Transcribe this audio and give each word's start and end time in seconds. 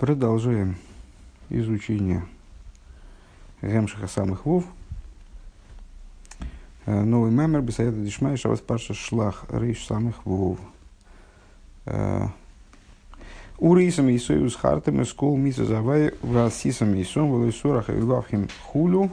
Продолжаем 0.00 0.76
изучение 1.50 2.24
Гемшиха 3.60 4.06
самых 4.06 4.46
вов. 4.46 4.64
Э, 6.86 7.02
новый 7.02 7.30
мемер 7.30 7.60
Бесаеда 7.60 8.00
Дишмай 8.00 8.38
Шавас 8.38 8.60
Парша 8.60 8.94
Шлах 8.94 9.44
Рейш 9.50 9.84
самых 9.84 10.24
вов. 10.24 10.58
Э, 11.84 12.28
Урисам 13.58 14.08
Исою 14.16 14.48
с 14.48 14.56
Хартем 14.56 15.04
Скол 15.04 15.36
Миса 15.36 15.66
Завай 15.66 16.14
Васисам 16.22 16.98
Исом 17.02 17.30
Валисурах 17.30 17.90
и 17.90 17.92
Вавхим 17.92 18.48
Хулю 18.62 19.10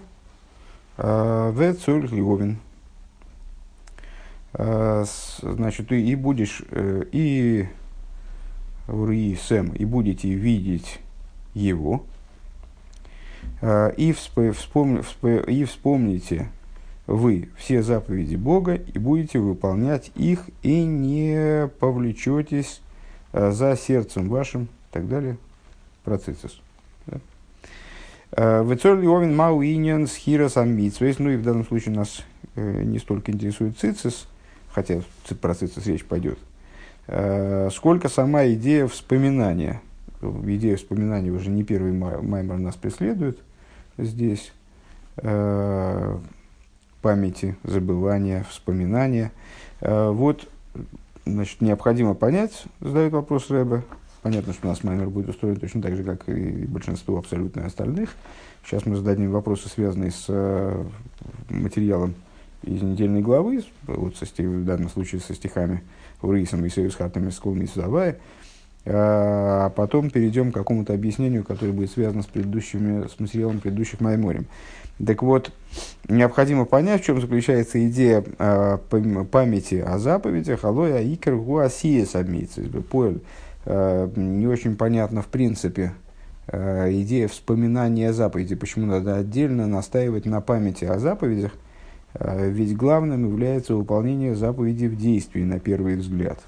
э, 0.96 1.52
В 1.54 1.74
Цурих 1.74 2.14
Львовин. 2.14 2.60
Значит, 4.54 5.92
и 5.92 6.16
будешь, 6.16 6.64
и 6.72 7.68
וראיתם, 8.88 9.74
и 9.74 9.86
будете 9.86 10.30
видеть 10.30 11.00
его, 11.54 12.06
а, 13.62 13.90
и, 13.90 14.12
вспом, 14.12 15.02
и 15.48 15.64
вспомните 15.66 16.50
вы 17.08 17.50
все 17.58 17.82
заповеди 17.82 18.36
Бога 18.36 18.76
и 18.76 19.00
будете 19.00 19.40
выполнять 19.40 20.12
их 20.16 20.50
и 20.62 20.84
не 20.84 21.70
повлечетесь 21.80 22.82
а, 23.32 23.52
за 23.52 23.76
сердцем 23.76 24.30
вашим 24.30 24.64
и 24.64 24.68
так 24.92 25.08
далее. 25.08 25.38
Про 26.04 26.20
цицис. 26.20 26.62
А, 28.32 28.64
וצריך 28.64 29.00
להבין 29.00 29.36
מהו 29.36 29.67
ענין 29.67 30.08
זכירת 30.08 30.50
המצוות. 30.50 31.20
Ну 31.20 31.30
и 31.32 31.38
в 31.38 31.44
данном 31.44 31.66
случае 31.66 31.96
нас 31.96 32.24
э, 32.56 32.84
не 32.84 33.00
столько 33.00 33.32
интересует 33.32 33.80
цицис, 33.80 34.28
хотя 34.70 35.02
про 35.42 35.56
цицис 35.56 35.86
речь 35.88 36.04
пойдет, 36.04 36.38
сколько 37.08 38.10
сама 38.10 38.48
идея 38.48 38.88
вспоминания. 38.88 39.82
Идея 40.22 40.76
вспоминания 40.76 41.32
уже 41.32 41.50
не 41.50 41.64
первый 41.64 41.94
маймер 41.94 42.58
нас 42.58 42.76
преследует 42.76 43.40
здесь. 43.98 44.52
Э, 45.18 46.18
памяти, 47.02 47.56
забывания, 47.64 48.46
вспоминания. 48.50 49.32
Э, 49.82 50.10
вот, 50.12 50.48
значит, 51.26 51.62
необходимо 51.62 52.14
понять, 52.14 52.66
задает 52.82 53.14
вопрос 53.14 53.50
Рэбе. 53.50 53.84
Понятно, 54.22 54.54
что 54.54 54.68
у 54.68 54.72
нас 54.72 54.84
маймер 54.84 55.10
будет 55.10 55.30
устроен 55.30 55.56
точно 55.56 55.82
так 55.82 55.96
же, 55.96 56.04
как 56.04 56.28
и 56.30 56.66
большинство 56.66 57.18
абсолютно 57.18 57.66
остальных. 57.66 58.10
Сейчас 58.64 58.86
мы 58.86 58.96
зададим 58.96 59.32
вопросы, 59.32 59.70
связанные 59.70 60.12
с 60.12 60.28
материалом 61.50 62.14
из 62.64 62.82
недельной 62.82 63.22
главы, 63.22 63.64
вот 63.84 64.18
со, 64.18 64.26
в 64.26 64.66
данном 64.66 64.90
случае 64.90 65.22
со 65.22 65.34
стихами 65.34 65.82
Урисом 66.22 66.66
и 66.66 66.70
Союз 66.70 66.96
Хатами 66.96 67.30
Скулми 67.30 67.66
Сузавая, 67.66 68.18
а 68.86 69.70
потом 69.72 70.10
перейдем 70.10 70.52
к 70.52 70.56
какому-то 70.56 70.94
объяснению, 70.94 71.44
которое 71.44 71.74
будет 71.74 71.92
связано 71.92 72.24
с, 72.24 72.28
предыдущими, 72.28 73.08
с 73.08 73.20
материалом 73.20 73.60
предыдущих 73.60 74.00
Майморем. 74.00 74.48
Так 75.06 75.22
вот, 75.22 75.52
необходимо 76.08 76.66
понять, 76.66 77.02
в 77.02 77.06
чем 77.06 77.22
заключается 77.22 77.86
идея 77.88 78.24
э, 78.40 78.78
памяти 79.32 79.76
о 79.76 80.00
заповедях, 80.00 80.64
алоя 80.64 81.04
икер 81.04 81.36
гуасия 81.36 82.06
самица. 82.06 82.62
Поэль 82.92 83.22
э, 83.66 84.10
не 84.16 84.48
очень 84.48 84.76
понятно 84.76 85.22
в 85.22 85.28
принципе 85.28 85.94
э, 86.48 86.92
идея 87.02 87.28
вспоминания 87.28 88.12
заповеди, 88.12 88.56
почему 88.56 88.88
надо 88.88 89.18
отдельно 89.18 89.68
настаивать 89.68 90.26
на 90.26 90.42
памяти 90.42 90.86
о 90.86 90.98
заповедях, 90.98 91.52
а, 91.54 91.67
ведь 92.20 92.76
главным 92.76 93.26
является 93.26 93.76
выполнение 93.76 94.36
заповеди 94.36 94.86
в 94.86 94.98
действии, 94.98 95.44
на 95.44 95.60
первый 95.60 95.96
взгляд. 95.96 96.40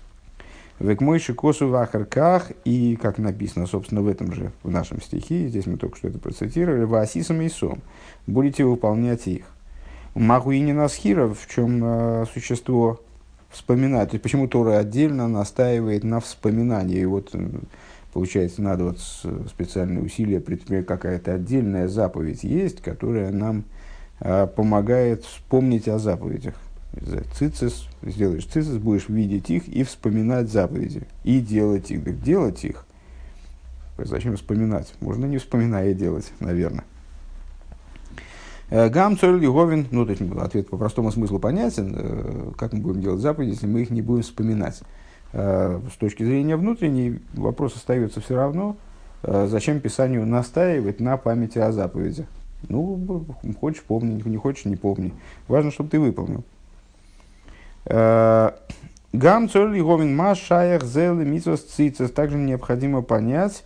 Век 0.80 1.02
мой 1.02 1.20
шикосу 1.20 1.68
в 1.68 1.76
ахарках, 1.76 2.52
и, 2.64 2.98
как 3.02 3.18
написано, 3.18 3.68
собственно, 3.68 4.02
в 4.02 4.08
этом 4.08 4.34
же, 4.34 4.52
в 4.64 4.72
нашем 4.72 5.02
стихе, 5.02 5.50
здесь 5.50 5.66
мы 5.66 5.78
только 5.78 5.98
что 5.98 6.08
это 6.08 6.20
процитировали, 6.20 6.86
васисом 6.86 7.42
и 7.42 7.50
сом, 7.50 7.82
будете 8.28 8.64
выполнять 8.64 9.28
их. 9.28 9.44
Маху 10.16 10.52
и 10.52 10.60
не 10.62 10.72
насхира, 10.72 11.28
в 11.28 11.48
чем 11.54 11.82
э, 11.84 12.26
существо 12.34 13.02
вспоминать. 13.50 14.12
То 14.12 14.16
есть, 14.16 14.24
почему 14.24 14.48
Тора 14.48 14.78
отдельно 14.78 15.28
настаивает 15.28 16.04
на 16.04 16.20
вспоминании. 16.20 17.00
И 17.00 17.06
вот, 17.06 17.36
получается, 18.14 18.62
надо 18.62 18.86
вот 18.86 19.00
специальные 19.50 20.04
усилия 20.04 20.40
предпринять, 20.40 20.86
какая-то 20.86 21.34
отдельная 21.34 21.88
заповедь 21.88 22.44
есть, 22.44 22.82
которая 22.82 23.32
нам 23.32 23.66
помогает 24.20 25.24
вспомнить 25.24 25.88
о 25.88 25.98
заповедях. 25.98 26.56
Цицис, 27.38 27.88
сделаешь 28.02 28.46
цицис, 28.46 28.78
будешь 28.78 29.08
видеть 29.08 29.50
их 29.50 29.68
и 29.68 29.84
вспоминать 29.84 30.52
заповеди. 30.52 31.04
И 31.24 31.40
делать 31.40 31.92
их. 31.92 32.22
Делать 32.22 32.64
их. 32.66 32.86
Зачем 33.98 34.36
вспоминать? 34.36 34.94
Можно 35.02 35.26
не 35.26 35.38
вспоминая 35.38 35.94
делать, 35.94 36.32
наверное. 36.40 36.84
Э, 38.70 38.90
Гам 38.90 39.18
Цоль 39.18 39.40
Лиговин, 39.40 39.88
ну, 39.92 40.06
то 40.06 40.12
есть 40.12 40.22
ответ 40.38 40.70
по 40.70 40.78
простому 40.78 41.12
смыслу 41.12 41.40
понятен, 41.40 41.96
э, 41.98 42.52
как 42.58 42.74
мы 42.74 42.80
будем 42.80 43.02
делать 43.02 43.22
заповеди, 43.22 43.52
если 43.52 43.68
мы 43.68 43.82
их 43.82 43.90
не 43.90 44.02
будем 44.02 44.24
вспоминать. 44.24 44.82
Э, 45.34 45.80
с 45.92 45.98
точки 45.98 46.24
зрения 46.24 46.56
внутренней, 46.56 47.20
вопрос 47.34 47.76
остается 47.76 48.22
все 48.22 48.36
равно, 48.36 48.78
зачем 49.22 49.82
Писанию 49.82 50.26
настаивать 50.26 51.02
на 51.02 51.18
памяти 51.18 51.60
о 51.60 51.74
заповедях. 51.74 52.26
Ну, 52.68 53.26
хочешь 53.60 53.84
помни, 53.84 54.22
не 54.24 54.38
хочешь 54.38 54.66
не 54.66 54.76
помни. 54.76 55.14
Важно, 55.48 55.72
чтобы 55.72 55.90
ты 55.90 56.00
выполнил. 56.00 56.44
Э, 57.86 58.52
Гам 59.12 59.50
цорли 59.50 59.82
гомин 59.82 60.16
ма 60.16 60.36
шаях 60.36 60.84
зелы 60.84 61.26
митсос 61.26 61.62
цицис. 61.62 62.12
Также 62.12 62.38
необходимо 62.38 63.02
понять, 63.02 63.64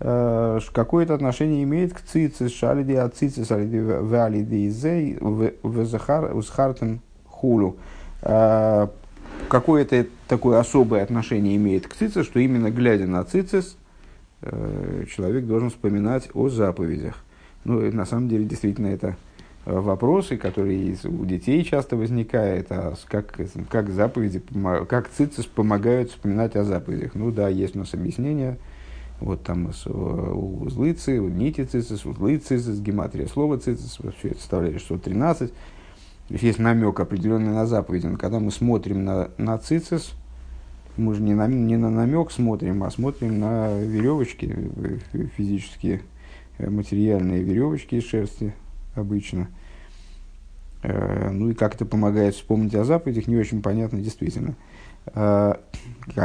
э, 0.00 0.58
какое 0.72 1.04
это 1.04 1.14
отношение 1.14 1.62
имеет 1.62 1.92
к 1.92 2.00
цицис, 2.00 2.52
шалиди 2.52 2.94
от 2.94 3.14
цицис, 3.14 3.50
алиди 3.52 3.78
валиди 3.78 4.66
изей, 4.68 5.16
узхартен 5.62 7.00
хулу. 7.28 7.76
Э, 8.22 8.88
какое 9.48 9.82
это 9.82 10.06
такое 10.26 10.58
особое 10.58 11.02
отношение 11.02 11.56
имеет 11.56 11.86
к 11.86 11.94
цицис, 11.94 12.24
что 12.24 12.40
именно 12.40 12.70
глядя 12.70 13.06
на 13.06 13.22
цицис, 13.24 13.76
человек 14.42 15.44
должен 15.44 15.68
вспоминать 15.68 16.30
о 16.32 16.48
заповедях. 16.48 17.22
Ну, 17.64 17.92
на 17.92 18.06
самом 18.06 18.28
деле, 18.28 18.44
действительно, 18.44 18.86
это 18.86 19.16
э, 19.66 19.78
вопросы, 19.78 20.36
которые 20.36 20.96
у 21.04 21.24
детей 21.24 21.62
часто 21.64 21.96
возникают, 21.96 22.68
а 22.70 22.94
как, 23.06 23.38
как 23.68 23.90
заповеди, 23.90 24.42
как 24.88 25.10
цицис 25.10 25.44
помогают 25.44 26.10
вспоминать 26.10 26.56
о 26.56 26.64
заповедях. 26.64 27.14
Ну 27.14 27.30
да, 27.30 27.48
есть 27.48 27.76
у 27.76 27.80
нас 27.80 27.92
объяснение, 27.92 28.58
вот 29.20 29.42
там 29.42 29.70
узлы 29.86 30.94
цицис, 30.94 31.20
нити 31.20 31.64
цицис, 31.64 32.06
узлы 32.06 32.38
цицис, 32.38 32.80
гематрия 32.80 33.26
слова 33.26 33.58
цицис, 33.58 33.98
все 34.18 34.28
это 34.28 34.38
составляет 34.38 34.80
613. 34.80 35.50
То 35.50 36.34
есть 36.34 36.42
есть 36.42 36.58
намек 36.58 36.98
определенный 36.98 37.52
на 37.52 37.66
заповеди. 37.66 38.06
Но 38.06 38.16
когда 38.16 38.40
мы 38.40 38.50
смотрим 38.50 39.04
на, 39.04 39.30
на 39.36 39.58
цицис, 39.58 40.12
мы 40.96 41.14
же 41.14 41.20
не 41.20 41.34
на, 41.34 41.46
не 41.46 41.76
на 41.76 41.90
намек 41.90 42.30
смотрим, 42.30 42.82
а 42.84 42.90
смотрим 42.90 43.38
на 43.38 43.78
веревочки 43.78 44.56
э, 45.12 45.26
физические, 45.36 46.00
Э, 46.00 46.09
материальные 46.68 47.42
веревочки 47.42 47.96
из 47.96 48.04
шерсти 48.04 48.54
обычно. 48.94 49.48
Э, 50.82 51.30
ну 51.30 51.50
и 51.50 51.54
как 51.54 51.74
это 51.74 51.86
помогает 51.86 52.34
вспомнить 52.34 52.74
о 52.74 52.84
заповедях, 52.84 53.26
не 53.26 53.36
очень 53.36 53.62
понятно 53.62 54.00
действительно. 54.00 54.54
Э, 55.14 55.54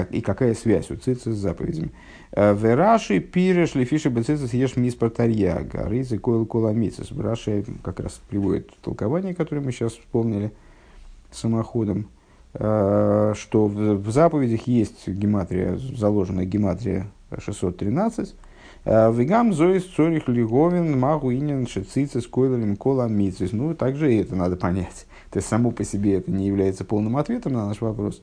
и 0.09 0.21
какая 0.21 0.53
связь 0.53 0.91
у 0.91 0.95
цица 0.95 1.33
с 1.33 1.37
заповедями. 1.37 1.91
Вераши 2.31 3.19
пиреш 3.19 3.75
лифиши 3.75 4.09
бецицис 4.09 4.53
ешь 4.53 4.75
мис 4.75 4.95
протарьяга, 4.95 5.87
ризы 5.87 6.17
койл 6.17 6.45
коламицис. 6.45 7.11
В 7.11 7.21
Раши 7.21 7.63
как 7.81 8.01
раз 8.01 8.19
приводит 8.29 8.71
толкование, 8.81 9.33
которое 9.33 9.61
мы 9.61 9.71
сейчас 9.71 9.93
вспомнили 9.93 10.51
самоходом, 11.31 12.09
что 12.53 13.35
в 13.67 14.11
заповедях 14.11 14.67
есть 14.67 15.07
гематрия, 15.07 15.77
заложенная 15.77 16.45
гематрия 16.45 17.07
613, 17.37 18.29
Э, 18.29 18.44
Вегам 18.85 19.51
зоис 19.51 19.83
цорих 19.95 20.27
лиговин 20.27 20.99
магу 20.99 21.33
инин 21.33 21.65
шицицы 21.65 22.21
с 22.21 22.27
койлерем 22.27 22.75
кола 22.77 23.07
мицис. 23.07 23.51
Ну, 23.51 23.73
также 23.73 24.13
и 24.13 24.17
это 24.17 24.35
надо 24.35 24.57
понять. 24.57 25.07
То 25.31 25.37
есть, 25.37 25.47
само 25.47 25.71
по 25.71 25.83
себе 25.83 26.17
это 26.17 26.31
не 26.31 26.45
является 26.45 26.85
полным 26.85 27.17
ответом 27.17 27.53
на 27.53 27.67
наш 27.67 27.81
вопрос, 27.81 28.21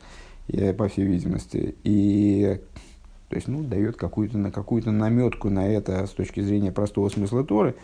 по 0.78 0.88
всей 0.88 1.04
видимости. 1.04 1.74
И 1.82 2.60
то 3.32 3.36
есть, 3.36 3.48
ну, 3.48 3.62
дает 3.62 3.96
какую-то, 3.96 4.36
на 4.36 4.50
какую-то 4.50 4.90
наметку 4.90 5.48
на 5.48 5.66
это 5.66 6.06
с 6.06 6.10
точки 6.10 6.40
зрения 6.42 6.70
простого 6.70 7.08
смысла 7.08 7.42
Торы. 7.42 7.74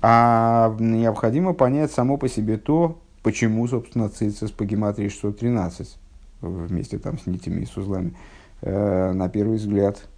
А 0.00 0.76
необходимо 0.78 1.54
понять 1.54 1.90
само 1.90 2.18
по 2.18 2.28
себе 2.28 2.56
то, 2.56 2.96
почему, 3.24 3.66
собственно, 3.66 4.08
цицис 4.08 4.52
по 4.52 4.64
гематрии 4.64 5.08
613 5.08 5.98
вместе 6.40 6.98
там 6.98 7.18
с 7.18 7.26
нитями 7.26 7.62
и 7.62 7.66
с 7.66 7.76
узлами, 7.76 8.14
э, 8.62 9.12
на 9.12 9.28
первый 9.28 9.56
взгляд, 9.56 10.08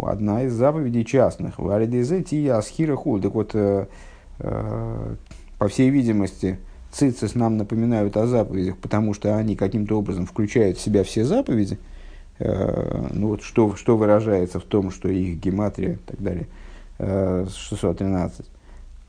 одна 0.00 0.44
из 0.44 0.52
заповедей 0.52 1.04
частных. 1.04 1.58
Валидезе 1.58 2.22
тия 2.22 2.56
асхира 2.56 2.96
хуль. 2.96 3.20
Так 3.20 3.34
вот, 3.34 3.50
э, 3.54 3.86
э, 4.38 5.14
по 5.58 5.68
всей 5.68 5.90
видимости, 5.90 6.58
цицис 6.90 7.34
нам 7.34 7.56
напоминают 7.56 8.16
о 8.16 8.26
заповедях, 8.26 8.76
потому 8.78 9.14
что 9.14 9.36
они 9.36 9.56
каким-то 9.56 9.98
образом 9.98 10.26
включают 10.26 10.78
в 10.78 10.80
себя 10.80 11.04
все 11.04 11.24
заповеди. 11.24 11.78
ну 12.38 13.28
вот 13.28 13.42
что, 13.42 13.76
что 13.76 13.98
выражается 13.98 14.60
в 14.60 14.64
том, 14.64 14.90
что 14.90 15.08
их 15.08 15.38
гематрия 15.38 15.92
и 15.92 15.96
так 15.96 16.22
далее, 16.22 16.46
613. 16.98 18.46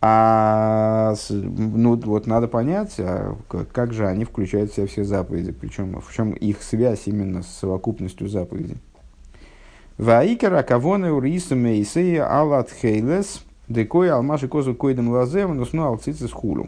А 0.04 1.14
ну, 1.30 1.96
вот 1.96 2.26
надо 2.26 2.48
понять, 2.48 2.96
а 3.00 3.38
как 3.72 3.94
же 3.94 4.08
они 4.08 4.26
включают 4.26 4.72
в 4.72 4.76
себя 4.76 4.88
все 4.88 5.04
заповеди, 5.04 5.52
причем 5.52 6.02
в 6.02 6.14
чем 6.14 6.32
их 6.32 6.64
связь 6.64 7.04
именно 7.06 7.44
с 7.44 7.48
совокупностью 7.48 8.28
заповедей. 8.28 8.78
Ваикера 10.02 10.64
кавоны 10.64 11.14
уриса 11.14 11.56
мейсея 11.56 12.26
алат 12.26 12.70
хейлес 12.70 13.46
декой 13.70 14.10
алмаши 14.10 14.48
козу 14.50 14.76
койдем 14.76 15.10
лазем 15.10 15.56
нусну 15.56 15.86
алцицис 15.86 16.32
хулу. 16.32 16.68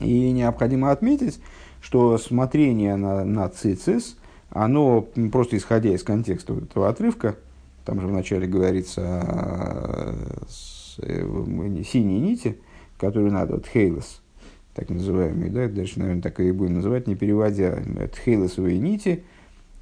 И 0.00 0.30
необходимо 0.32 0.90
отметить, 0.90 1.40
что 1.80 2.18
смотрение 2.18 2.96
на, 2.96 3.24
на 3.24 3.48
цицис, 3.48 4.18
оно 4.50 5.06
просто 5.32 5.56
исходя 5.56 5.94
из 5.94 6.02
контекста 6.02 6.54
этого 6.54 6.88
отрывка, 6.88 7.36
там 7.84 8.00
же 8.00 8.06
вначале 8.06 8.46
говорится 8.46 10.14
Э, 11.00 11.24
синие 11.84 12.18
нити, 12.18 12.58
которые 12.98 13.30
надо, 13.30 13.54
вот 13.54 13.66
хейлос, 13.66 14.20
так 14.74 14.90
называемые, 14.90 15.50
да, 15.50 15.68
дальше, 15.68 16.00
наверное, 16.00 16.22
так 16.22 16.40
и 16.40 16.50
будем 16.50 16.74
называть, 16.74 17.06
не 17.06 17.14
переводя, 17.14 17.78
это 17.98 18.16
хейлосовые 18.18 18.78
нити, 18.78 19.22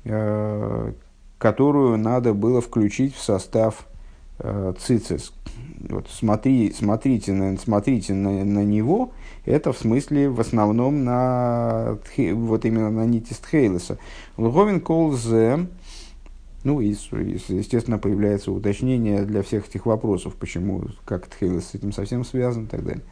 э, 0.04 0.92
которую 1.38 1.98
надо 1.98 2.34
было 2.34 2.60
включить 2.60 3.14
в 3.14 3.22
состав 3.22 3.86
э, 4.38 4.74
цицис. 4.78 5.32
Вот 5.88 6.08
смотри, 6.10 6.72
смотрите, 6.72 7.32
на, 7.32 7.56
смотрите 7.58 8.14
на, 8.14 8.44
на 8.44 8.64
него, 8.64 9.12
это 9.44 9.72
в 9.72 9.78
смысле 9.78 10.28
в 10.28 10.40
основном 10.40 11.04
на, 11.04 11.98
вот 12.16 12.64
именно 12.64 12.90
на 12.90 13.04
нити 13.06 13.32
Стхейлеса. 13.34 13.98
Лговин 14.36 14.80
колзе, 14.80 15.68
ну, 16.64 16.80
и, 16.80 16.88
естественно, 16.88 17.98
появляется 17.98 18.50
уточнение 18.50 19.22
для 19.22 19.42
всех 19.42 19.68
этих 19.68 19.86
вопросов, 19.86 20.34
почему, 20.34 20.82
как 21.04 21.28
Тхейлес 21.28 21.68
с 21.68 21.74
этим 21.76 21.92
совсем 21.92 22.24
связан 22.24 22.64
и 22.64 22.68
так 22.68 22.84
далее. 22.84 23.04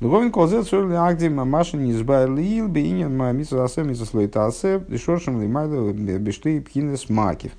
Духовен 0.00 0.30
колзет 0.30 0.66
сорли 0.66 0.94
агди 0.94 1.26
мамаша 1.26 1.76
не 1.76 1.90
избавил 1.90 2.68
бейнин 2.68 3.16
мамиса 3.16 3.64
асе 3.64 3.82
миса 3.82 4.04
слойта 4.04 4.46
асе 4.46 4.80
шоршем 4.96 5.42
лимайда 5.42 5.92
бешты 5.92 6.60
пхинес 6.60 7.08
макив. 7.08 7.50
А, 7.52 7.56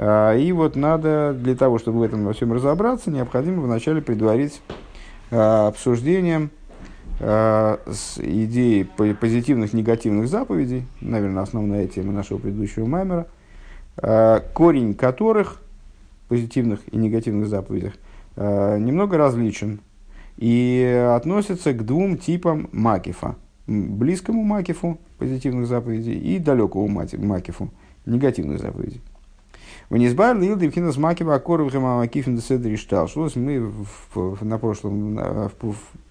и 0.00 0.52
вот 0.52 0.76
надо, 0.76 1.34
для 1.38 1.54
того, 1.54 1.78
чтобы 1.78 1.98
в 1.98 2.02
этом 2.02 2.24
во 2.24 2.32
всем 2.32 2.52
разобраться, 2.54 3.10
необходимо 3.10 3.60
вначале 3.60 4.00
предварить 4.00 4.62
а, 5.30 5.68
обсуждением 5.68 6.50
а, 7.20 7.78
с 7.86 8.18
идеей 8.18 8.84
позитивных, 8.84 9.74
негативных 9.74 10.28
заповедей, 10.28 10.86
наверное, 11.02 11.42
основная 11.42 11.86
тема 11.86 12.12
нашего 12.12 12.38
предыдущего 12.38 12.86
маймера– 12.86 13.26
корень 14.54 14.94
которых, 14.94 15.60
позитивных 16.28 16.80
и 16.90 16.96
негативных 16.96 17.48
заповедях, 17.48 17.92
немного 18.36 19.18
различен 19.18 19.80
и 20.38 21.12
относится 21.14 21.74
к 21.74 21.84
двум 21.84 22.16
типам 22.16 22.70
макифа. 22.72 23.34
Близкому 23.66 24.42
макифу 24.42 24.98
позитивных 25.18 25.66
заповедей 25.66 26.18
и 26.18 26.38
далекому 26.38 26.88
макифу 26.88 27.70
негативных 28.06 28.58
заповедей. 28.60 29.02
В 29.90 29.96
Низбар 29.96 30.38
Лил 30.38 30.56
Девхинас 30.56 30.96
Макива 30.98 31.34
Акоров 31.34 31.74
Макифин 31.74 32.36
Деседри 32.36 32.76
Шталшус. 32.76 33.34
Мы 33.34 33.72
на 34.14 34.56
прошлом, 34.58 35.18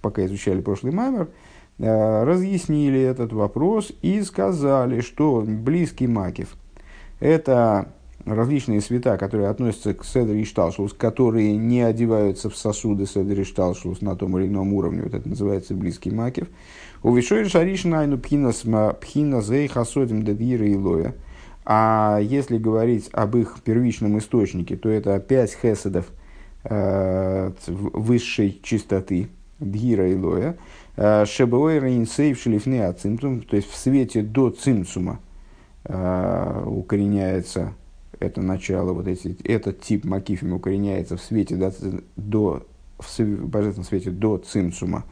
пока 0.02 0.26
изучали 0.26 0.60
прошлый 0.60 0.92
маймер, 0.92 1.30
э, 1.78 2.24
разъяснили 2.26 3.00
этот 3.00 3.32
вопрос 3.32 3.94
и 4.02 4.22
сказали, 4.24 5.00
что 5.00 5.46
близкий 5.48 6.08
макив– 6.08 6.58
это 7.22 7.94
различные 8.26 8.82
света, 8.82 9.18
которые 9.18 9.48
относятся 9.48 9.94
к 9.94 10.04
Седр 10.04 10.34
и 10.34 10.44
Шталшус, 10.44 10.92
которые 10.92 11.56
не 11.56 11.80
одеваются 11.80 12.50
в 12.50 12.58
сосуды 12.58 13.06
Седр 13.06 13.40
и 13.40 13.44
Шталшус 13.46 14.02
на 14.02 14.18
том 14.18 14.38
или 14.38 14.48
ином 14.48 14.74
уровне. 14.74 15.04
Вот 15.04 15.14
это 15.14 15.30
называется 15.30 15.74
близкий 15.74 16.12
макев. 16.12 16.50
У 17.02 17.16
Вишой 17.16 17.46
Шаришина 17.46 18.02
айну 18.02 18.18
пхина 18.18 19.42
зей 19.42 19.68
хасодим 19.70 20.24
дедира 20.24 20.68
и 20.68 20.76
лоя. 20.76 21.16
А 21.72 22.18
если 22.20 22.58
говорить 22.58 23.10
об 23.12 23.38
их 23.38 23.62
первичном 23.64 24.18
источнике, 24.18 24.76
то 24.76 24.90
это 24.90 25.20
пять 25.20 25.54
хеседов 25.54 26.08
э, 26.64 27.52
высшей 27.68 28.60
чистоты, 28.64 29.30
дгира 29.60 30.10
и 30.10 30.16
лоя. 30.16 30.58
Э, 30.98 31.26
Шебоэ 31.28 31.80
рейнсейв 31.80 32.42
шлифны 32.42 32.82
ацимтум, 32.82 33.42
то 33.42 33.56
есть 33.56 33.70
в 33.70 33.76
свете 33.76 34.24
до 34.24 34.50
цимцума, 34.50 35.20
э, 35.84 36.64
укореняется 36.66 37.74
это 38.20 38.42
начало, 38.42 38.94
вот 38.94 39.08
эти, 39.08 39.38
этот 39.44 39.80
тип 39.80 40.06
макифим 40.06 40.54
укореняется 40.54 41.18
в 41.18 41.22
свете 41.22 41.56
до, 41.56 41.72
до 42.16 42.66
в 42.98 43.20
божественном 43.46 43.86
свете 43.86 44.10
до 44.10 44.40
цимцума, 44.40 45.06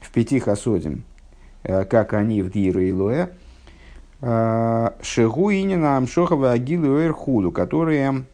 в 0.00 0.10
пяти 0.10 0.40
хасодим, 0.40 1.04
э, 1.62 1.84
как 1.84 2.12
они 2.12 2.42
в 2.42 2.50
Дира 2.50 2.82
и 2.82 2.90
Лоэ, 2.90 3.28
э, 4.22 4.90
Шегу 5.02 5.52
Инина 5.52 5.98
Амшохова 5.98 6.52
Агилу 6.52 6.98
Эрхуду, 6.98 7.52
которые, 7.52 8.24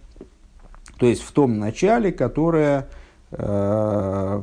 то 0.98 1.06
есть 1.06 1.22
в 1.22 1.32
том 1.32 1.58
начале, 1.58 2.12
которое, 2.12 2.88
э, 3.32 4.42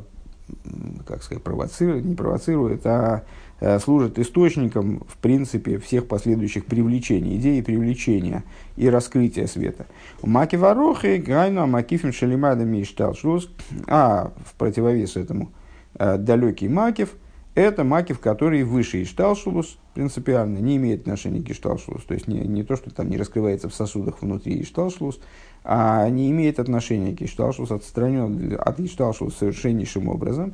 как 1.08 1.24
сказать, 1.24 1.44
провоцирует, 1.44 2.04
не 2.04 2.16
провоцирует, 2.16 2.86
а 2.86 3.24
Э, 3.62 3.80
служит 3.80 4.20
источником, 4.20 5.04
в 5.08 5.18
принципе, 5.18 5.80
всех 5.80 6.08
последующих 6.08 6.66
привлечений, 6.66 7.38
идеи 7.38 7.62
привлечения 7.62 8.44
и 8.76 8.90
раскрытия 8.90 9.48
света. 9.48 9.86
Маки 10.22 10.58
Варохи, 10.58 11.18
Гайну, 11.18 11.66
Макифим 11.66 12.12
Шалимадами 12.12 12.80
и 12.80 12.84
Шталшлус, 12.84 13.50
а 13.88 14.34
в 14.46 14.56
противовес 14.56 15.16
этому 15.16 15.52
далекий 15.98 16.68
Макив, 16.68 17.14
это 17.56 17.86
Макив, 17.86 18.20
который 18.20 18.64
выше 18.64 19.02
Ишталшулус, 19.02 19.78
принципиально, 19.94 20.60
не 20.60 20.76
имеет 20.76 21.02
отношения 21.02 21.42
к 21.42 21.50
Ишталшулус. 21.50 22.04
То 22.04 22.14
есть 22.14 22.28
не, 22.28 22.40
не 22.42 22.64
то, 22.64 22.76
что 22.76 22.94
там 22.94 23.10
не 23.10 23.18
раскрывается 23.18 23.70
в 23.70 23.74
сосудах 23.74 24.22
внутри 24.22 24.62
Ишталшулус, 24.62 25.20
а 25.64 26.08
не 26.10 26.30
имеет 26.32 26.60
отношения 26.60 27.16
к 27.16 27.22
Ишталшулус, 27.22 27.72
отстранен 27.72 28.58
от 28.60 28.80
Ишталшулус 28.82 29.38
совершеннейшим 29.38 30.10
образом. 30.10 30.54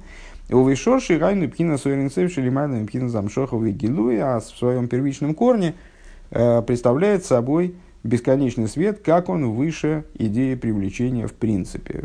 У 0.52 0.68
Вишорши 0.68 1.18
Райну 1.18 1.50
Пхина 1.50 1.78
Суэринцев 1.78 2.32
Шелимайна 2.32 2.86
Пхина 2.86 3.10
Замшохова 3.10 3.66
и 3.66 3.72
Гилуи, 3.72 4.18
а 4.18 4.40
в 4.40 4.46
своем 4.46 4.88
первичном 4.88 5.34
корне 5.34 5.74
э, 6.30 6.62
представляет 6.62 7.26
собой 7.26 7.76
бесконечный 8.04 8.68
свет, 8.68 9.00
как 9.04 9.30
он 9.30 9.52
выше 9.52 10.06
идеи 10.16 10.56
привлечения 10.56 11.28
в 11.28 11.34
принципе, 11.34 12.04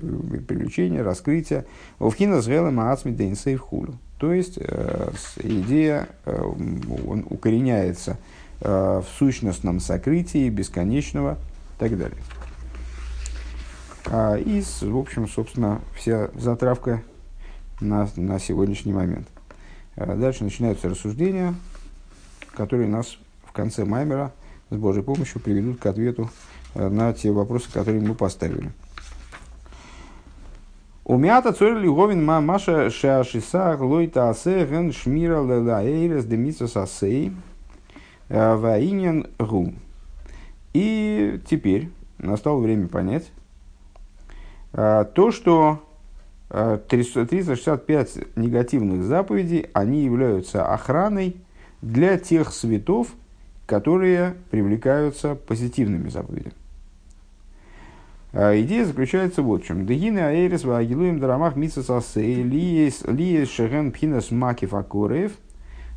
привлечения, 0.49 1.03
раскрытия. 1.03 1.67
У 1.99 2.09
Вхина 2.09 2.41
с 2.41 2.47
Гелем 2.47 2.81
Ацми 2.81 3.13
Дейнсейв 3.13 3.61
Хулю. 3.61 3.99
То 4.19 4.33
есть 4.33 4.59
э, 4.59 5.11
идея 5.43 6.09
э, 6.25 6.41
он 6.41 7.27
укореняется 7.29 8.17
в 8.59 9.05
сущностном 9.19 9.81
сокрытии 9.81 10.49
бесконечного 10.49 11.35
и 11.35 11.79
так 11.79 11.99
далее. 11.99 12.17
А, 14.07 14.37
и, 14.37 14.63
в 14.63 14.97
общем, 14.97 15.29
собственно, 15.29 15.81
вся 15.95 16.31
затравка 16.35 17.03
на, 17.81 18.09
на 18.17 18.39
сегодняшний 18.39 18.93
момент. 18.93 19.27
А 19.97 20.15
дальше 20.15 20.45
начинаются 20.45 20.89
рассуждения, 20.89 21.55
которые 22.53 22.89
нас 22.89 23.19
в 23.45 23.53
конце 23.53 23.85
Маймера 23.85 24.33
с 24.71 24.77
Божьей 24.77 25.03
помощью 25.03 25.41
приведут 25.41 25.81
к 25.81 25.87
ответу 25.87 26.31
э, 26.75 26.89
на 26.89 27.13
те 27.15 27.33
вопросы, 27.33 27.71
которые 27.73 28.01
мы 28.01 28.15
поставили. 28.15 28.71
Умята 31.07 31.53
цорь 31.53 31.79
лиговин 31.79 32.25
ма 32.25 32.41
маша 32.41 32.91
шашиса 32.91 33.77
лойта 33.79 34.29
асе 34.29 34.67
ген 34.67 34.91
шмира 34.91 35.41
лела 35.41 35.85
эйрес 35.85 36.25
демица 36.25 36.67
сасей 36.67 37.33
э, 38.29 38.57
ваинен 38.57 39.29
гу. 39.39 39.73
И 40.73 41.41
теперь 41.49 41.91
настало 42.19 42.59
время 42.59 42.89
понять 42.89 43.31
э, 44.73 45.05
то, 45.15 45.31
что 45.31 45.85
365 46.49 48.17
э, 48.17 48.23
негативных 48.35 49.05
заповедей, 49.05 49.67
они 49.75 50.03
являются 50.03 50.67
охраной 50.67 51.37
для 51.83 52.19
тех 52.19 52.53
светов, 52.53 53.15
которые 53.67 54.35
привлекаются 54.51 55.37
позитивными 55.37 56.09
заповедями. 56.09 56.55
А 58.33 58.59
идея 58.61 58.85
заключается 58.85 59.43
вот 59.43 59.63
в 59.63 59.67
чем. 59.67 59.87
Дегины 59.87 60.19
аэрис 60.19 60.65
ваагилуем 60.65 61.21
дарамах 61.21 61.57
митсасасей 61.57 62.43
лиес 62.43 63.51
шеген 63.51 63.93
пхинас 63.93 64.31
макив 64.31 64.75
акуреев 64.75 65.33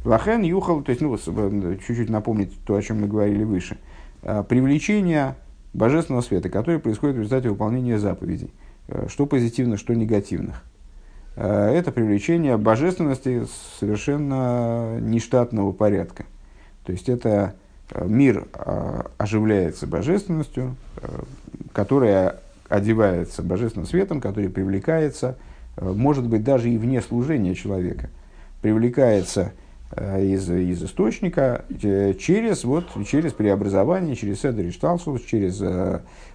лахен 0.05 0.43
юхал, 0.43 0.81
то 0.81 0.91
есть, 0.91 1.01
ну, 1.01 1.17
чуть-чуть 1.17 2.09
напомнить 2.09 2.57
то, 2.65 2.75
о 2.75 2.81
чем 2.81 3.01
мы 3.01 3.07
говорили 3.07 3.43
выше. 3.43 3.77
А, 4.23 4.43
привлечение 4.43 5.35
божественного 5.73 6.21
света, 6.21 6.49
которое 6.49 6.79
происходит 6.79 7.15
в 7.15 7.19
результате 7.19 7.49
выполнения 7.49 7.99
заповедей– 7.99 8.53
Э, 8.89 9.07
что 9.07 9.25
позитивных, 9.25 9.79
что 9.79 9.93
негативных. 9.93 10.63
Э, 11.35 11.71
это 11.71 11.91
привлечение 11.91 12.57
божественности 12.57 13.45
совершенно 13.79 14.99
нештатного 14.99 15.71
порядка. 15.71 16.25
То 16.85 16.91
есть 16.91 17.07
это 17.07 17.55
мир 18.03 18.47
оживляется 19.17 19.87
божественностью, 19.87 20.75
которая 21.73 22.39
одевается 22.67 23.41
божественным 23.41 23.87
светом, 23.87 24.21
который 24.21 24.49
привлекается, 24.49 25.37
может 25.79 26.27
быть, 26.27 26.43
даже 26.43 26.69
и 26.69 26.77
вне 26.77 27.01
служения 27.01 27.55
человека, 27.55 28.09
привлекается 28.61 29.53
из, 29.97 30.49
из 30.49 30.83
источника 30.83 31.65
через, 31.79 32.63
вот, 32.63 32.85
через 33.07 33.33
преобразование, 33.33 34.15
через 34.15 34.41
Седер 34.41 34.71
Шталсус, 34.71 35.23
через 35.23 35.63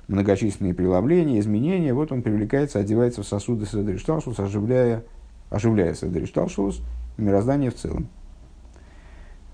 многочисленные 0.08 0.74
преломления, 0.74 1.38
изменения. 1.38 1.94
Вот 1.94 2.10
он 2.10 2.22
привлекается, 2.22 2.80
одевается 2.80 3.22
в 3.22 3.26
сосуды 3.26 3.66
Седер 3.66 3.98
Шталсус, 3.98 4.40
оживляя, 4.40 5.04
оживляя 5.50 5.94
Седер 5.94 6.26
Шталсус, 6.26 6.82
мироздание 7.16 7.70
в 7.70 7.76
целом. 7.76 8.08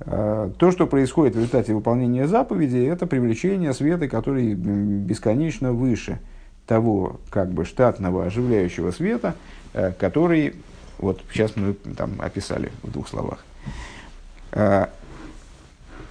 То, 0.04 0.70
что 0.70 0.86
происходит 0.86 1.34
в 1.34 1.38
результате 1.38 1.74
выполнения 1.74 2.26
заповеди, 2.26 2.78
это 2.78 3.06
привлечение 3.06 3.74
света, 3.74 4.08
который 4.08 4.54
бесконечно 4.54 5.74
выше 5.74 6.18
того 6.70 7.18
как 7.30 7.50
бы 7.50 7.64
штатного 7.64 8.26
оживляющего 8.26 8.92
света, 8.92 9.34
э, 9.74 9.90
который, 9.90 10.54
вот 10.98 11.20
сейчас 11.32 11.56
мы 11.56 11.74
там 11.74 12.12
описали 12.20 12.70
в 12.84 12.92
двух 12.92 13.08
словах. 13.08 13.44
Э, 14.52 14.86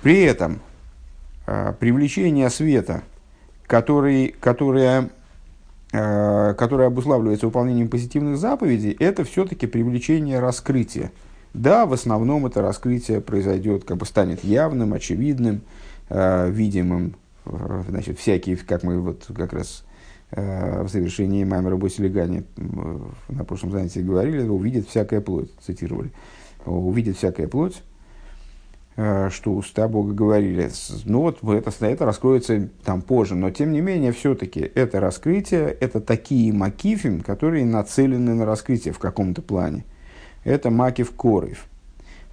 при 0.04 0.22
этом 0.22 0.60
э, 1.48 1.74
привлечение 1.80 2.50
света, 2.50 3.04
который, 3.68 4.36
которое, 4.40 5.10
которое 5.92 6.88
обуславливается 6.88 7.46
выполнением 7.46 7.88
позитивных 7.88 8.38
заповедей, 8.38 8.96
это 9.00 9.24
все-таки 9.24 9.66
привлечение 9.66 10.40
раскрытия– 10.40 11.12
да, 11.54 11.86
в 11.86 11.94
основном 11.94 12.46
это 12.46 12.62
раскрытие 12.62 13.22
произойдет, 13.22 13.84
как 13.84 13.98
бы 13.98 14.06
станет 14.06 14.44
явным, 14.44 14.94
очевидным, 14.94 15.62
э, 16.10 16.50
видимым. 16.50 17.16
Э, 17.46 17.84
значит, 17.88 18.20
всякие, 18.20 18.58
как 18.58 18.84
мы 18.84 19.00
вот 19.00 19.26
как 19.36 19.54
раз 19.54 19.84
э, 20.32 20.84
в 20.84 20.90
завершении 20.90 21.44
Маймера 21.44 21.76
Босилигани 21.76 22.44
э, 22.56 23.00
на 23.30 23.44
прошлом 23.46 23.72
занятии 23.72 24.00
говорили, 24.00 24.48
увидит 24.48 24.88
всякая 24.88 25.22
плоть, 25.22 25.50
цитировали. 25.62 26.12
Увидит 26.66 27.18
всякая 27.18 27.48
плоть, 27.48 27.82
э, 28.96 29.30
что 29.32 29.54
уста 29.56 29.88
Бога 29.88 30.14
говорили. 30.14 30.70
Ну 31.06 31.22
вот 31.22 31.44
это, 31.44 31.72
это 31.84 32.06
раскроется 32.06 32.70
там 32.84 33.02
позже, 33.02 33.34
но 33.34 33.50
тем 33.50 33.72
не 33.72 33.82
менее 33.82 34.12
все-таки 34.12 34.60
это 34.60 35.00
раскрытие, 35.00 35.76
это 35.80 36.00
такие 36.00 36.54
макифим, 36.54 37.22
которые 37.22 37.66
нацелены 37.66 38.36
на 38.36 38.46
раскрытие 38.46 38.94
в 38.94 39.00
каком-то 39.00 39.42
плане 39.42 39.84
это 40.44 40.70
Макив 40.70 41.12
Корев. 41.16 41.66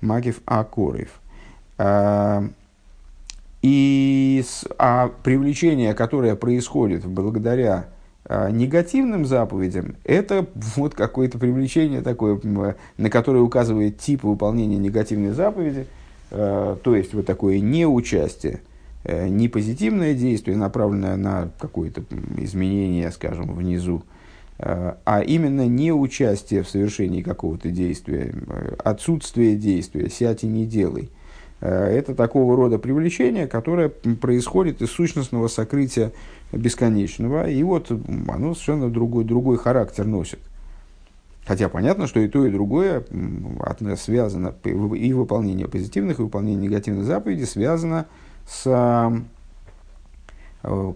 Макив 0.01 0.41
Акорев. 0.47 1.21
А, 1.79 2.45
и 3.63 4.45
а 4.79 5.11
привлечение, 5.23 5.95
которое 5.95 6.37
происходит 6.37 7.05
благодаря 7.05 7.89
а, 8.25 8.51
негативным 8.51 9.25
заповедям, 9.25 9.97
это 10.05 10.47
вот 10.77 10.95
какое-то 10.95 11.39
привлечение 11.39 12.03
такое, 12.03 12.41
на 12.97 13.11
которое 13.11 13.41
указывает 13.41 13.99
тип 13.99 14.25
выполнения 14.25 14.77
негативной 14.77 15.33
заповеди, 15.33 15.87
а, 16.31 16.77
то 16.77 16.95
есть 16.97 17.15
вот 17.15 17.27
такое 17.27 17.61
неучастие, 17.61 18.61
э, 19.05 19.29
не 19.29 19.49
позитивное 19.49 20.15
действие, 20.15 20.57
направленное 20.57 21.17
на 21.17 21.51
какое-то 21.59 22.03
изменение, 22.37 23.11
скажем, 23.11 23.53
внизу, 23.55 24.03
а 24.59 25.21
именно 25.21 25.67
не 25.67 25.93
участие 25.93 26.63
в 26.63 26.69
совершении 26.69 27.23
какого-то 27.23 27.71
действия, 27.71 28.33
э, 28.35 28.75
отсутствие 28.83 29.57
действия, 29.57 30.09
сядь 30.09 30.45
и 30.45 30.47
не 30.47 30.65
делай. 30.65 31.11
Э, 31.61 31.87
это 31.87 32.15
такого 32.15 32.57
рода 32.57 32.79
привлечение, 32.79 33.47
которое 33.47 33.89
происходит 33.89 34.81
из 34.81 34.91
сущностного 34.91 35.49
сокрытия 35.49 36.13
бесконечного, 36.53 37.51
и 37.51 37.63
вот 37.63 37.91
оно 37.91 38.55
совершенно 38.55 38.89
другой, 38.89 39.25
другой 39.25 39.59
характер 39.59 40.07
носит. 40.07 40.39
Хотя 41.47 41.69
понятно, 41.69 42.07
что 42.07 42.19
и 42.19 42.29
то, 42.29 42.45
и 42.45 42.51
другое 42.51 43.05
связано, 43.97 44.53
и 44.65 45.13
выполнение 45.13 45.69
позитивных, 45.69 46.19
и 46.19 46.23
выполнение 46.23 46.69
негативных 46.69 47.05
заповедей 47.05 47.47
связано 47.47 48.07
с 48.49 49.23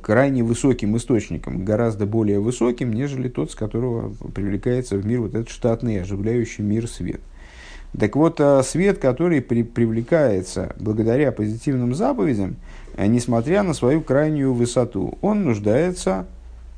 крайне 0.03 0.43
высоким 0.43 0.97
источником, 0.97 1.65
гораздо 1.65 2.07
более 2.07 2.41
высоким, 2.41 2.93
нежели 2.93 3.29
тот, 3.29 3.53
с 3.53 3.55
которого 3.55 4.13
привлекается 4.35 4.97
в 4.97 5.07
мир 5.07 5.21
вот 5.21 5.35
этот 5.35 5.49
штатный, 5.49 6.01
оживляющий 6.01 6.65
мир 6.65 6.89
свет. 6.89 7.21
Так 7.99 8.17
вот, 8.17 8.41
э, 8.41 8.63
свет, 8.63 8.99
который 8.99 9.41
при, 9.41 9.63
привлекается 9.63 10.75
благодаря 10.79 11.33
позитивным 11.33 11.95
заповедям, 11.95 12.57
э, 12.97 13.07
несмотря 13.07 13.63
на 13.63 13.75
свою 13.75 14.01
крайнюю 14.01 14.55
высоту, 14.55 15.19
он 15.23 15.45
нуждается, 15.45 16.27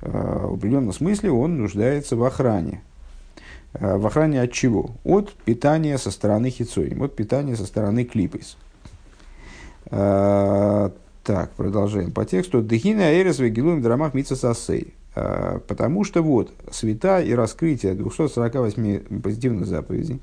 в 0.01 0.55
определенном 0.55 0.93
смысле, 0.93 1.31
он 1.31 1.59
нуждается 1.59 2.17
в 2.17 2.25
охране. 2.25 2.83
В 3.73 4.07
охране 4.07 4.43
от 4.43 4.53
чего? 4.53 4.91
От 5.05 5.33
питания 5.33 5.97
со 5.97 6.11
стороны 6.11 6.51
хитсоим, 6.51 7.03
от 7.03 7.15
питания 7.15 7.57
со 7.57 7.67
стороны 7.67 8.05
клипейс. 8.05 8.57
Так, 11.25 11.53
продолжаем 11.53 12.11
по 12.11 12.25
тексту. 12.25 12.63
Дехина 12.63 13.15
эрес 13.15 13.39
вегилуем 13.39 13.81
драмах 13.81 14.13
митсасасей. 14.13 14.93
А, 15.15 15.61
потому 15.69 16.03
что 16.03 16.21
вот, 16.21 16.53
света 16.73 17.21
и 17.21 17.33
раскрытие 17.33 17.95
248 17.95 19.21
позитивных 19.21 19.67
заповедей. 19.67 20.21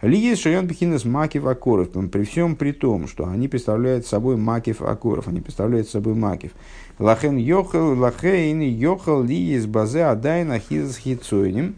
Ли 0.00 0.18
есть 0.18 0.40
шайон 0.40 0.66
бихинес 0.66 1.04
макив 1.04 1.44
акоров, 1.44 1.90
при 2.10 2.24
всем 2.24 2.56
при 2.56 2.72
том, 2.72 3.06
что 3.06 3.28
они 3.28 3.48
представляют 3.48 4.06
собой 4.06 4.38
макив 4.38 4.80
акоров, 4.80 5.28
они 5.28 5.42
представляют 5.42 5.90
собой 5.90 6.14
макив. 6.14 6.52
Лахен 6.98 7.36
йохал, 7.36 7.98
лахейн 7.98 8.60
йохал 8.60 9.22
ли 9.22 9.36
есть 9.36 9.66
базе 9.66 10.04
адайна 10.04 10.58
хизас 10.58 10.96
хитсойним. 10.96 11.74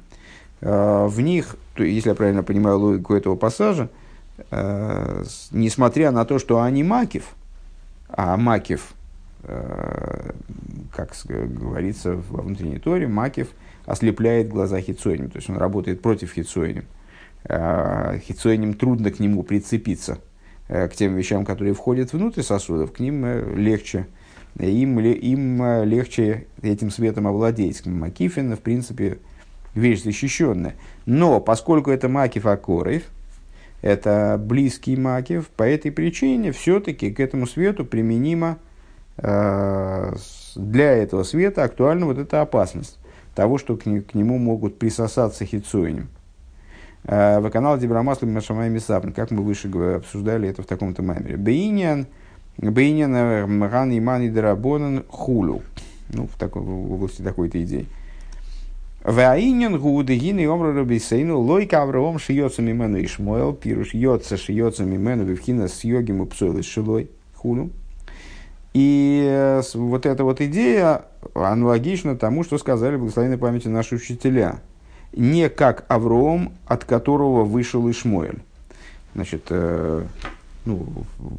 А, 0.60 1.08
в 1.08 1.20
них, 1.20 1.56
если 1.76 2.10
я 2.10 2.14
правильно 2.14 2.44
понимаю 2.44 2.78
логику 2.78 3.14
этого 3.14 3.34
пассажа, 3.34 3.90
а, 4.52 5.24
несмотря 5.50 6.12
на 6.12 6.24
то, 6.24 6.38
что 6.38 6.60
они 6.60 6.84
макив, 6.84 7.34
а 8.12 8.36
Макив, 8.36 8.94
э, 9.44 10.30
как 10.94 11.14
говорится 11.26 12.14
во 12.30 12.42
внутренней 12.42 12.78
торе, 12.78 13.08
Макив 13.08 13.48
ослепляет 13.86 14.48
глаза 14.48 14.80
Хицойним, 14.80 15.30
то 15.30 15.38
есть 15.38 15.48
он 15.48 15.56
работает 15.56 16.02
против 16.02 16.32
Хицойним. 16.32 16.84
Э, 17.44 18.18
Хицойним 18.22 18.74
трудно 18.74 19.10
к 19.10 19.18
нему 19.18 19.42
прицепиться, 19.42 20.18
э, 20.68 20.88
к 20.88 20.94
тем 20.94 21.16
вещам, 21.16 21.44
которые 21.44 21.74
входят 21.74 22.12
внутрь 22.12 22.42
сосудов, 22.42 22.92
к 22.92 23.00
ним 23.00 23.56
легче, 23.56 24.06
им, 24.58 25.00
им 25.00 25.84
легче 25.84 26.46
этим 26.60 26.90
светом 26.90 27.26
овладеть. 27.26 27.86
Макифин, 27.86 28.54
в 28.54 28.60
принципе, 28.60 29.18
вещь 29.74 30.02
защищенная. 30.02 30.74
Но 31.06 31.40
поскольку 31.40 31.90
это 31.90 32.10
Макиф 32.10 32.44
Акорев, 32.44 33.04
это 33.82 34.40
близкий 34.40 34.96
макив, 34.96 35.48
по 35.48 35.64
этой 35.64 35.90
причине 35.90 36.52
все-таки 36.52 37.10
к 37.10 37.20
этому 37.20 37.46
свету 37.46 37.84
применимо 37.84 38.58
э, 39.18 40.14
для 40.54 40.92
этого 40.92 41.24
света 41.24 41.64
актуальна 41.64 42.06
вот 42.06 42.18
эта 42.18 42.40
опасность 42.40 42.98
того, 43.34 43.58
что 43.58 43.76
к, 43.76 43.82
к 43.82 44.14
нему 44.14 44.38
могут 44.38 44.78
присосаться 44.78 45.44
хитсуинем. 45.44 46.08
Э, 47.04 47.40
в 47.40 47.50
канал 47.50 47.76
Дибрамасла 47.76 48.26
Машамай 48.26 48.70
Мисавн, 48.70 49.12
как 49.12 49.32
мы 49.32 49.42
выше 49.42 49.68
обсуждали 49.68 50.48
это 50.48 50.62
в 50.62 50.66
таком-то 50.66 51.02
маймере. 51.02 51.36
Бейнян, 51.36 52.06
Бейнян 52.58 53.50
Мган 53.50 53.98
Иман 53.98 54.22
и 54.22 54.28
Дарабонан 54.28 55.04
Хулу. 55.08 55.62
Ну, 56.10 56.28
в, 56.28 56.38
такой, 56.38 56.62
в 56.62 56.92
области 56.92 57.22
такой-то 57.22 57.60
идеи. 57.62 57.86
Ваинен 59.04 59.80
гуды 59.80 60.16
гины 60.16 60.48
омра 60.48 60.72
рабисейну 60.72 61.40
лойка 61.40 61.82
Авраам 61.82 62.20
шиется 62.20 62.62
мимену 62.62 63.02
Ишмоэл, 63.02 63.52
пируш 63.52 63.94
йоца 63.94 64.36
шиется 64.36 64.84
мимену 64.84 65.24
вивхина 65.24 65.66
с 65.66 65.82
йогим 65.82 66.22
и 66.22 66.26
псойлы 66.26 66.62
шилой 66.62 67.10
хуну. 67.34 67.70
И 68.74 69.60
вот 69.74 70.06
эта 70.06 70.22
вот 70.22 70.40
идея 70.40 71.06
аналогична 71.34 72.16
тому, 72.16 72.44
что 72.44 72.58
сказали 72.58 72.96
благословенной 72.96 73.38
памяти 73.38 73.66
наши 73.66 73.96
учителя. 73.96 74.60
Не 75.12 75.50
как 75.50 75.84
Авраам, 75.88 76.52
от 76.64 76.84
которого 76.84 77.44
вышел 77.44 77.90
Ишмоэль. 77.90 78.38
Значит, 79.14 79.46
э, 79.50 80.04
ну, 80.64 80.86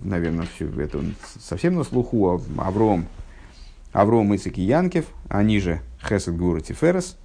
наверное, 0.04 0.46
все 0.54 0.70
это 0.80 1.02
совсем 1.40 1.76
на 1.76 1.84
слуху. 1.84 2.40
Авром, 2.58 3.08
Авром 3.94 4.36
Ицек 4.36 4.60
и 4.60 4.62
Янкев, 4.62 5.06
они 5.30 5.60
же 5.60 5.80
Хесед 6.08 6.36
Гура 6.36 6.60
Тиферес– 6.60 7.18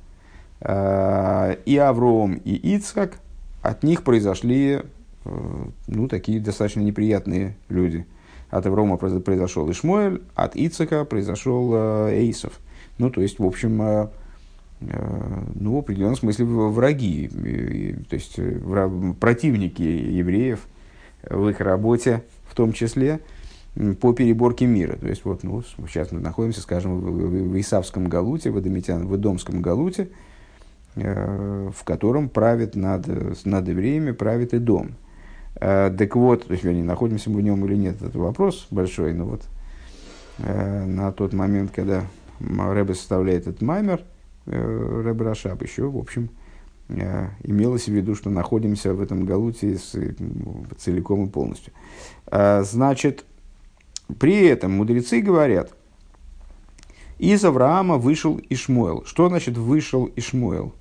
и 0.60 1.76
Авром, 1.76 2.34
и 2.44 2.54
Ицхак, 2.74 3.20
от 3.62 3.82
них 3.82 4.02
произошли 4.02 4.80
э, 5.24 5.64
ну, 5.86 6.08
такие 6.08 6.40
достаточно 6.40 6.80
неприятные 6.80 7.56
люди. 7.68 8.06
От 8.50 8.66
Аврома 8.66 8.96
произошел 8.96 9.70
Ишмоэль, 9.70 10.22
от 10.34 10.56
Ицака 10.56 11.04
произошел 11.04 11.70
э, 11.74 12.14
Эйсов. 12.14 12.58
Ну, 12.96 13.10
то 13.10 13.20
есть, 13.20 13.38
в 13.38 13.44
общем, 13.44 14.08
ну, 14.80 15.76
в 15.76 15.78
определенном 15.78 16.16
смысле 16.16 16.44
враги, 16.46 17.28
то 18.08 18.14
есть 18.14 18.38
противники 19.20 19.82
евреев 19.82 20.66
в 21.28 21.48
их 21.48 21.60
работе 21.60 22.24
в 22.48 22.54
том 22.56 22.72
числе. 22.72 23.20
по 24.00 24.12
переборке 24.12 24.66
мира. 24.66 24.96
То 24.96 25.06
есть, 25.06 25.24
вот, 25.24 25.44
ну, 25.44 25.62
сейчас 25.86 26.10
мы 26.10 26.20
находимся, 26.20 26.60
скажем, 26.60 26.98
в, 26.98 27.50
в 27.50 27.60
Исавском 27.60 28.08
Галуте, 28.08 28.50
в, 28.50 28.56
Адамитян, 28.56 29.06
в 29.06 29.14
Идомском 29.14 29.62
Галуте, 29.62 30.04
э, 30.04 30.27
в 31.02 31.84
котором 31.84 32.28
правит 32.28 32.74
над, 32.74 33.06
над 33.44 33.68
евреями, 33.68 34.12
правит 34.12 34.54
и 34.54 34.58
дом. 34.58 34.96
Э, 35.60 35.94
так 35.96 36.14
вот, 36.16 36.46
то 36.46 36.52
есть, 36.52 36.64
находимся 36.64 37.30
мы 37.30 37.38
в 37.38 37.42
нем 37.42 37.64
или 37.66 37.76
нет, 37.76 38.02
это 38.02 38.18
вопрос 38.18 38.66
большой, 38.70 39.12
но 39.12 39.24
вот 39.24 39.42
э, 40.38 40.84
на 40.84 41.12
тот 41.12 41.32
момент, 41.32 41.72
когда 41.74 42.04
Рэбе 42.40 42.94
составляет 42.94 43.46
этот 43.46 43.62
маймер, 43.62 44.02
э, 44.46 45.02
Рэбе 45.04 45.24
Рашаб 45.24 45.62
еще, 45.62 45.88
в 45.88 45.98
общем, 45.98 46.30
э, 46.88 47.28
имелось 47.42 47.86
в 47.86 47.92
виду, 47.92 48.14
что 48.14 48.30
находимся 48.30 48.94
в 48.94 49.00
этом 49.00 49.24
галуте 49.24 49.76
целиком 50.76 51.26
и 51.26 51.28
полностью. 51.28 51.72
Э, 52.26 52.62
значит, 52.62 53.24
при 54.20 54.46
этом 54.46 54.72
мудрецы 54.72 55.20
говорят, 55.20 55.72
из 57.18 57.44
Авраама 57.44 57.98
вышел 57.98 58.40
Ишмуэл. 58.48 59.04
Что 59.04 59.28
значит 59.28 59.58
вышел 59.58 60.08
Ишмуэл? 60.14 60.72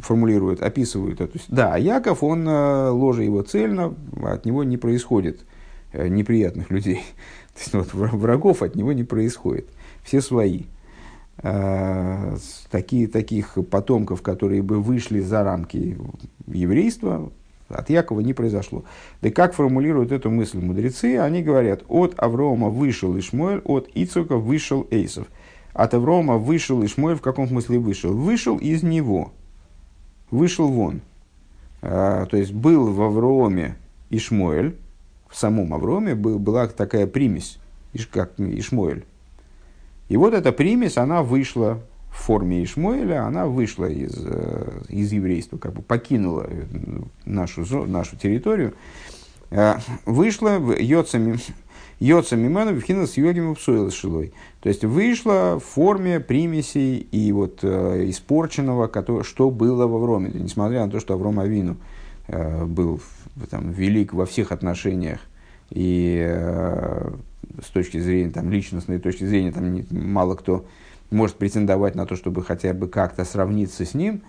Формулируют, 0.00 0.60
описывают 0.60 1.20
это. 1.20 1.38
Да, 1.48 1.76
Яков, 1.76 2.22
он 2.22 2.48
э, 2.48 2.88
ложе 2.90 3.24
его 3.24 3.42
цельно, 3.42 3.94
от 4.22 4.44
него 4.44 4.64
не 4.64 4.76
происходит 4.76 5.44
э, 5.92 6.08
неприятных 6.08 6.70
людей. 6.70 7.02
То 7.54 7.60
есть 7.60 7.74
вот, 7.74 7.94
врагов 7.94 8.62
от 8.62 8.74
него 8.74 8.92
не 8.92 9.04
происходит. 9.04 9.68
Все 10.02 10.20
свои. 10.20 10.64
Э, 11.42 12.36
такие, 12.70 13.06
таких 13.06 13.56
потомков, 13.70 14.22
которые 14.22 14.62
бы 14.62 14.80
вышли 14.80 15.20
за 15.20 15.44
рамки 15.44 15.96
еврейства, 16.46 17.30
от 17.68 17.90
Якова 17.90 18.20
не 18.20 18.32
произошло. 18.32 18.84
Да 19.22 19.30
как 19.30 19.54
формулируют 19.54 20.10
эту 20.10 20.30
мысль 20.30 20.58
мудрецы? 20.58 21.18
Они 21.18 21.42
говорят, 21.42 21.84
от 21.88 22.14
Аврома 22.16 22.70
вышел 22.70 23.16
Ишмуэль, 23.18 23.60
от 23.64 23.88
Ицука 23.94 24.36
вышел 24.36 24.86
Эйсов. 24.90 25.28
От 25.74 25.94
Аврома 25.94 26.38
вышел 26.38 26.84
Ишмуэль, 26.84 27.16
в 27.16 27.20
каком 27.20 27.46
смысле 27.46 27.78
вышел? 27.78 28.12
Вышел 28.12 28.56
из 28.56 28.82
него, 28.82 29.32
вышел 30.30 30.68
вон. 30.68 31.00
А, 31.82 32.26
то 32.26 32.36
есть 32.36 32.52
был 32.52 32.92
в 32.92 33.02
Авроме 33.02 33.76
Ишмуэль, 34.10 34.76
в 35.28 35.36
самом 35.36 35.74
Авроме 35.74 36.14
был, 36.14 36.38
была 36.38 36.66
такая 36.68 37.06
примесь, 37.06 37.58
как 38.10 38.32
Ишмуэль. 38.38 39.04
И 40.08 40.16
вот 40.16 40.34
эта 40.34 40.52
примесь, 40.52 40.96
она 40.96 41.22
вышла 41.22 41.80
в 42.10 42.22
форме 42.22 42.64
Ишмоэля, 42.64 43.26
она 43.26 43.46
вышла 43.46 43.84
из, 43.84 44.14
э, 44.16 44.80
из 44.88 45.12
еврейства, 45.12 45.58
как 45.58 45.74
бы 45.74 45.82
покинула 45.82 46.46
э, 46.48 46.64
нашу, 47.26 47.86
нашу 47.86 48.16
территорию, 48.16 48.74
э, 49.50 49.74
вышла 50.06 50.58
Йоцами, 50.78 51.38
Йоца 52.00 52.36
Миману 52.36 52.78
Вхина 52.78 53.06
с 53.06 53.16
Йогим 53.16 53.56
Шилой. 53.56 54.32
То 54.60 54.68
есть 54.68 54.84
вышла 54.84 55.58
в 55.58 55.64
форме 55.64 56.20
примесей 56.20 56.98
и 56.98 57.32
вот 57.32 57.60
э, 57.62 58.08
испорченного, 58.08 58.90
что 59.24 59.50
было 59.50 59.86
в 59.86 59.94
Авроме. 59.94 60.30
Несмотря 60.32 60.84
на 60.84 60.90
то, 60.90 61.00
что 61.00 61.14
Авром 61.14 61.40
Авину 61.40 61.76
э, 62.28 62.64
был 62.64 63.00
там, 63.50 63.70
велик 63.72 64.14
во 64.14 64.26
всех 64.26 64.52
отношениях 64.52 65.20
и 65.70 66.24
э, 66.24 67.10
с 67.62 67.70
точки 67.70 67.98
зрения 67.98 68.30
там, 68.30 68.50
личностной 68.50 68.98
точки 68.98 69.24
зрения 69.24 69.52
там 69.52 69.72
не, 69.72 69.84
мало 69.90 70.34
кто 70.34 70.66
может 71.10 71.36
претендовать 71.36 71.94
на 71.94 72.06
то, 72.06 72.16
чтобы 72.16 72.44
хотя 72.44 72.72
бы 72.74 72.88
как-то 72.88 73.24
сравниться 73.24 73.84
с 73.84 73.94
ним, 73.94 74.22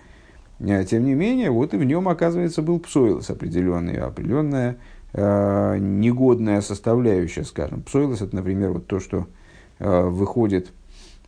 э, 0.58 0.84
тем 0.84 1.04
не 1.04 1.14
менее, 1.14 1.50
вот 1.50 1.72
и 1.74 1.76
в 1.76 1.84
нем, 1.84 2.08
оказывается, 2.08 2.62
был 2.62 2.80
псоилос 2.80 3.30
определенный, 3.30 3.98
определенная 3.98 4.78
э, 5.12 5.78
негодная 5.78 6.60
составляющая, 6.60 7.44
скажем. 7.44 7.82
Псоилос– 7.82 8.20
это, 8.22 8.34
например, 8.36 8.72
вот 8.72 8.86
то, 8.86 9.00
что 9.00 9.26
э, 9.78 10.02
выходит, 10.02 10.72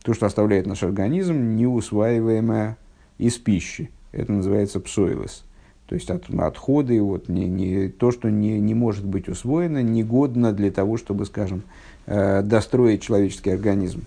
то, 0.03 0.13
что 0.13 0.25
оставляет 0.25 0.67
наш 0.67 0.83
организм, 0.83 1.55
неусваиваемое 1.55 2.77
из 3.17 3.37
пищи. 3.37 3.89
Это 4.11 4.31
называется 4.31 4.79
псоилос. 4.79 5.43
То 5.87 5.95
есть 5.95 6.09
от, 6.09 6.29
отходы, 6.33 7.01
вот, 7.01 7.29
не, 7.29 7.45
не, 7.45 7.89
то, 7.89 8.11
что 8.11 8.29
не, 8.29 8.59
не 8.59 8.73
может 8.73 9.05
быть 9.05 9.27
усвоено, 9.27 9.83
негодно 9.83 10.53
для 10.53 10.71
того, 10.71 10.97
чтобы, 10.97 11.25
скажем, 11.25 11.63
э, 12.05 12.41
достроить 12.41 13.01
человеческий 13.01 13.51
организм. 13.51 14.03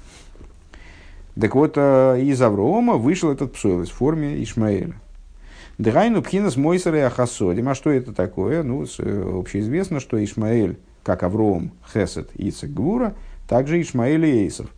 Так 1.39 1.55
вот, 1.55 1.75
э, 1.77 2.21
из 2.23 2.41
Аврома 2.41 2.95
вышел 2.95 3.31
этот 3.31 3.53
псоилос 3.53 3.91
в 3.91 3.95
форме 3.95 4.43
Ишмаэля. 4.43 4.95
Драйну 5.79 6.23
пхинас 6.23 6.57
мойсера 6.57 6.99
и 6.99 7.03
ахасодим. 7.03 7.69
А 7.69 7.75
что 7.75 7.91
это 7.91 8.15
такое? 8.15 8.63
Ну, 8.63 8.85
э, 8.99 9.39
общеизвестно, 9.39 10.01
что 10.01 10.23
Ишмаэль, 10.23 10.79
как 11.03 11.23
Авром, 11.23 11.73
Хесед, 11.93 12.31
Ицек, 12.35 12.71
Гвура, 12.71 13.15
также 13.49 13.81
Ишмаэль 13.81 14.25
и 14.25 14.45
Эйсов. 14.45 14.71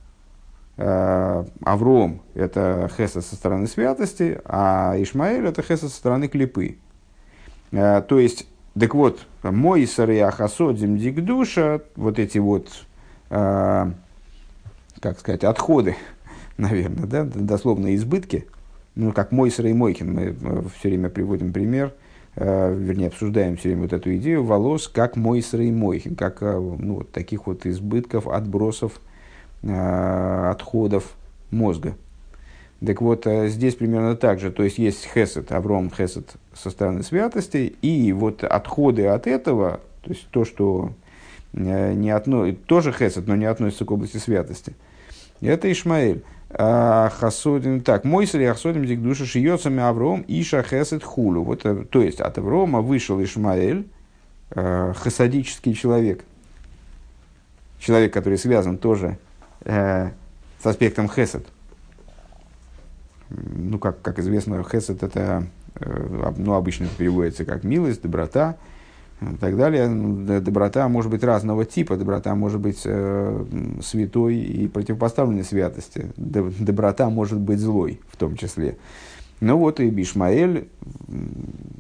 Э, 0.77 1.45
Авром– 1.65 2.23
это 2.35 2.91
Хесед 2.97 3.25
со 3.25 3.35
стороны 3.37 3.67
святости, 3.67 4.41
а 4.45 4.95
Ишмаэль– 4.99 5.47
это 5.49 5.63
Хесед 5.63 5.91
со 5.91 5.97
стороны 5.97 6.29
клипы. 6.29 6.79
То 7.71 8.19
есть, 8.19 8.49
так 8.79 8.95
вот, 8.95 9.27
Мойсер 9.43 10.11
и 10.11 10.19
Ахасодим 10.19 10.97
Дикдуша, 10.97 11.83
вот 11.97 12.19
эти 12.19 12.39
вот, 12.39 12.71
как 13.29 13.93
сказать, 15.19 15.45
отходы 15.45 15.97
наверное, 16.59 17.07
да, 17.07 17.25
дословно 17.25 17.95
избытки, 17.95 18.47
ну, 18.99 19.13
как 19.13 19.31
Мойсера 19.31 19.71
и 19.71 19.73
Мойкин, 19.73 20.13
мы 20.13 20.35
все 20.77 20.89
время 20.89 21.09
приводим 21.09 21.53
пример, 21.53 21.95
э, 22.35 22.75
вернее, 22.75 23.07
обсуждаем 23.07 23.57
все 23.57 23.69
время 23.69 23.83
вот 23.83 23.93
эту 23.93 24.15
идею 24.17 24.43
волос, 24.43 24.89
как 24.89 25.15
Мойсера 25.15 25.63
и 25.63 25.71
Мойкин, 25.71 26.17
как 26.17 26.43
э, 26.43 26.59
ну, 26.59 26.97
вот 26.97 27.13
таких 27.13 27.47
вот 27.47 27.65
избытков, 27.65 28.27
отбросов, 28.27 29.01
э, 29.63 30.49
отходов 30.51 31.15
мозга. 31.53 31.95
Так 32.85 33.01
вот, 33.01 33.25
э, 33.29 33.49
здесь 33.49 33.77
примерно 33.77 34.17
так 34.17 34.41
же, 34.41 34.51
то 34.51 34.65
есть 34.65 34.79
есть 34.79 35.09
хесед, 35.15 35.53
Авром 35.53 35.93
хесед 35.93 36.33
со 36.53 36.71
стороны 36.71 37.05
святости, 37.05 37.77
и 37.81 38.13
вот 38.13 38.43
отходы 38.43 39.07
от 39.07 39.29
этого, 39.29 39.81
то 40.03 40.11
есть 40.11 40.27
то, 40.33 40.45
что 40.45 40.93
э, 41.53 41.93
не 41.93 42.11
отно... 42.11 42.53
тоже 42.53 42.93
хесед, 42.93 43.29
но 43.29 43.37
не 43.37 43.47
относится 43.47 43.85
к 43.85 43.91
области 43.93 44.17
святости, 44.17 44.75
это 45.41 45.71
Ишмаэль. 45.71 46.25
А, 46.51 47.11
хасодим, 47.11 47.83
так, 47.83 48.05
мой 48.05 48.27
сри 48.27 48.45
ахсодим 48.45 48.87
дик 48.87 49.03
душа 49.03 49.27
шиёцами 49.27 49.83
Авром 49.83 50.23
и 50.23 50.43
шахесет 50.43 51.05
хулю. 51.05 51.43
Вот, 51.43 51.67
э, 51.67 51.85
то 51.85 52.01
есть 52.01 52.21
от 52.21 52.39
Аврома 52.39 52.81
вышел 52.81 53.23
Ишмаэль, 53.23 53.87
э, 54.53 54.95
хасадический 54.97 55.75
человек. 55.75 56.25
Человек, 57.79 58.15
который 58.15 58.39
связан 58.39 58.79
тоже 58.79 59.19
э, 59.65 60.11
с 60.63 60.67
аспектом 60.67 61.09
хесед. 61.11 61.47
Ну, 63.29 63.79
как, 63.79 64.01
как 64.01 64.19
известно, 64.19 64.65
хесед 64.65 65.03
это, 65.03 65.47
э, 65.75 66.33
ну, 66.39 66.55
обычно 66.55 66.89
переводится 66.97 67.45
как 67.45 67.63
милость, 67.63 68.01
доброта, 68.01 68.57
и 69.21 69.37
так 69.37 69.57
далее. 69.57 69.89
Доброта 70.41 70.89
может 70.89 71.11
быть 71.11 71.25
разного 71.25 71.65
типа. 71.65 71.97
Доброта 71.97 72.35
может 72.35 72.61
быть 72.61 72.83
э, 72.85 73.45
святой 73.83 74.37
и 74.37 74.69
противопоставленной 74.69 75.45
святости. 75.45 76.13
Доброта 76.17 77.11
может 77.11 77.39
быть 77.39 77.59
злой 77.59 78.01
в 78.09 78.17
том 78.17 78.37
числе. 78.37 78.79
Ну 79.41 79.57
вот 79.57 79.79
и 79.81 79.89
Ишмаэль, 80.03 80.69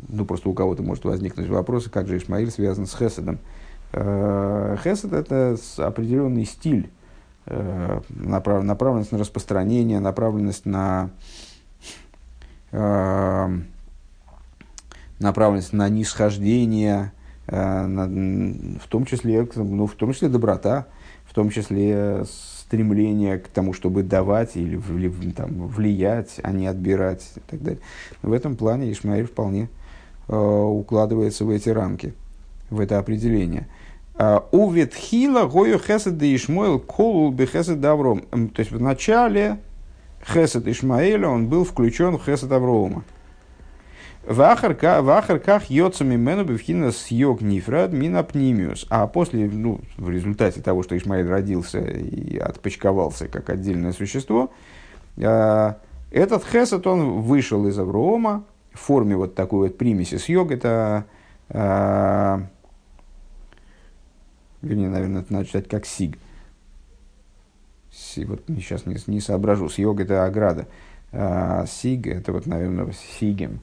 ну 0.08 0.24
просто 0.24 0.48
у 0.48 0.54
кого-то 0.54 0.82
может 0.82 1.04
возникнуть 1.04 1.48
вопрос, 1.48 1.88
как 1.92 2.06
же 2.06 2.16
Ишмаэль 2.16 2.50
связан 2.50 2.86
с 2.86 2.96
Хеседом. 2.96 3.38
Э, 3.92 4.76
Хесед 4.82 5.12
это 5.12 5.56
определенный 5.78 6.44
стиль, 6.44 6.90
э, 7.46 8.00
направ, 8.10 8.62
направленность 8.62 9.12
на 9.12 9.18
распространение, 9.18 9.98
направленность 9.98 10.66
на 10.66 11.10
э, 12.70 13.58
направленность 15.18 15.72
на 15.72 15.88
нисхождение, 15.88 17.12
в 17.48 18.88
том 18.88 19.06
числе, 19.06 19.48
ну, 19.56 19.86
в 19.86 19.94
том 19.94 20.12
числе 20.12 20.28
доброта, 20.28 20.86
в 21.24 21.34
том 21.34 21.50
числе 21.50 22.24
стремление 22.68 23.38
к 23.38 23.48
тому, 23.48 23.72
чтобы 23.72 24.02
давать 24.02 24.56
или 24.56 24.78
там, 25.32 25.66
влиять, 25.68 26.38
а 26.42 26.52
не 26.52 26.66
отбирать 26.66 27.26
и 27.36 27.40
так 27.40 27.62
далее. 27.62 27.80
В 28.22 28.32
этом 28.32 28.56
плане 28.56 28.92
Ишмаэль 28.92 29.24
вполне 29.24 29.70
э, 30.28 30.36
укладывается 30.36 31.46
в 31.46 31.50
эти 31.50 31.70
рамки, 31.70 32.12
в 32.68 32.80
это 32.80 32.98
определение. 32.98 33.66
А, 34.14 34.46
Увет 34.50 34.94
хила 34.94 35.46
гою 35.46 35.78
хесед 35.78 36.18
де 36.18 36.34
Ишмаэль 36.34 36.80
колул 36.80 37.30
бы 37.30 37.46
хесед 37.46 37.82
Авром. 37.84 38.20
То 38.20 38.60
есть 38.60 38.72
в 38.72 38.80
начале 38.80 39.58
хесед 40.26 40.66
Ишмаэля 40.66 41.28
он 41.28 41.46
был 41.46 41.64
включен 41.64 42.18
в 42.18 42.24
хесед 42.24 42.52
Аврома. 42.52 43.04
Вахарках 44.28 45.70
йоцами 45.70 46.16
мену 46.16 46.44
бифхина 46.44 46.92
съег 46.92 47.40
нифрад 47.40 47.92
минапнимиус. 47.92 48.86
А 48.90 49.06
после, 49.06 49.46
ну, 49.46 49.80
в 49.96 50.10
результате 50.10 50.60
того, 50.60 50.82
что 50.82 50.96
Ишмаэль 50.96 51.26
родился 51.26 51.78
и 51.80 52.36
отпочковался 52.36 53.28
как 53.28 53.48
отдельное 53.48 53.92
существо, 53.92 54.52
а, 55.22 55.78
этот 56.10 56.44
хесед, 56.44 56.86
он 56.86 57.20
вышел 57.22 57.66
из 57.66 57.78
Аврома 57.78 58.44
в 58.72 58.80
форме 58.80 59.16
вот 59.16 59.34
такой 59.34 59.68
вот 59.68 59.78
примеси. 59.78 60.16
Съег 60.18 60.50
это 60.50 61.06
а, 61.48 62.42
вернее, 64.62 64.88
наверное, 64.88 65.22
это 65.22 65.32
надо 65.32 65.46
читать 65.46 65.68
как 65.68 65.86
сиг. 65.86 66.18
Си, 67.90 68.24
вот 68.24 68.42
сейчас 68.46 68.86
не, 68.86 68.96
не 69.06 69.20
соображу, 69.20 69.68
с 69.68 69.78
йога 69.78 70.02
это 70.02 70.24
ограда. 70.24 70.66
А 71.12 71.64
сиг 71.66 72.06
это 72.06 72.32
вот, 72.32 72.46
наверное, 72.46 72.92
сигем. 73.18 73.60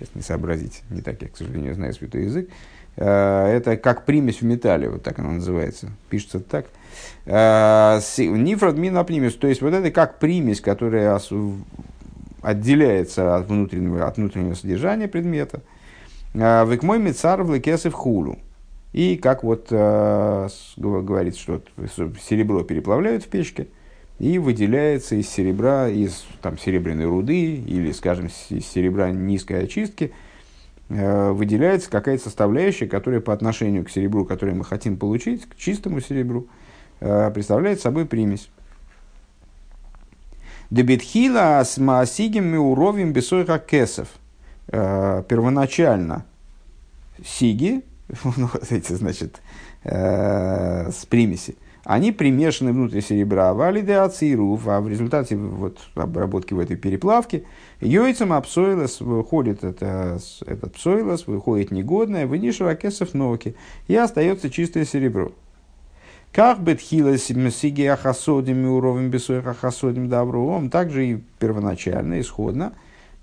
Сейчас 0.00 0.14
не 0.14 0.22
сообразить, 0.22 0.82
не 0.88 1.02
так 1.02 1.20
я, 1.20 1.28
к 1.28 1.36
сожалению, 1.36 1.74
знаю 1.74 1.92
святой 1.92 2.24
язык. 2.24 2.48
А, 2.96 3.46
это 3.46 3.76
как 3.76 4.06
примесь 4.06 4.40
в 4.40 4.44
металле, 4.46 4.88
вот 4.88 5.02
так 5.02 5.18
она 5.18 5.32
называется. 5.32 5.90
Пишется 6.08 6.40
так. 6.40 6.68
А, 7.26 8.00
Нифрод 8.16 8.78
мина 8.78 9.04
то 9.04 9.46
есть 9.46 9.60
вот 9.60 9.74
это 9.74 9.90
как 9.90 10.18
примесь, 10.18 10.62
которая 10.62 11.20
отделяется 12.40 13.36
от 13.36 13.46
внутреннего, 13.48 14.06
от 14.06 14.16
внутреннего 14.16 14.54
содержания 14.54 15.06
предмета. 15.06 15.60
А, 16.34 16.64
Векмой 16.64 16.98
мецар 16.98 17.42
в 17.42 17.54
лекесов 17.54 17.92
хулу. 17.92 18.38
И 18.94 19.16
как 19.18 19.44
вот 19.44 19.68
говорится, 19.70 21.40
что 21.40 21.62
серебро 22.26 22.64
переплавляют 22.64 23.22
в 23.24 23.28
печке, 23.28 23.68
и 24.20 24.38
выделяется 24.38 25.16
из 25.16 25.30
серебра, 25.30 25.88
из 25.88 26.26
там, 26.42 26.58
серебряной 26.58 27.06
руды 27.06 27.54
или, 27.54 27.90
скажем, 27.90 28.26
из 28.26 28.66
серебра 28.66 29.10
низкой 29.10 29.64
очистки, 29.64 30.12
э, 30.90 31.30
выделяется 31.30 31.90
какая-то 31.90 32.24
составляющая, 32.24 32.86
которая 32.86 33.22
по 33.22 33.32
отношению 33.32 33.82
к 33.82 33.90
серебру, 33.90 34.26
которое 34.26 34.52
мы 34.52 34.66
хотим 34.66 34.98
получить, 34.98 35.48
к 35.48 35.56
чистому 35.56 36.02
серебру, 36.02 36.48
э, 37.00 37.30
представляет 37.32 37.80
собой 37.80 38.04
примесь. 38.04 38.50
Дебетхила 40.68 41.62
с 41.64 41.78
маасигим 41.78 42.44
миуровим 42.44 43.14
бесойха 43.14 43.58
кесов. 43.58 44.08
Э, 44.68 45.22
первоначально 45.26 46.26
сиги, 47.24 47.82
ну, 48.36 48.50
вот 48.52 48.70
эти, 48.70 48.92
значит, 48.92 49.40
с 49.82 51.06
примеси, 51.08 51.56
они 51.84 52.12
примешаны 52.12 52.72
внутри 52.72 53.00
серебра, 53.00 53.54
валиде 53.54 53.94
ацируф, 53.96 54.68
а 54.68 54.80
в 54.80 54.88
результате 54.88 55.36
вот, 55.36 55.78
обработки 55.94 56.52
в 56.52 56.58
этой 56.58 56.76
переплавке 56.76 57.44
йойцем 57.80 58.32
апсойлос 58.32 59.00
выходит 59.00 59.64
это, 59.64 60.18
этот 60.46 60.74
псойлос, 60.74 61.26
выходит 61.26 61.70
негодное, 61.70 62.26
вынишера 62.26 62.74
кесов 62.74 63.14
ноки, 63.14 63.54
и 63.88 63.96
остается 63.96 64.50
чистое 64.50 64.84
серебро. 64.84 65.32
Как 66.32 66.62
бы 66.62 66.74
тхилас 66.74 67.22
сиги 67.22 67.82
ахасодим 67.82 68.66
уровень 68.66 69.08
бесоих 69.08 69.46
ахасодим 69.46 70.08
добром, 70.08 70.70
также 70.70 71.06
и 71.06 71.24
первоначально, 71.38 72.20
исходно, 72.20 72.74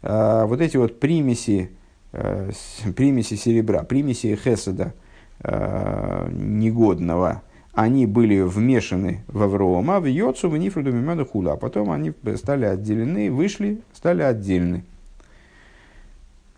э, 0.02 0.44
вот 0.46 0.60
эти 0.60 0.76
вот 0.76 1.00
примеси, 1.00 1.72
э, 2.12 2.52
примеси 2.96 3.36
серебра, 3.36 3.84
примеси 3.84 4.36
хеседа 4.36 4.94
э, 5.40 6.30
негодного, 6.34 7.44
они 7.78 8.08
были 8.08 8.42
вмешаны 8.42 9.24
в 9.28 9.44
Аврома, 9.44 10.00
в 10.00 10.06
Йоцу, 10.06 10.50
в 10.50 10.58
Нифруду, 10.58 10.92
Мимаду, 10.92 11.28
Хула, 11.28 11.54
а 11.54 11.58
потом 11.58 11.92
они 11.92 12.12
стали 12.36 12.66
отделены, 12.66 13.32
вышли, 13.32 13.82
стали 13.94 14.24
отдельны. 14.24 14.84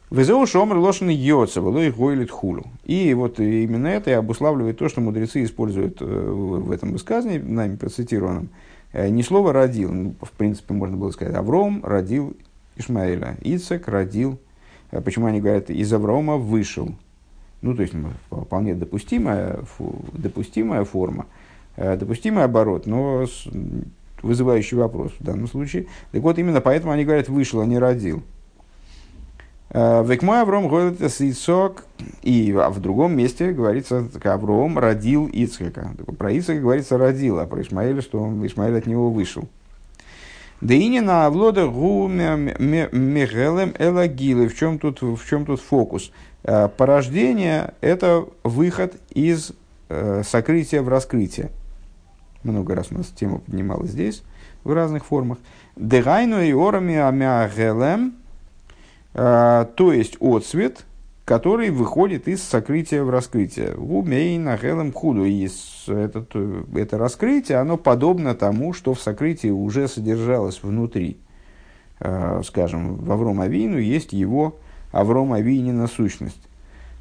Везеу 0.10 0.46
шомр 0.46 0.78
лошен 0.78 1.10
йоца, 1.10 1.60
их 1.60 1.98
гойлит 1.98 2.32
хулу. 2.32 2.64
И 2.86 3.14
вот 3.14 3.38
именно 3.42 3.88
это 3.88 4.12
и 4.12 4.14
обуславливает 4.14 4.78
то, 4.78 4.88
что 4.88 5.02
мудрецы 5.02 5.44
используют 5.44 6.02
э, 6.02 6.06
в 6.06 6.72
этом 6.72 6.94
высказании, 6.94 7.38
нами 7.38 7.76
процитированном, 7.76 8.48
э, 8.94 9.10
не 9.10 9.22
слово 9.22 9.52
«родил», 9.52 9.92
ну, 9.92 10.16
в 10.22 10.32
принципе, 10.32 10.74
можно 10.74 10.96
было 10.96 11.12
сказать, 11.12 11.36
Авром 11.36 11.84
родил 11.84 12.38
Ишмаэля, 12.78 13.38
Ицек 13.42 13.90
родил, 13.90 14.40
э, 14.92 15.02
почему 15.02 15.26
они 15.26 15.42
говорят, 15.42 15.70
из 15.70 15.92
Аврома 15.92 16.38
вышел. 16.38 16.96
Ну, 17.62 17.76
то 17.76 17.82
есть, 17.82 17.94
вполне 18.30 18.74
допустимая, 18.76 19.60
допустимая 20.14 20.86
форма, 20.86 21.26
допустимый 21.76 22.44
оборот, 22.44 22.86
но 22.88 23.26
вызывающий 24.22 24.78
вопрос 24.78 25.12
в 25.20 25.24
данном 25.24 25.48
случае. 25.48 25.88
Так 26.12 26.22
вот, 26.22 26.38
именно 26.40 26.62
поэтому 26.62 26.92
они 26.92 27.06
говорят 27.06 27.30
«вышел», 27.30 27.62
а 27.62 27.66
не 27.66 27.78
«родил». 27.80 28.24
Э, 29.72 30.04
Векмой 30.04 30.42
Авром 30.42 30.68
говорит 30.68 31.00
Ицок, 31.02 31.86
и 32.24 32.52
в 32.52 32.80
другом 32.80 33.16
месте 33.16 33.52
говорится, 33.52 34.10
как 34.14 34.26
Авром 34.26 34.80
родил 34.80 35.28
Ицхака. 35.28 35.92
Про 36.18 36.32
Ицхака 36.32 36.60
говорится 36.60 36.98
родил, 36.98 37.40
а 37.40 37.46
про 37.46 37.62
Ишмаэля, 37.62 38.02
что 38.02 38.20
он, 38.20 38.46
Ишмаэль 38.46 38.78
от 38.78 38.88
него 38.88 39.12
вышел. 39.12 39.48
Да 40.60 40.74
и 40.74 40.88
не 40.90 41.00
на 41.02 41.28
Авлода 41.28 41.68
гу 41.68 42.08
мегелем 42.08 43.74
элагилы. 43.80 44.50
В 44.50 44.58
чем 44.58 44.80
тут, 44.80 45.02
в 45.02 45.26
чем 45.30 45.46
тут 45.46 45.62
фокус? 45.62 46.12
Э, 46.44 46.68
порождение– 46.76 47.74
это 47.82 48.26
выход 48.44 48.96
из 49.10 49.52
э, 49.90 50.24
сокрытия 50.26 50.82
в 50.82 50.90
раскрытие. 50.90 51.52
Много 52.44 52.76
раз 52.76 52.88
у 52.92 52.96
нас 52.96 53.08
тема 53.08 53.40
поднималась 53.40 53.92
здесь 53.92 54.24
в 54.64 54.74
разных 54.74 55.06
формах. 55.06 55.38
Дегайну 55.76 56.42
и 56.42 56.52
орами 56.52 56.96
амягелем– 56.96 58.14
а, 59.14 59.66
то 59.76 59.92
есть 59.92 60.18
отцвет, 60.22 60.86
который 61.26 61.70
выходит 61.70 62.28
из 62.28 62.44
сокрытия 62.44 63.04
в 63.04 63.10
раскрытие. 63.10 63.76
Умейна 63.76 64.58
хелем 64.58 64.92
худу. 64.92 65.26
И 65.26 65.50
этот, 65.88 66.36
это 66.76 66.98
раскрытие, 66.98 67.60
оно 67.60 67.78
подобно 67.78 68.36
тому, 68.36 68.74
что 68.74 68.94
в 68.94 69.00
сокрытии 69.00 69.50
уже 69.50 69.88
содержалось 69.88 70.62
внутри. 70.64 71.18
Скажем, 72.46 72.96
в 72.96 73.12
Авром 73.12 73.42
Авину 73.42 73.78
есть 73.78 74.14
его 74.14 74.56
Авром 74.92 75.34
Авинина 75.34 75.88
сущность. 75.88 76.42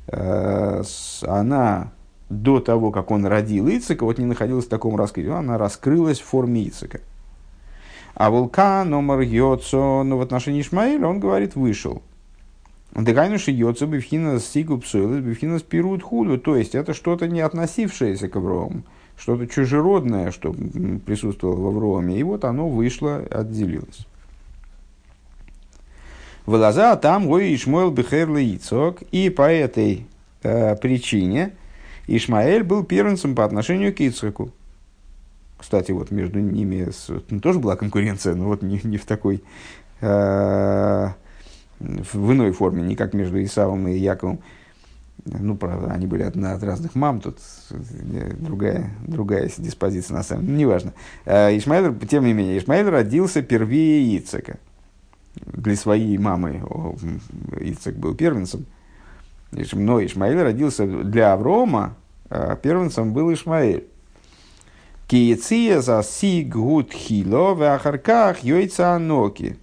А, 0.08 0.82
она 1.22 1.92
до 2.30 2.60
того, 2.60 2.90
как 2.90 3.10
он 3.10 3.24
родил 3.26 3.68
Ицека, 3.68 4.04
вот 4.04 4.18
не 4.18 4.26
находилась 4.26 4.66
в 4.66 4.68
таком 4.68 4.96
раскрытии, 4.96 5.30
она 5.30 5.58
раскрылась 5.58 6.20
в 6.20 6.24
форме 6.24 6.66
Ицека. 6.68 7.00
А 8.14 8.30
вулкан, 8.30 8.90
номер 8.90 9.20
Йоцо, 9.20 10.02
но 10.02 10.18
в 10.18 10.22
отношении 10.22 10.60
Ишмаэля 10.60 11.06
он 11.06 11.20
говорит, 11.20 11.54
вышел. 11.54 12.02
Дегайнуши 12.96 13.52
Йоцо 13.52 13.86
бифхина 13.86 14.40
сигу 14.40 14.78
псуэлэс 14.78 15.22
бифхина 15.22 15.58
спирует 15.58 16.02
худу. 16.02 16.38
То 16.38 16.56
есть, 16.56 16.74
это 16.74 16.94
что-то 16.94 17.28
не 17.28 17.40
относившееся 17.40 18.28
к 18.28 18.34
Авроаму, 18.34 18.82
что-то 19.16 19.46
чужеродное, 19.46 20.32
что 20.32 20.52
присутствовало 21.06 21.60
в 21.60 21.66
Авроаме. 21.68 22.18
И 22.18 22.22
вот 22.24 22.44
оно 22.44 22.68
вышло, 22.68 23.18
отделилось. 23.30 24.06
Вылаза 26.48 26.96
там 26.96 27.28
ой 27.28 27.54
Ишмаэл 27.54 27.90
бихерла 27.90 28.42
Ицок. 28.42 29.02
И 29.12 29.28
по 29.28 29.42
этой 29.42 30.06
э, 30.42 30.76
причине 30.76 31.52
Ишмаэль 32.06 32.62
был 32.62 32.84
первенцем 32.84 33.34
по 33.34 33.44
отношению 33.44 33.94
к 33.94 34.00
Ицхаку. 34.00 34.50
Кстати, 35.58 35.92
вот 35.92 36.10
между 36.10 36.40
ними 36.40 36.88
ну, 37.28 37.40
тоже 37.40 37.58
была 37.58 37.76
конкуренция, 37.76 38.34
но 38.34 38.46
вот 38.46 38.62
не, 38.62 38.80
не 38.82 38.96
в 38.96 39.04
такой, 39.04 39.42
э, 40.00 41.08
в 41.80 42.32
иной 42.32 42.52
форме, 42.52 42.80
не 42.80 42.96
как 42.96 43.12
между 43.12 43.42
Исавом 43.44 43.86
и 43.86 43.98
Яковом. 43.98 44.38
Ну, 45.26 45.54
правда, 45.54 45.92
они 45.92 46.06
были 46.06 46.22
от, 46.22 46.34
от 46.34 46.62
разных 46.62 46.94
мам, 46.94 47.20
тут 47.20 47.36
э, 47.72 48.32
другая, 48.38 48.90
другая 49.06 49.50
диспозиция 49.58 50.16
на 50.16 50.22
самом 50.22 50.46
деле, 50.46 50.58
неважно. 50.60 50.94
Э, 51.26 51.54
Ишмаэль, 51.54 51.94
тем 52.08 52.24
не 52.24 52.32
менее, 52.32 52.56
Ишмаэль 52.56 52.88
родился 52.88 53.42
первее 53.42 54.16
Ицека. 54.16 54.58
Для 55.46 55.76
своей 55.76 56.18
мамы 56.18 56.62
Ицек 57.60 57.96
был 57.96 58.14
первенцем. 58.14 58.66
Но 59.50 60.04
Ишмаэль 60.04 60.42
родился 60.42 60.86
для 60.86 61.32
Аврома, 61.32 61.96
а 62.28 62.56
первенцем 62.56 63.12
был 63.12 63.32
Ишмаэль. 63.32 63.86
Киеция 65.06 65.80
за 65.80 66.02
си 66.02 66.44
гуд 66.44 66.92
хило 66.92 67.54
в 67.54 67.62
ахарках 67.62 68.44
йойца 68.44 68.94
аноки. 68.94 69.56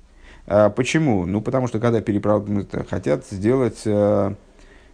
А, 0.48 0.72
почему? 0.72 1.26
Ну, 1.28 1.40
потому 1.42 1.68
что 1.68 1.80
когда 1.80 2.02
переправ... 2.02 2.46
хотят 2.90 3.28
сделать 3.28 3.82
э, 3.86 4.34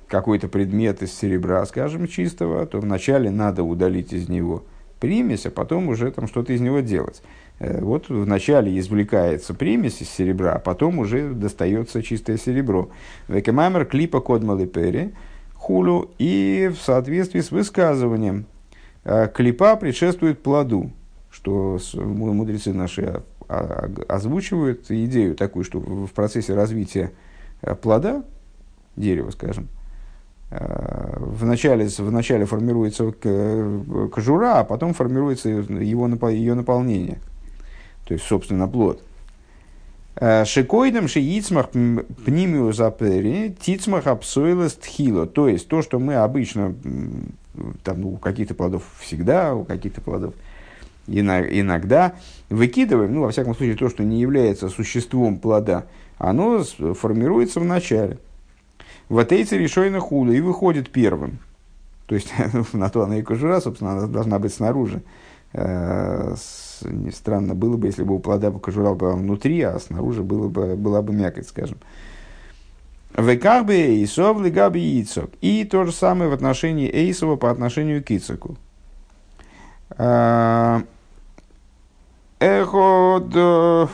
какой-то 0.07 0.49
предмет 0.49 1.03
из 1.03 1.13
серебра, 1.13 1.65
скажем, 1.65 2.07
чистого, 2.07 2.65
то 2.65 2.79
вначале 2.79 3.29
надо 3.29 3.63
удалить 3.63 4.11
из 4.11 4.27
него 4.27 4.65
примесь, 4.99 5.45
а 5.45 5.51
потом 5.51 5.89
уже 5.89 6.11
там 6.11 6.27
что-то 6.27 6.53
из 6.53 6.61
него 6.61 6.79
делать. 6.81 7.21
Э, 7.61 7.79
вот 7.79 8.09
вначале 8.09 8.77
извлекается 8.79 9.53
примесь 9.53 10.01
из 10.01 10.09
серебра, 10.09 10.53
а 10.53 10.59
потом 10.59 10.97
уже 10.97 11.29
достается 11.29 12.01
чистое 12.01 12.37
серебро. 12.37 12.89
Векемаймер 13.27 13.85
клипа 13.85 14.19
код 14.19 14.43
малипери 14.43 15.13
хулю 15.53 16.09
и 16.17 16.71
в 16.75 16.81
соответствии 16.81 17.39
с 17.39 17.51
высказыванием 17.51 18.45
а 19.05 19.27
клипа 19.27 19.75
предшествует 19.75 20.41
плоду, 20.41 20.91
что 21.29 21.77
мудрецы 21.93 22.73
наши 22.73 23.21
озвучивают 23.47 24.89
идею 24.89 25.35
такую, 25.35 25.63
что 25.63 25.79
в 25.79 26.11
процессе 26.13 26.55
развития 26.55 27.11
э, 27.61 27.75
плода, 27.75 28.23
дерева, 28.95 29.29
скажем, 29.31 29.67
э, 30.49 31.17
вначале, 31.19 31.89
вначале 31.97 32.45
формируется 32.45 33.11
кожура, 33.11 34.59
а 34.59 34.63
потом 34.63 34.93
формируется 34.93 35.49
его, 35.49 36.07
ее 36.29 36.55
наполнение, 36.55 37.19
то 38.11 38.15
есть, 38.15 38.25
собственно, 38.25 38.67
плод. 38.67 39.01
Э, 40.17 40.43
Шикоидом 40.43 41.07
шиицмах 41.07 41.69
пнимиу 41.69 42.73
запери, 42.73 43.55
тицмах 43.57 44.05
апсойлес 44.05 44.73
тхило. 44.73 45.27
То 45.27 45.47
есть, 45.47 45.69
то, 45.69 45.81
что 45.81 45.97
мы 45.97 46.15
обычно 46.15 46.75
там, 47.85 48.01
ну, 48.01 48.09
у 48.09 48.17
каких-то 48.17 48.53
плодов 48.53 48.83
всегда, 48.99 49.55
у 49.55 49.63
каких-то 49.63 50.01
плодов 50.01 50.33
иногда. 51.07 52.15
Выкидываем, 52.49 53.15
ну, 53.15 53.21
во 53.21 53.31
всяком 53.31 53.55
случае, 53.55 53.77
то, 53.77 53.87
что 53.87 54.03
не 54.03 54.19
является 54.19 54.67
существом 54.67 55.39
плода, 55.39 55.85
оно 56.17 56.65
формируется 56.65 57.61
в 57.61 57.63
начале. 57.63 58.17
В 59.07 59.19
атейце 59.19 59.57
решойна 59.57 60.01
хула 60.01 60.31
и 60.31 60.41
выходит 60.41 60.89
первым. 60.89 61.39
То 62.07 62.15
есть, 62.15 62.33
на 62.73 62.89
то 62.89 63.03
она 63.03 63.19
и 63.19 63.21
кожура, 63.21 63.61
собственно, 63.61 63.93
она 63.93 64.07
должна 64.07 64.37
быть 64.37 64.53
снаружи. 64.53 65.01
Странно 65.53 67.55
было 67.55 67.77
бы, 67.77 67.87
если 67.87 68.03
бы 68.03 68.15
у 68.15 68.19
плода 68.19 68.51
кожура 68.51 68.93
была 68.93 69.15
внутри, 69.15 69.61
а 69.61 69.79
снаружи 69.79 70.23
было 70.23 70.47
бы, 70.47 70.75
была 70.75 71.01
бы 71.01 71.13
мякоть, 71.13 71.47
скажем. 71.47 71.77
Векарбе 73.17 73.87
Эйсов 73.87 74.41
лигаби 74.41 75.01
Ицок. 75.01 75.31
И 75.41 75.65
то 75.65 75.83
же 75.83 75.91
самое 75.91 76.29
в 76.29 76.33
отношении 76.33 76.89
Эйсова 76.89 77.35
по 77.35 77.51
отношению 77.51 78.03
к 78.03 78.11
Ицоку. 78.11 78.57
Эход 82.39 83.89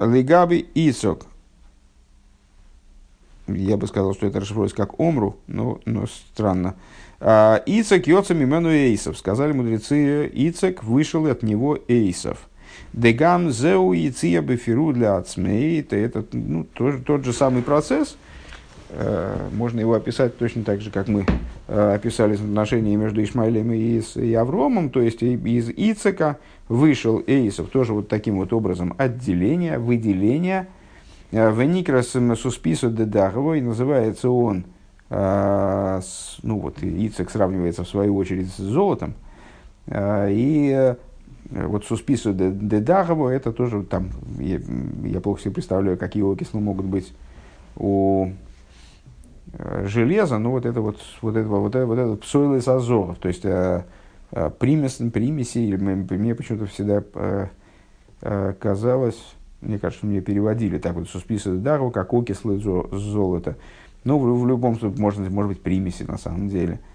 лигаби 0.00 0.66
Ицок. 0.74 1.26
Я 3.46 3.76
бы 3.76 3.86
сказал, 3.86 4.14
что 4.14 4.26
это 4.26 4.40
расшифровывается 4.40 4.76
как 4.76 4.98
Омру, 4.98 5.36
но, 5.46 5.78
но 5.84 6.06
странно. 6.06 6.74
Ицек 7.22 8.08
йоца 8.08 8.34
мимену 8.34 8.70
Эйсов. 8.70 9.16
Сказали 9.16 9.52
мудрецы, 9.52 10.28
Ицек 10.32 10.82
вышел 10.82 11.26
от 11.26 11.42
него 11.42 11.78
Эйсов. 11.86 12.48
Дегам 12.92 13.50
зеу 13.50 13.92
и 13.92 14.10
ция 14.10 14.42
бефиру 14.42 14.92
для 14.92 15.16
ацмей. 15.16 15.80
Это, 15.80 16.24
ну, 16.32 16.64
тоже, 16.64 16.98
тот 16.98 17.24
же 17.24 17.32
самый 17.32 17.62
процесс. 17.62 18.16
Э, 18.90 19.48
можно 19.52 19.80
его 19.80 19.94
описать 19.94 20.36
точно 20.36 20.62
так 20.64 20.82
же, 20.82 20.90
как 20.90 21.08
мы 21.08 21.24
э, 21.68 21.94
описали 21.94 22.34
отношения 22.34 22.94
между 22.96 23.22
Ишмаилем 23.22 23.72
и, 23.72 24.02
и 24.16 24.34
Авромом. 24.34 24.90
То 24.90 25.00
есть 25.00 25.22
из 25.22 25.70
Ицека 25.70 26.38
вышел 26.68 27.22
Эйсов 27.26 27.70
тоже 27.70 27.94
вот 27.94 28.08
таким 28.08 28.36
вот 28.36 28.52
образом 28.52 28.94
отделение, 28.98 29.78
выделение. 29.78 30.68
Э, 31.30 31.50
Веникрас 31.50 32.14
суспису 32.38 32.90
дедахово, 32.90 33.54
и 33.54 33.62
называется 33.62 34.28
он, 34.28 34.64
ну 35.14 36.58
вот, 36.58 36.82
Ицек 36.82 37.30
сравнивается 37.30 37.84
в 37.84 37.88
свою 37.88 38.16
очередь 38.16 38.48
с 38.50 38.56
золотом. 38.56 39.14
И 39.94 40.94
Э, 41.54 41.66
вот 41.66 41.84
суспису 41.84 42.32
де, 42.32 42.50
де 42.50 42.80
Дагово, 42.80 43.28
это 43.28 43.52
тоже 43.52 43.82
там, 43.82 44.10
я, 44.38 44.60
я 45.04 45.20
плохо 45.20 45.40
себе 45.40 45.54
представляю, 45.54 45.98
какие 45.98 46.22
окислы 46.22 46.60
могут 46.60 46.86
быть 46.86 47.12
у 47.76 48.30
э, 49.52 49.86
железа, 49.86 50.38
но 50.38 50.50
вот 50.50 50.66
это 50.66 50.80
вот, 50.80 50.98
вот 51.20 51.36
это 51.36 51.48
вот, 51.48 51.74
это, 51.74 51.86
вот 51.86 51.98
это 51.98 52.16
псойл 52.16 52.54
из 52.54 52.68
азоров, 52.68 53.18
то 53.18 53.28
есть 53.28 53.44
э, 53.44 53.84
э, 54.30 54.50
примес, 54.58 55.00
примеси, 55.12 55.76
мне 55.76 56.34
почему-то 56.34 56.66
всегда 56.66 57.02
казалось, 58.60 59.20
мне 59.60 59.80
кажется, 59.80 60.06
мне 60.06 60.20
переводили 60.20 60.78
так 60.78 60.94
вот 60.94 61.08
суспису 61.08 61.56
де 61.56 61.58
Дагово, 61.58 61.90
как 61.90 62.14
окислы 62.14 62.60
золота. 62.60 63.56
Ну, 64.04 64.18
в, 64.18 64.42
в 64.42 64.46
любом 64.46 64.78
случае, 64.78 65.00
можно, 65.00 65.30
может 65.30 65.50
быть, 65.50 65.62
примеси 65.62 66.02
на 66.02 66.18
самом 66.18 66.48
деле– 66.48 66.80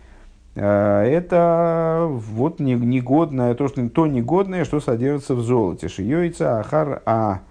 Э, 0.60 1.04
это 1.04 2.08
вот 2.10 2.60
негодное, 2.60 3.54
то, 3.54 3.68
что, 3.68 3.88
то 3.90 4.08
негодное, 4.08 4.66
что 4.66 4.80
содержится 4.80 5.36
в 5.36 5.42
золоте. 5.42 5.88
Шиёйца 5.88 6.60
ахар 6.60 7.04
а 7.06 7.42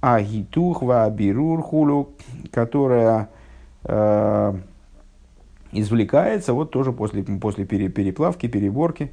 агитух 0.00 0.82
ва 0.82 1.10
бирур 1.10 1.60
хулу, 1.60 2.10
которая 2.52 3.30
э, 3.82 4.54
извлекается 5.72 6.52
вот 6.52 6.70
тоже 6.70 6.92
после, 6.92 7.24
после 7.24 7.64
переплавки, 7.64 8.46
переборки. 8.46 9.10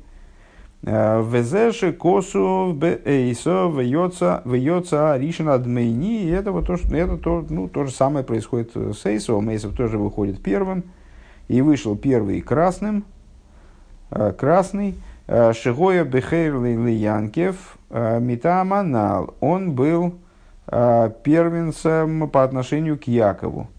Э, 0.83 1.21
Везеши 1.21 1.93
косу 1.93 2.73
бейсо 2.73 3.69
вьется 3.69 4.41
вьется 4.45 5.17
ришина 5.17 5.55
адмейни. 5.55 6.23
И 6.23 6.29
это 6.29 6.51
вот 6.51 6.67
то, 6.67 6.77
что 6.77 6.95
это 6.95 7.17
то, 7.17 7.45
ну, 7.49 7.67
то 7.67 7.85
же 7.85 7.91
самое 7.91 8.25
происходит 8.25 8.75
с 8.75 9.05
Эйсом. 9.05 9.49
Эйсов 9.49 9.75
тоже 9.75 9.97
выходит 9.97 10.41
первым. 10.41 10.83
И 11.47 11.61
вышел 11.61 11.95
первый 11.95 12.41
красным, 12.41 13.03
Э, 14.11 14.31
красный, 14.31 14.95
э, 15.27 15.53
Шигоя 15.53 16.03
Бехейрли 16.03 16.75
Лиянкев 16.75 17.77
э, 17.89 18.19
Митаманал. 18.19 19.35
Он 19.39 19.73
был 19.73 20.15
первенцем 20.71 22.29
по 22.29 22.43
отношению 22.43 22.99
к 22.99 23.05
Якову. 23.05 23.69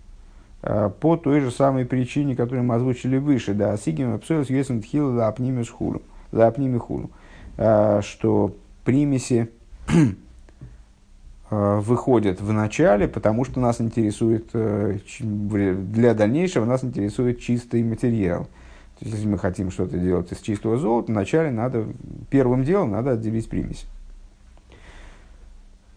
По 0.61 1.17
той 1.17 1.39
же 1.39 1.53
самой 1.53 1.85
причине, 1.85 2.35
которую 2.35 2.65
мы 2.65 2.75
озвучили 2.75 3.17
выше, 3.17 3.55
да, 3.55 3.77
Сигим 3.77 4.13
Апсуэлс 4.13 4.51
Юэсен 4.51 4.83
Тхил 4.83 5.15
Лапними 5.15 5.63
Хулу, 5.63 6.03
Лапними 6.33 6.79
Хулу, 6.79 7.11
что 7.57 8.55
примеси 8.85 9.51
выходят 11.51 12.41
в 12.41 12.53
начале, 12.53 13.09
потому 13.09 13.45
что 13.45 13.61
нас 13.61 13.81
интересует, 13.81 14.51
для 14.53 16.15
дальнейшего 16.15 16.65
нас 16.65 16.85
интересует 16.85 17.41
чистый 17.41 17.83
материал– 17.83 18.47
то 19.01 19.07
есть, 19.07 19.17
если 19.17 19.29
мы 19.31 19.39
хотим 19.39 19.71
что-то 19.71 19.97
делать 19.97 20.31
из 20.31 20.41
чистого 20.41 20.77
золота, 20.77 21.11
вначале 21.11 21.51
надо, 21.51 21.87
первым 22.29 22.65
делом 22.65 22.91
надо 22.91 23.13
отделить 23.13 23.49
примесь. 23.49 23.87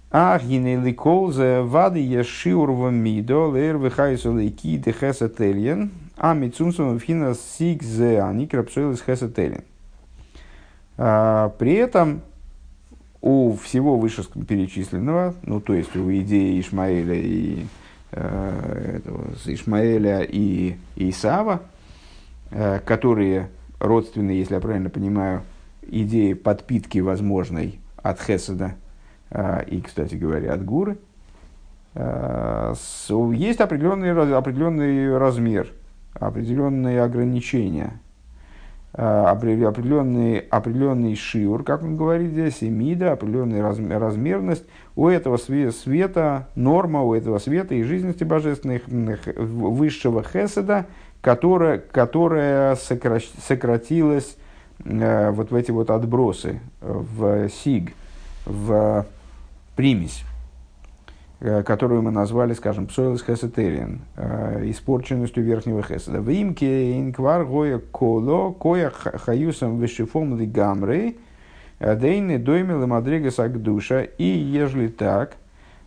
Ах, 0.09 0.41
гинеликолзе 0.41 1.63
вады 1.63 1.99
ешиур 1.99 2.71
в 2.71 2.89
мидо, 2.91 3.47
лэр 3.47 3.75
выхайсу 3.75 4.31
лейки 4.31 4.77
де 4.77 4.95
а 6.15 6.33
мицумсум 6.33 6.97
фина 6.97 7.35
сигзе 7.35 8.21
они 8.21 8.47
крапсуэлис 8.47 9.01
хесетельен. 9.01 9.65
А, 10.97 11.49
при 11.57 11.73
этом 11.73 12.21
у 13.21 13.55
всего 13.55 13.97
вышеперечисленного, 13.97 15.33
ну 15.43 15.61
то 15.61 15.73
есть 15.73 15.95
у 15.95 16.11
идеи 16.11 16.59
Ишмаэля 16.59 17.15
и 17.15 17.65
э, 18.11 18.97
этого, 18.97 19.27
Ишмаэля 19.45 20.21
и 20.21 20.75
Исава, 20.95 21.61
Э, 22.55 22.79
которые 22.79 23.49
родственны, 23.79 24.29
если 24.31 24.53
я 24.53 24.59
правильно 24.59 24.91
понимаю, 24.91 25.41
идеи 25.81 26.33
подпитки 26.33 26.99
возможной 26.99 27.79
от 27.97 28.21
Хеседа 28.21 28.75
э, 29.31 29.63
и, 29.65 29.81
кстати 29.81 30.13
говоря, 30.13 30.53
от 30.53 30.63
Гуры, 30.63 30.97
есть 31.95 33.59
определенный, 33.59 34.35
определенный 34.35 35.15
размер, 35.15 35.71
определенные 36.15 37.03
ограничения, 37.03 37.99
определенный, 38.93 40.37
определенный 40.37 41.15
шиур, 41.15 41.63
как 41.63 41.81
он 41.83 41.97
говорит 41.97 42.31
здесь, 42.31 42.57
эмида, 42.61 43.13
определенная 43.13 43.99
размерность. 43.99 44.65
У 44.95 45.07
этого 45.07 45.37
света, 45.37 46.47
норма 46.55 47.01
у 47.01 47.15
этого 47.15 47.39
света 47.39 47.73
и 47.73 47.81
жизненности 47.83 48.23
божественных 48.23 48.83
высшего 49.25 50.23
хеседа, 50.23 50.85
которая, 51.21 51.79
которая 51.79 52.75
сократилась 52.75 54.37
э, 54.83 55.31
вот 55.31 55.51
в 55.51 55.55
эти 55.55 55.71
вот 55.71 55.89
отбросы, 55.89 56.59
в 56.81 57.49
сиг, 57.49 57.93
в 58.45 59.07
примесь, 59.75 60.23
э, 60.23 60.32
которую 61.65 62.01
мы 62.01 62.11
назвали, 62.11 62.53
скажем, 62.53 62.87
псоилс 62.87 63.23
хесетериан, 63.23 64.01
э, 64.15 64.69
испорченностью 64.69 65.43
верхнего 65.43 65.83
хеседа. 65.83 66.21
В 66.21 66.29
имке 66.29 66.99
инквар 66.99 67.45
гоя 67.45 67.79
коло, 67.79 68.51
коя 68.51 68.89
хаюсом 68.89 69.79
вишифом 69.79 70.39
лигамры, 70.39 71.17
дейны 71.79 72.39
доймил 72.39 72.83
и 72.83 72.85
мадригас 72.85 73.35
душа. 73.55 74.03
И 74.03 74.23
ежели 74.23 74.87
так, 74.87 75.35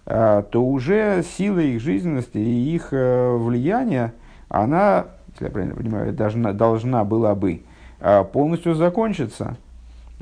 то 0.04 0.46
уже 0.54 1.24
сила 1.36 1.60
их 1.60 1.80
жизненности 1.80 2.38
и 2.38 2.74
их 2.74 2.92
влияния, 2.92 4.12
она 4.48 5.06
если 5.36 5.44
я 5.44 5.50
правильно 5.50 5.74
понимаю, 5.74 6.12
должна, 6.14 6.52
должна 6.52 7.04
была 7.04 7.34
бы 7.34 7.62
а, 8.00 8.24
полностью 8.24 8.74
закончиться, 8.74 9.56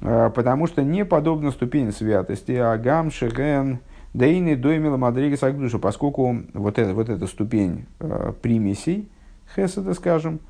а, 0.02 0.30
потому 0.30 0.66
что 0.66 0.82
не 0.82 1.04
подобно 1.04 1.52
ступени 1.52 1.90
святости, 1.90 2.52
агам, 2.52 3.12
шеген, 3.12 3.78
дейны, 4.14 4.56
доймила, 4.56 4.96
мадрига, 4.96 5.36
сагдуша, 5.36 5.78
поскольку 5.78 6.36
вот, 6.54 6.78
это, 6.78 6.94
вот 6.94 7.08
эта 7.08 7.26
ступень 7.26 7.86
а, 7.98 8.32
примесей, 8.32 9.10
хеседа, 9.54 9.92
скажем, 9.92 10.40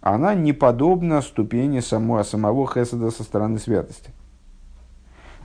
она 0.00 0.34
не 0.34 0.52
подобна 0.52 1.22
ступени 1.22 1.80
самого, 1.80 2.24
самого 2.24 2.66
хеседа 2.66 3.10
со 3.10 3.22
стороны 3.22 3.58
святости. 3.58 4.10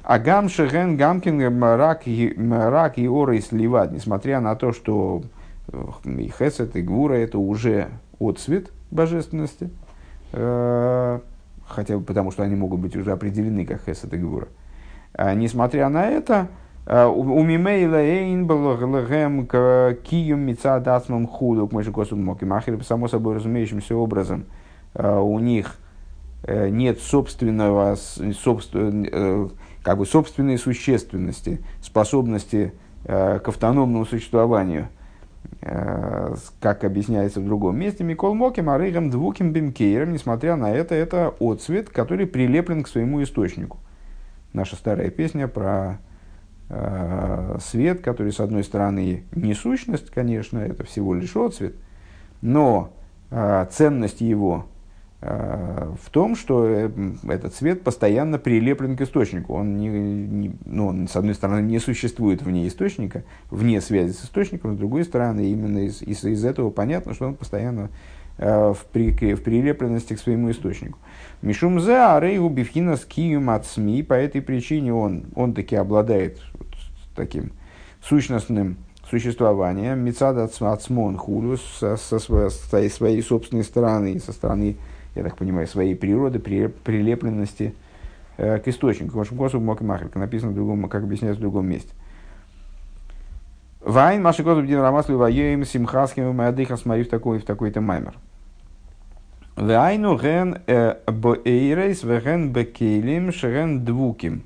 Агам 0.04 0.50
шеген 0.50 0.98
гамкин 0.98 1.38
мрак 1.56 2.08
и 2.08 3.08
оры 3.08 3.42
сливать, 3.42 3.92
несмотря 3.92 4.40
на 4.42 4.56
то, 4.56 4.74
что 4.74 5.22
и 6.04 6.34
хесед, 6.38 6.76
и 6.76 6.82
гура 6.82 7.14
это 7.14 7.38
уже 7.38 7.90
отцвет 8.20 8.72
божественности, 8.90 9.70
э, 10.34 11.20
хотя 11.68 11.98
бы 11.98 12.04
потому, 12.04 12.32
что 12.32 12.42
они 12.42 12.56
могут 12.56 12.80
быть 12.80 12.96
уже 12.96 13.12
определены 13.12 13.66
как 13.66 13.84
Хесед 13.86 14.12
и 14.14 14.18
Гвура. 14.18 14.48
А, 15.14 15.36
несмотря 15.36 15.90
на 15.90 16.08
это, 16.08 16.48
э, 16.48 16.69
у 16.90 17.44
Мимейла 17.44 18.02
Эйн 18.02 18.48
был 18.48 18.76
Кием 18.78 20.40
Мица 20.40 20.80
Дацмам 20.80 21.28
Худу, 21.28 21.68
к 21.68 21.72
Мойши 21.72 21.92
Косу 21.92 22.16
Моки 22.16 22.46
Махер, 22.46 22.84
само 22.84 23.08
собой 23.08 23.36
разумеющимся 23.36 23.96
образом, 23.96 24.46
у 24.96 25.40
них 25.40 25.76
нет 26.48 27.00
собственного, 27.00 27.96
собствен, 27.96 29.52
как 29.84 29.98
бы 30.00 30.06
собственной 30.06 30.58
существенности, 30.58 31.62
способности 31.82 32.74
к 33.06 33.44
автономному 33.46 34.06
существованию– 34.06 34.88
Э, 35.62 36.36
как 36.62 36.86
объясняется 36.86 37.42
в 37.42 37.46
другом 37.46 37.78
месте, 37.78 38.04
Микол 38.04 38.34
Моким, 38.34 38.70
Арейгам 38.70 39.10
Двуким 39.10 39.52
Бимкейром, 39.52 40.14
несмотря 40.14 40.56
на 40.56 40.72
это, 40.72 40.96
это 40.96 41.34
отцвет, 41.40 41.90
который 41.90 42.28
прилеплен 42.28 42.84
к 42.84 42.88
своему 42.88 43.22
источнику. 43.22 43.78
Наша 44.54 44.78
старая 44.78 45.10
песня 45.10 45.50
про 45.50 45.66
э, 45.66 45.98
свет, 47.62 48.02
который, 48.02 48.32
с 48.32 48.40
одной 48.40 48.64
стороны, 48.64 49.24
не 49.34 49.56
сущность, 49.56 50.12
конечно, 50.12 50.60
это 50.60 50.84
всего 50.84 51.16
лишь 51.16 51.36
отцвет, 51.36 51.74
но 52.42 52.94
э, 53.32 53.66
ценность 53.72 54.22
его 54.22 54.68
Э, 55.22 55.94
в 56.02 56.10
том, 56.12 56.38
что 56.38 56.66
э, 56.66 56.90
этот 57.28 57.54
цвет 57.54 57.84
постоянно 57.84 58.40
прилеплен 58.40 58.96
к 58.96 59.02
источнику. 59.02 59.54
Он, 59.54 59.78
не, 59.78 59.90
не, 59.90 60.56
ну, 60.66 60.88
он, 60.88 61.08
с 61.10 61.16
одной 61.18 61.36
стороны, 61.36 61.62
не 61.62 61.80
существует 61.80 62.42
вне 62.42 62.68
источника, 62.68 63.24
вне 63.52 63.82
связи 63.82 64.14
с 64.14 64.24
источником, 64.24 64.76
с 64.76 64.78
другой 64.78 65.04
стороны, 65.04 65.52
именно 65.52 65.80
из, 65.80 66.02
из, 66.02 66.24
из 66.24 66.46
этого 66.46 66.70
понятно, 66.70 67.14
что 67.14 67.28
он 67.28 67.36
постоянно 67.36 67.90
э, 68.38 68.74
в, 68.74 68.86
при, 68.94 69.12
в 69.34 69.44
прилепленности 69.44 70.14
к 70.14 70.20
своему 70.20 70.52
источнику. 70.52 71.00
Мишум 71.42 71.80
зе 71.80 71.98
арейгу 71.98 72.50
бифхина 72.50 72.98
с 72.98 73.06
киюм 73.06 73.50
от 73.50 73.66
СМИ, 73.66 74.04
по 74.04 74.14
этой 74.14 74.42
причине 74.42 74.94
он, 74.94 75.26
он 75.36 75.54
таки 75.54 75.76
обладает 75.76 76.40
таким 77.16 77.52
сущностным 78.02 78.78
существованием, 79.10 80.00
мецада 80.00 80.44
ацмон 80.44 81.18
хулю 81.18 81.58
со, 81.58 81.98
со, 81.98 82.20
со 82.20 82.90
своей 82.90 83.22
собственной 83.22 83.64
стороны, 83.64 84.20
со 84.20 84.34
стороны 84.34 84.76
я 85.16 85.24
так 85.24 85.38
понимаю, 85.38 85.68
своей 85.68 85.96
природы, 85.96 86.40
при, 86.40 86.68
прилепленности 86.68 87.74
э, 88.38 88.60
к 88.60 88.68
источнику. 88.68 89.24
Что 89.24 89.36
Косу 89.36 89.60
Мокмахерка 89.60 90.20
написано 90.20 90.52
в 90.52 90.56
другом, 90.56 90.88
как 90.90 91.04
объясняется 91.04 91.40
в 91.40 91.42
другом 91.42 91.68
месте. 91.68 91.94
Вайн, 93.82 94.22
Маша 94.22 94.44
Косу 94.44 94.62
Бдин 94.62 94.80
Рамаслу 94.80 95.18
Ваеем 95.18 95.66
Симхаским 95.66 96.36
Маядыха 96.36 96.78
смотри 96.78 97.04
в 97.04 97.10
такой-то 97.10 97.82
маймер. 97.82 98.14
Вайну 99.60 100.18
ген 100.18 100.60
э, 100.68 100.96
боэйрейс 101.06 102.04
веген 102.04 102.54
бекейлим 102.54 103.34
шеген 103.34 103.84
двуким. 103.84 104.44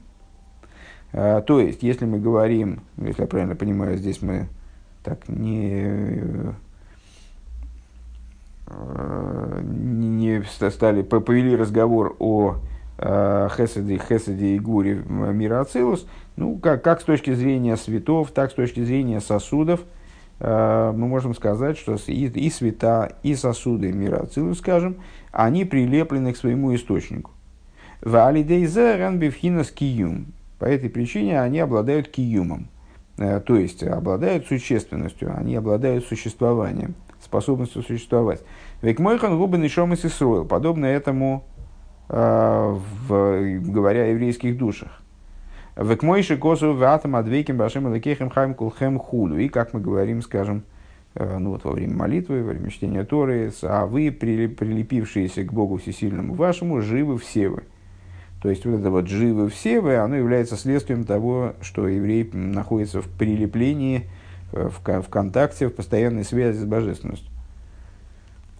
Э, 1.11 1.43
то 1.45 1.59
есть, 1.59 1.83
если 1.83 2.05
мы 2.05 2.19
говорим, 2.19 2.81
если 2.97 3.21
я 3.21 3.27
правильно 3.27 3.55
понимаю, 3.55 3.97
здесь 3.97 4.23
мы 4.23 4.47
так 5.03 5.29
не 5.29 6.55
не 9.61 10.43
стали, 10.71 11.03
повели 11.03 11.55
разговор 11.55 12.15
о 12.17 12.55
э, 12.97 13.49
Хеседе, 13.55 13.99
Хеседе 13.99 14.55
и 14.55 14.59
Гуре 14.59 14.95
мира 14.95 15.61
Ацилус, 15.61 16.07
ну, 16.37 16.57
как, 16.57 16.83
как 16.83 17.01
с 17.01 17.03
точки 17.03 17.35
зрения 17.35 17.77
светов, 17.77 18.31
так 18.31 18.49
с 18.49 18.55
точки 18.55 18.83
зрения 18.83 19.19
сосудов, 19.19 19.81
э, 19.81 20.02
мы 20.43 21.07
можем 21.07 21.33
сказать, 21.33 21.77
что 21.77 21.95
и, 22.07 22.27
и 22.27 22.49
света, 22.49 23.17
и 23.23 23.33
сосуды 23.33 23.93
мира 23.93 24.23
Ацилус, 24.23 24.59
скажем, 24.59 24.97
они 25.31 25.63
прилеплены 25.63 26.33
к 26.33 26.37
своему 26.37 26.75
источнику. 26.75 27.31
По 30.59 30.65
этой 30.65 30.89
причине 30.89 31.41
они 31.41 31.59
обладают 31.59 32.09
киюмом, 32.09 32.67
э, 33.17 33.39
то 33.39 33.55
есть 33.55 33.83
обладают 33.83 34.47
существенностью, 34.47 35.33
они 35.37 35.55
обладают 35.55 36.05
существованием 36.05 36.95
способностью 37.21 37.83
существовать. 37.83 38.41
Век 38.81 38.99
мойхан 38.99 39.37
губен 39.37 39.63
и 39.63 39.69
шом 39.69 39.93
и 39.93 39.97
подобно 40.45 40.85
этому 40.85 41.45
э, 42.09 42.79
в, 43.07 43.59
говоря 43.71 44.03
о 44.03 44.07
еврейских 44.07 44.57
душах. 44.57 45.02
Век 45.75 46.03
мойши 46.03 46.37
косу 46.37 46.73
ватам 46.73 47.15
адвейким 47.15 47.57
башим 47.57 47.87
алекехем 47.87 48.29
хайм 48.29 48.53
кулхем 48.53 48.99
хулю. 48.99 49.37
И 49.39 49.49
как 49.49 49.73
мы 49.73 49.79
говорим, 49.79 50.21
скажем, 50.21 50.63
э, 51.15 51.37
ну 51.39 51.51
вот 51.51 51.63
во 51.63 51.71
время 51.71 51.95
молитвы, 51.95 52.43
во 52.43 52.51
время 52.51 52.69
чтения 52.69 53.03
Торы, 53.03 53.51
а 53.63 53.87
вы, 53.87 54.11
прилепившиеся 54.11 55.43
к 55.43 55.51
Богу 55.51 55.77
Всесильному 55.77 56.35
вашему, 56.35 56.81
живы 56.81 57.17
все 57.17 57.49
вы. 57.49 57.63
То 58.43 58.49
есть 58.49 58.65
вот 58.65 58.79
это 58.79 58.91
вот 58.91 59.07
живы 59.07 59.49
все 59.49 59.81
вы, 59.81 59.95
оно 59.95 60.15
является 60.15 60.57
следствием 60.57 61.05
того, 61.05 61.53
что 61.61 61.87
еврей 61.87 62.29
находится 62.33 63.01
в 63.01 63.07
прилеплении 63.07 64.09
в, 64.51 64.79
в 64.83 65.09
контакте, 65.09 65.69
в 65.69 65.73
постоянной 65.73 66.23
связи 66.23 66.59
с 66.59 66.65
божественностью. 66.65 67.29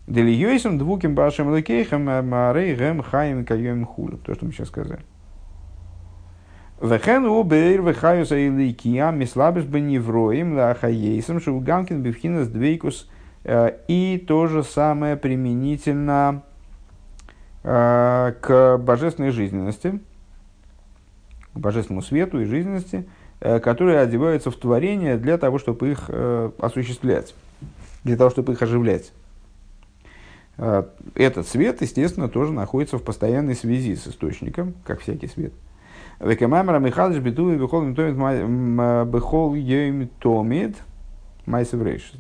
Делиойсом 0.08 0.80
двуким 0.80 1.15
башем 1.15 1.56
лекейхем 1.56 2.06
марей 2.06 2.76
гем 2.76 3.02
хаим 3.04 3.45
кайем 3.45 3.86
хулю. 3.86 4.17
То, 4.17 4.34
что 4.34 4.45
мы 4.45 4.52
сейчас 4.52 4.69
сказали. 4.69 5.02
Вехен 6.83 7.25
убейр 7.25 7.81
вехаюс 7.81 8.31
аиликия 8.31 9.09
мислабиш 9.11 9.63
беневроим 9.63 10.55
лахаейсом 10.55 11.39
шулгамкин 11.39 12.01
бифхинас 12.01 12.49
двейкус 12.49 13.09
э, 13.45 13.77
и 13.87 14.23
то 14.27 14.47
же 14.47 14.63
самое 14.63 15.15
применительно 15.15 16.43
э, 17.63 18.33
к 18.39 18.77
божественной 18.77 19.31
жизненности, 19.31 19.99
к 21.53 21.59
божественному 21.59 22.03
свету 22.03 22.39
и 22.39 22.45
жизненности– 22.45 23.07
Э, 23.45 23.59
которые 23.59 23.99
одеваются 23.99 24.51
в 24.51 24.55
творение 24.55 25.17
для 25.17 25.37
того, 25.37 25.59
чтобы 25.59 25.91
их 25.91 26.09
осуществлять, 26.59 27.35
для 28.05 28.15
того, 28.15 28.29
чтобы 28.29 28.53
их 28.53 28.61
оживлять. 28.61 29.11
Этот 30.55 31.47
свет, 31.47 31.81
естественно, 31.81 32.29
тоже 32.29 32.53
находится 32.53 32.97
в 32.97 33.03
постоянной 33.03 33.55
связи 33.55 33.95
с 33.95 34.07
источником, 34.07 34.75
как 34.85 35.01
всякий 35.01 35.27
свет. 35.27 35.51
Векамамера 36.19 36.80
Михалыч 36.80 37.19
Бету 37.19 37.52
и 37.52 37.58
Бехол 37.58 37.86
Бехол 39.06 39.56
Йем 39.56 40.10
Томит 40.19 40.78
Майсев 41.45 41.82
Рейшис. 41.82 42.15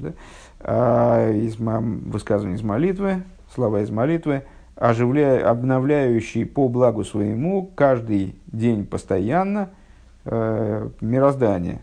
Из 0.61 1.57
высказывания 1.57 2.55
из 2.55 2.63
молитвы, 2.63 3.23
слова 3.53 3.81
из 3.81 3.89
молитвы, 3.89 4.43
оживляя, 4.75 5.49
обновляющий 5.49 6.45
по 6.45 6.67
благу 6.69 7.03
своему 7.03 7.71
каждый 7.75 8.35
день 8.47 8.85
постоянно– 8.85 9.69
э, 10.25 10.89
мироздания. 11.01 11.81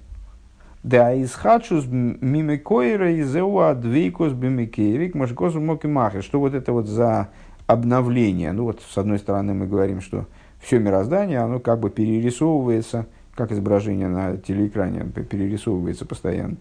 Да 0.83 1.12
из 1.12 1.35
хачус 1.35 1.87
мимикойра 1.87 3.12
и 3.12 3.23
зеуа 3.23 3.75
двейкос 3.75 4.33
бимикейрик 4.33 5.14
машкосу 5.14 5.61
мокимахи. 5.61 6.23
Что 6.23 6.40
вот 6.40 6.55
это 6.55 6.73
вот 6.73 6.87
за 6.87 7.29
обновление? 7.66 8.53
Ну 8.53 8.64
вот 8.64 8.81
с 8.81 8.96
одной 8.96 9.18
стороны 9.18 9.53
мы 9.53 9.66
говорим, 9.66 10.01
что 10.01 10.27
все 10.61 10.79
мироздание, 10.79 11.40
оно 11.40 11.59
как 11.59 11.81
бы 11.81 11.90
перерисовывается, 11.90 13.07
как 13.35 13.53
изображение 13.53 14.09
на 14.09 14.37
телеэкране 14.37 15.05
перерисовывается 15.05 16.07
постоянно. 16.07 16.57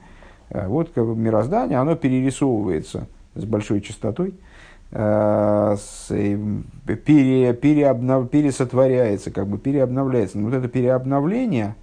Э, 0.50 0.68
вот 0.68 0.92
как 0.96 1.06
бы 1.06 1.16
мироздание, 1.16 1.78
оно 1.78 1.96
перерисовывается 1.96 3.08
с 3.36 3.46
большой 3.46 3.82
частотой– 3.82 4.34
Э, 4.92 5.76
пере, 6.10 7.54
переобнов, 7.54 8.30
пересотворяется, 8.30 9.30
как 9.30 9.48
бы 9.48 9.60
переобновляется. 9.60 10.40
Но 10.40 10.50
вот 10.50 10.56
это 10.56 10.68
переобновление, 10.68 11.76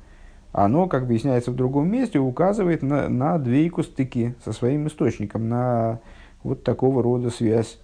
оно, 0.53 0.89
как 0.89 1.05
объясняется 1.05 1.53
в 1.53 1.55
другом 1.57 1.89
месте, 1.89 2.19
указывает 2.19 2.83
на, 2.83 3.09
на 3.09 3.39
двейку 3.39 3.85
стыки 3.85 4.35
со 4.45 4.53
своим 4.53 4.89
источником, 4.89 5.49
на 5.49 6.01
вот 6.43 6.65
такого 6.65 7.03
рода 7.03 7.31
связь, 7.31 7.79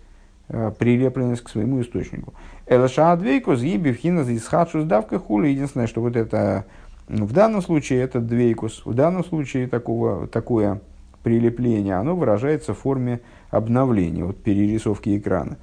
прилепленность 0.78 1.42
к 1.42 1.48
своему 1.48 1.80
источнику. 1.80 2.34
Элаша 2.66 3.16
двейку 3.16 3.54
зиби 3.56 3.92
вхина 3.92 4.20
исхадшу 4.36 4.82
сдавка 4.82 5.18
хули. 5.18 5.48
Единственное, 5.48 5.86
что 5.86 6.00
вот 6.00 6.16
это 6.16 6.64
в 7.08 7.32
данном 7.32 7.62
случае 7.62 8.00
это 8.00 8.20
двейкус, 8.20 8.82
в 8.84 8.94
данном 8.94 9.24
случае 9.24 9.66
такого, 9.68 10.26
такое 10.28 10.80
прилепление, 11.22 11.94
оно 11.94 12.16
выражается 12.16 12.74
в 12.74 12.78
форме 12.78 13.20
обновления, 13.50 14.24
вот 14.24 14.42
перерисовки 14.42 15.18
экрана. 15.18 15.56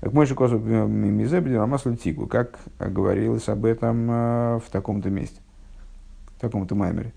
Как 0.00 0.12
мой 0.12 0.26
Косов 0.26 0.62
Мизебедин 0.62 1.58
Рамасль 1.58 1.96
Тигу, 1.96 2.26
как 2.26 2.58
говорилось 2.78 3.48
об 3.48 3.64
этом 3.64 4.10
э, 4.10 4.60
в 4.64 4.70
таком-то 4.70 5.10
месте, 5.10 5.40
в 6.36 6.40
таком-то 6.40 6.74
маймере. 6.74 7.12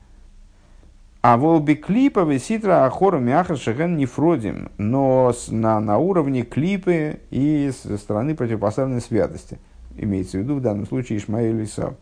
А 1.22 1.38
волби 1.38 1.74
клипа 1.74 2.22
виситра 2.22 2.86
ахора 2.86 3.18
мяхар 3.20 3.58
шеген 3.58 3.98
нефродим, 3.98 4.72
но 4.78 5.34
на, 5.50 5.80
на 5.82 5.98
уровне 5.98 6.44
клипы 6.44 7.20
и 7.30 7.72
со 7.72 7.98
стороны 7.98 8.36
противопоставленной 8.36 9.02
святости. 9.02 9.60
Имеется 9.98 10.38
в 10.38 10.42
виду 10.42 10.56
в 10.56 10.62
данном 10.62 10.88
случае 10.88 11.18
Ишмаэль 11.18 11.62
Исав 11.66 11.96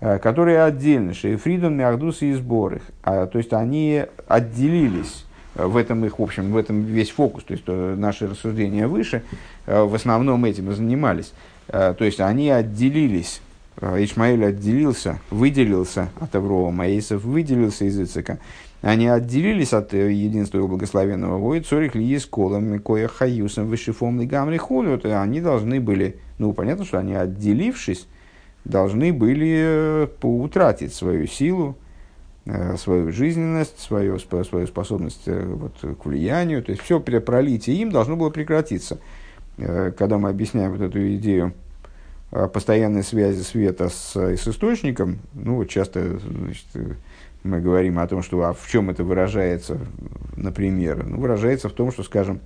э, 0.00 0.18
которые 0.18 0.62
отдельно, 0.62 1.14
Шейфридон, 1.14 1.76
Миахдус 1.78 2.20
и 2.20 2.34
Сборых. 2.34 2.82
А, 3.02 3.26
то 3.26 3.38
есть 3.38 3.54
они 3.54 4.04
отделились 4.26 5.24
в 5.58 5.76
этом 5.76 6.04
их, 6.04 6.18
в 6.18 6.22
общем, 6.22 6.52
в 6.52 6.56
этом 6.56 6.82
весь 6.82 7.10
фокус, 7.10 7.44
то 7.44 7.52
есть 7.52 7.64
то, 7.64 7.94
наши 7.96 8.28
рассуждения 8.28 8.86
выше, 8.86 9.22
э, 9.66 9.82
в 9.82 9.94
основном 9.94 10.44
этим 10.44 10.70
и 10.70 10.74
занимались. 10.74 11.32
Э, 11.68 11.94
то 11.98 12.04
есть 12.04 12.20
они 12.20 12.50
отделились, 12.50 13.40
э, 13.40 13.47
Ишмаэль 13.80 14.44
отделился, 14.44 15.20
выделился 15.30 16.08
от 16.18 16.34
Аврома, 16.34 16.70
Маисов 16.70 17.22
выделился 17.22 17.84
из 17.84 18.00
Ицека, 18.00 18.38
они 18.80 19.08
отделились 19.08 19.72
от 19.72 19.92
э, 19.94 20.12
единства 20.12 20.64
благословенного 20.64 21.38
Ой, 21.38 21.60
цорих 21.60 21.94
ли 21.94 22.04
есть 22.04 22.30
колом, 22.30 22.78
кое 22.80 23.08
хаюсом, 23.08 23.66
вышифом 23.66 24.20
и 24.20 24.26
гамри 24.26 24.56
хулю, 24.56 25.00
они 25.04 25.40
должны 25.40 25.80
были, 25.80 26.16
ну, 26.38 26.52
понятно, 26.52 26.84
что 26.84 26.98
они, 26.98 27.14
отделившись, 27.14 28.06
должны 28.64 29.12
были 29.12 29.58
э, 29.58 30.08
утратить 30.22 30.94
свою 30.94 31.26
силу, 31.26 31.76
э, 32.46 32.76
свою 32.76 33.10
жизненность, 33.10 33.80
свою, 33.80 34.18
свою 34.18 34.66
способность 34.66 35.26
вот, 35.26 35.74
к 35.80 36.06
влиянию. 36.06 36.62
То 36.62 36.70
есть 36.70 36.82
все 36.82 37.00
пролитие 37.00 37.76
им 37.76 37.90
должно 37.90 38.16
было 38.16 38.30
прекратиться. 38.30 38.98
Когда 39.56 40.18
мы 40.18 40.28
объясняем 40.28 40.70
вот 40.70 40.80
эту 40.80 41.16
идею 41.16 41.52
постоянной 42.30 43.02
связи 43.02 43.42
света 43.42 43.88
с, 43.88 44.14
с 44.14 44.48
источником, 44.48 45.18
ну 45.34 45.64
часто 45.64 46.18
значит, 46.18 46.66
мы 47.42 47.60
говорим 47.60 47.98
о 47.98 48.06
том, 48.06 48.22
что 48.22 48.42
а 48.42 48.52
в 48.52 48.68
чем 48.68 48.90
это 48.90 49.04
выражается, 49.04 49.78
например, 50.36 51.04
ну, 51.06 51.18
выражается 51.18 51.68
в 51.68 51.72
том, 51.72 51.92
что, 51.92 52.02
скажем, 52.02 52.40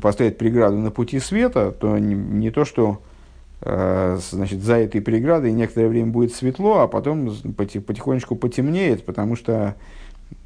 поставить 0.00 0.38
преграду 0.38 0.76
на 0.76 0.90
пути 0.90 1.18
света, 1.18 1.72
то 1.72 1.98
не, 1.98 2.14
не 2.14 2.50
то, 2.50 2.64
что 2.64 3.00
э, 3.62 4.18
значит, 4.30 4.62
за 4.62 4.74
этой 4.74 5.00
преградой 5.00 5.52
некоторое 5.52 5.88
время 5.88 6.10
будет 6.10 6.34
светло, 6.34 6.80
а 6.80 6.88
потом 6.88 7.34
потихонечку 7.56 8.36
потемнеет, 8.36 9.04
потому 9.04 9.34
что 9.34 9.76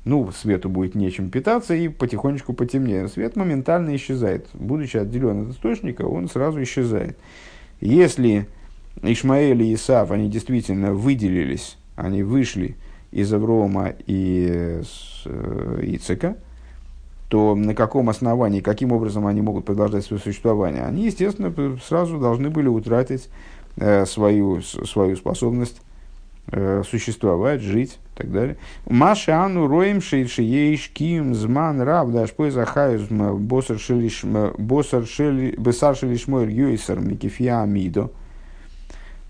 ну, 0.04 0.30
свету 0.30 0.68
будет 0.68 0.94
нечем 0.94 1.30
питаться 1.30 1.74
и 1.74 1.88
потихонечку 1.88 2.52
потемнеет. 2.52 3.12
Свет 3.12 3.36
моментально 3.36 3.94
исчезает. 3.96 4.46
Будучи 4.52 4.96
отделен 4.96 5.42
от 5.42 5.54
источника, 5.54 6.02
он 6.02 6.28
сразу 6.28 6.62
исчезает. 6.62 7.18
Если 7.80 8.46
Ишмаэль 9.00 9.62
и 9.62 9.74
Исав, 9.74 10.10
они 10.10 10.28
действительно 10.28 10.92
выделились, 10.92 11.76
они 11.96 12.22
вышли 12.22 12.76
из 13.10 13.32
Аврома 13.32 13.94
и 14.06 14.80
э, 15.24 15.80
Ицека, 15.82 16.36
то 17.28 17.54
на 17.54 17.74
каком 17.74 18.10
основании, 18.10 18.60
каким 18.60 18.92
образом 18.92 19.26
они 19.26 19.40
могут 19.40 19.64
продолжать 19.64 20.04
свое 20.04 20.20
существование? 20.20 20.84
Они, 20.84 21.06
естественно, 21.06 21.52
сразу 21.82 22.18
должны 22.18 22.50
были 22.50 22.68
утратить 22.68 23.28
э, 23.76 24.04
свою, 24.06 24.60
свою 24.60 25.16
способность 25.16 25.80
э, 26.48 26.82
существовать, 26.88 27.62
жить 27.62 27.98
и 28.14 28.18
так 28.18 28.32
далее. 28.32 28.56
Маша 28.86 29.42
ану 29.42 29.66
роем 29.66 30.02
шейшиеш 30.02 30.90
ким 30.90 31.34
зман 31.34 31.80
рав 31.80 32.12
даш 32.12 32.32
пой 32.32 32.50
захаюз 32.50 33.02
босар 33.08 33.78
шелиш 33.78 34.24
босар 34.24 35.06
шелиш 35.06 36.26
мойр 36.28 36.48
юисар 36.48 37.00
микифия 37.00 37.62
амидо. 37.62 38.10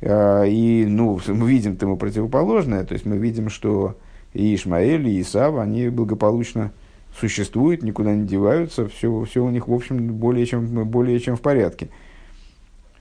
А, 0.02 0.44
и 0.44 0.84
ну, 0.84 1.20
мы 1.28 1.50
видим 1.50 1.76
тому 1.76 1.96
противоположное, 1.96 2.84
то 2.84 2.94
есть 2.94 3.06
мы 3.06 3.16
видим, 3.16 3.48
что 3.48 3.96
и 4.34 4.54
Ишмаэль, 4.54 5.08
и 5.08 5.20
Исав, 5.20 5.56
они 5.58 5.88
благополучно 5.88 6.72
существуют, 7.18 7.82
никуда 7.82 8.14
не 8.14 8.26
деваются, 8.26 8.88
все, 8.88 9.24
все 9.24 9.44
у 9.44 9.50
них, 9.50 9.68
в 9.68 9.72
общем, 9.72 10.14
более 10.14 10.46
чем, 10.46 10.66
более 10.88 11.20
чем 11.20 11.36
в 11.36 11.40
порядке. 11.40 11.88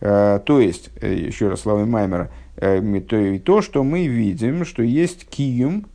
А, 0.01 0.39
то 0.39 0.59
есть, 0.59 0.91
э, 1.01 1.13
еще 1.13 1.49
раз 1.49 1.61
словами 1.61 1.89
Маймера, 1.89 2.31
э, 2.57 2.81
то, 3.01 3.17
и 3.17 3.39
то, 3.39 3.61
что 3.61 3.83
мы 3.83 4.07
видим, 4.07 4.65
что 4.65 4.83
есть 4.83 5.27
киюм 5.27 5.85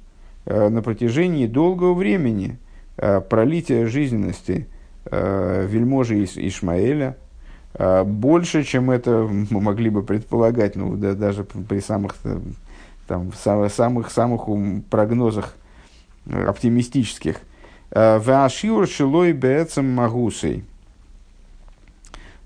э, 0.46 0.68
на 0.68 0.82
протяжении 0.82 1.46
долгого 1.46 1.94
времени, 1.94 2.58
пролитие 3.28 3.84
жизненности 3.84 4.68
вельможи 5.04 6.24
Ишмаэля– 6.24 7.18
больше, 7.78 8.64
чем 8.64 8.90
это 8.90 9.28
мы 9.50 9.60
могли 9.60 9.90
бы 9.90 10.02
предполагать, 10.02 10.76
ну, 10.76 10.96
да, 10.96 11.14
даже 11.14 11.44
при 11.44 11.80
самых, 11.80 12.16
э, 12.24 12.38
там, 13.06 13.32
самых, 13.34 14.10
самых 14.10 14.48
прогнозах 14.88 15.54
э, 16.26 16.44
оптимистических. 16.46 17.40
А, 17.90 18.18
Ваашиур 18.18 18.88
шилой 18.88 19.32
бецем 19.32 19.94
магусей. 19.94 20.64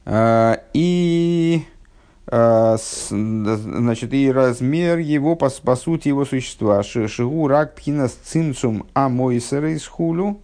А, 0.04 0.60
и 0.72 1.62
значит, 2.32 4.14
и 4.14 4.30
размер 4.30 4.98
его, 4.98 5.34
по, 5.34 5.50
по 5.50 5.74
сути 5.74 6.08
его 6.08 6.24
существа. 6.24 6.80
Шигу 6.84 7.48
рак 7.48 7.74
пхинас 7.74 8.12
цинцум 8.12 8.86
амойсера 8.94 9.72
из 9.72 9.84
хулю 9.84 10.40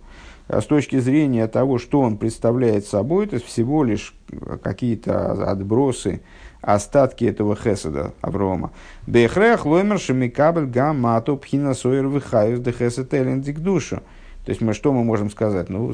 с 0.48 0.64
точки 0.64 0.98
зрения 0.98 1.46
того, 1.48 1.78
что 1.78 2.00
он 2.00 2.18
представляет 2.18 2.86
собой, 2.86 3.26
то 3.26 3.34
есть 3.34 3.46
всего 3.46 3.82
лишь 3.82 4.14
какие-то 4.62 5.50
отбросы, 5.50 6.20
остатки 6.60 7.24
этого 7.24 7.56
хеседа 7.56 8.12
Аврома. 8.20 8.72
Бехрех 9.06 9.66
лоймер 9.66 9.98
шемикабель 9.98 10.66
гаммату 10.66 11.36
пхина 11.36 11.74
сойер 11.74 12.08
вихаюс 12.08 12.60
де 12.60 12.72
хесед 12.72 13.12
элендик 13.14 13.60
душу. 13.60 14.02
То 14.44 14.50
есть 14.50 14.60
мы 14.60 14.74
что 14.74 14.92
мы 14.92 15.04
можем 15.04 15.30
сказать? 15.30 15.68
Ну, 15.68 15.92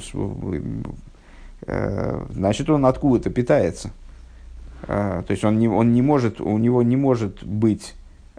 э, 1.67 2.25
значит, 2.31 2.71
он 2.71 2.87
откуда-то 2.87 3.31
питается. 3.31 3.91
Э, 4.89 5.23
то 5.27 5.31
есть 5.31 5.45
он 5.45 5.59
не, 5.59 5.69
он 5.69 5.93
не 5.93 6.03
может, 6.03 6.41
у 6.41 6.57
него 6.59 6.83
не 6.83 6.97
может 6.97 7.45
быть 7.45 7.95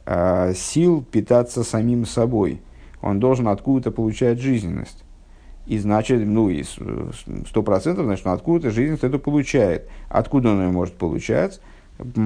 э, 0.06 0.54
сил 0.56 1.04
питаться 1.04 1.64
самим 1.64 2.06
собой. 2.06 2.62
Он 3.02 3.20
должен 3.20 3.48
откуда-то 3.48 3.92
получать 3.92 4.40
жизненность. 4.40 5.03
И 5.66 5.78
значит, 5.78 6.26
ну, 6.26 6.50
и 6.50 6.64
сто 6.64 7.64
процентов, 7.64 8.06
значит, 8.06 8.26
он 8.28 8.34
откуда-то 8.34 8.72
жизненность 8.72 9.04
это 9.04 9.18
получает. 9.18 9.88
Откуда 10.10 10.50
он 10.50 10.62
ее 10.62 10.70
может 10.70 10.96
получать? 10.96 11.62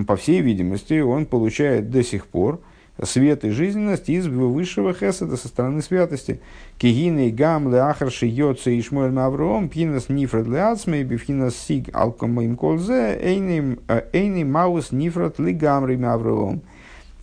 По 0.07 0.15
всей 0.15 0.41
видимости, 0.41 0.99
он 0.99 1.25
получает 1.25 1.91
до 1.91 2.03
сих 2.03 2.25
пор 2.25 2.59
свет 3.03 3.45
и 3.45 3.51
жизненность 3.51 4.09
из 4.09 4.27
высшего 4.27 4.93
хесада 4.93 5.38
со 5.38 5.47
стороны 5.47 5.81
святости. 5.81 6.39
Кигины 6.77 7.29
гам 7.29 7.71
леахарши 7.71 8.25
йоца 8.25 8.71
и 8.71 8.81
шмуэль 8.81 9.11
мавром 9.11 9.69
пинас 9.69 10.09
нифрат 10.09 10.47
леацмей 10.47 11.03
бифхинас 11.03 11.55
сиг 11.55 11.95
алкомаим 11.95 12.55
колзе 12.55 13.19
эйни 13.21 14.43
маус 14.43 14.91
нифрат 14.91 15.39
лигамри 15.39 15.95
мавром. 15.95 16.61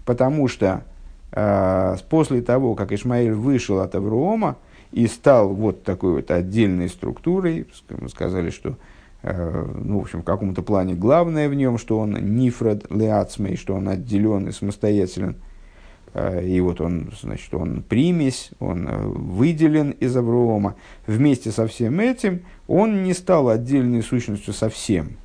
Потому 0.04 0.48
что 0.48 0.84
э, 1.32 1.96
после 2.08 2.42
того, 2.42 2.74
как 2.74 2.92
Ишмаэль 2.92 3.32
вышел 3.32 3.80
от 3.80 3.94
Аврома, 3.94 4.56
и 4.94 5.08
стал 5.08 5.52
вот 5.52 5.82
такой 5.82 6.14
вот 6.14 6.30
отдельной 6.30 6.88
структурой. 6.88 7.66
Мы 7.88 8.08
сказали, 8.08 8.50
что 8.50 8.76
э, 9.22 9.72
ну, 9.82 9.98
в 9.98 10.02
общем, 10.02 10.22
в 10.22 10.24
каком-то 10.24 10.62
плане 10.62 10.94
главное 10.94 11.48
в 11.48 11.54
нем, 11.54 11.78
что 11.78 11.98
он 11.98 12.12
нифрад 12.36 12.88
леацмей, 12.90 13.56
что 13.56 13.74
он 13.74 13.88
отделен 13.88 14.46
и 14.46 14.52
самостоятелен. 14.52 15.34
Э, 16.12 16.46
и 16.46 16.60
вот 16.60 16.80
он, 16.80 17.10
значит, 17.20 17.52
он 17.54 17.82
примесь, 17.82 18.52
он 18.60 18.86
э, 18.86 18.96
выделен 18.96 19.90
из 19.90 20.16
Аврома. 20.16 20.76
Вместе 21.08 21.50
со 21.50 21.66
всем 21.66 21.98
этим 21.98 22.42
он 22.68 23.02
не 23.02 23.14
стал 23.14 23.48
отдельной 23.48 24.00
сущностью 24.00 24.54
совсем. 24.54 25.16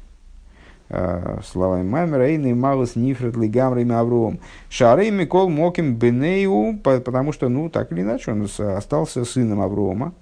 Э, 0.92 1.42
словами 1.46 1.88
Маймера, 1.88 2.24
Эйный 2.24 2.56
Малос 2.56 2.96
Нифред 2.96 3.38
Лигамрами 3.38 3.94
Авром. 3.94 4.40
Шарей 4.70 5.12
Микол 5.12 5.48
Моким 5.48 5.96
Бенею, 5.96 6.80
потому 6.84 7.32
что, 7.32 7.48
ну, 7.48 7.70
так 7.70 7.92
или 7.92 8.02
иначе, 8.02 8.32
он 8.32 8.48
остался 8.76 9.24
сыном 9.24 9.62
Аврома. 9.62 10.14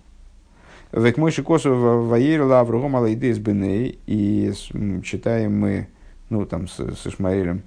Век 0.91 1.17
мой 1.17 1.31
шикосов 1.31 1.77
воерила 1.77 2.59
Авром 2.59 2.97
Алайдес 2.97 3.37
Беней, 3.37 3.99
и 4.07 4.51
читаем 5.05 5.57
мы, 5.57 5.87
ну, 6.29 6.45
там, 6.45 6.67
с, 6.67 6.77
с 6.77 7.07
Ишмаэлем, 7.07 7.61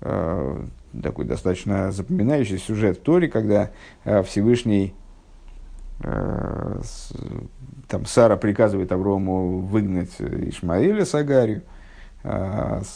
э, 0.00 0.64
такой 1.02 1.26
достаточно 1.26 1.92
запоминающий 1.92 2.56
сюжет 2.56 2.98
в 2.98 3.02
Торе, 3.02 3.28
когда 3.28 3.70
э, 4.04 4.22
Всевышний 4.22 4.94
там 7.88 8.04
Сара 8.04 8.36
приказывает 8.36 8.92
Аврому 8.92 9.60
выгнать 9.60 10.10
Ишмаэля 10.18 11.06
с 11.06 11.14
Агарью, 11.14 11.62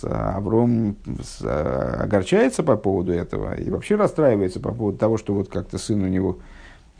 Авром 0.02 0.96
огорчается 1.42 2.62
по 2.62 2.76
поводу 2.76 3.12
этого 3.12 3.54
и 3.54 3.70
вообще 3.70 3.96
расстраивается 3.96 4.60
по 4.60 4.72
поводу 4.72 4.98
того, 4.98 5.18
что 5.18 5.34
вот 5.34 5.48
как-то 5.48 5.78
сын 5.78 6.02
у 6.02 6.08
него 6.08 6.38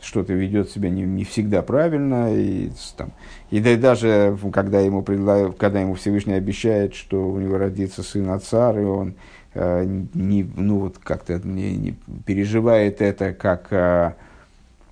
что-то 0.01 0.33
ведет 0.33 0.69
себя 0.69 0.89
не, 0.89 1.03
не 1.03 1.23
всегда 1.23 1.61
правильно. 1.61 2.33
И, 2.33 2.71
там, 2.97 3.11
и 3.49 3.59
да, 3.59 3.75
даже 3.77 4.37
когда 4.51 4.79
ему, 4.79 5.03
предлаг, 5.03 5.57
когда 5.57 5.81
ему 5.81 5.93
Всевышний 5.95 6.33
обещает, 6.33 6.95
что 6.95 7.29
у 7.29 7.39
него 7.39 7.57
родится 7.57 8.01
сын 8.01 8.29
от 8.31 8.43
Сары, 8.43 8.85
он 8.85 9.15
э, 9.53 9.85
не, 10.13 10.43
ну, 10.55 10.79
вот 10.79 10.97
как-то 10.97 11.39
не, 11.43 11.75
не 11.75 11.95
переживает 12.25 13.01
это 13.01 13.33
как 13.33 13.67
э, 13.71 14.13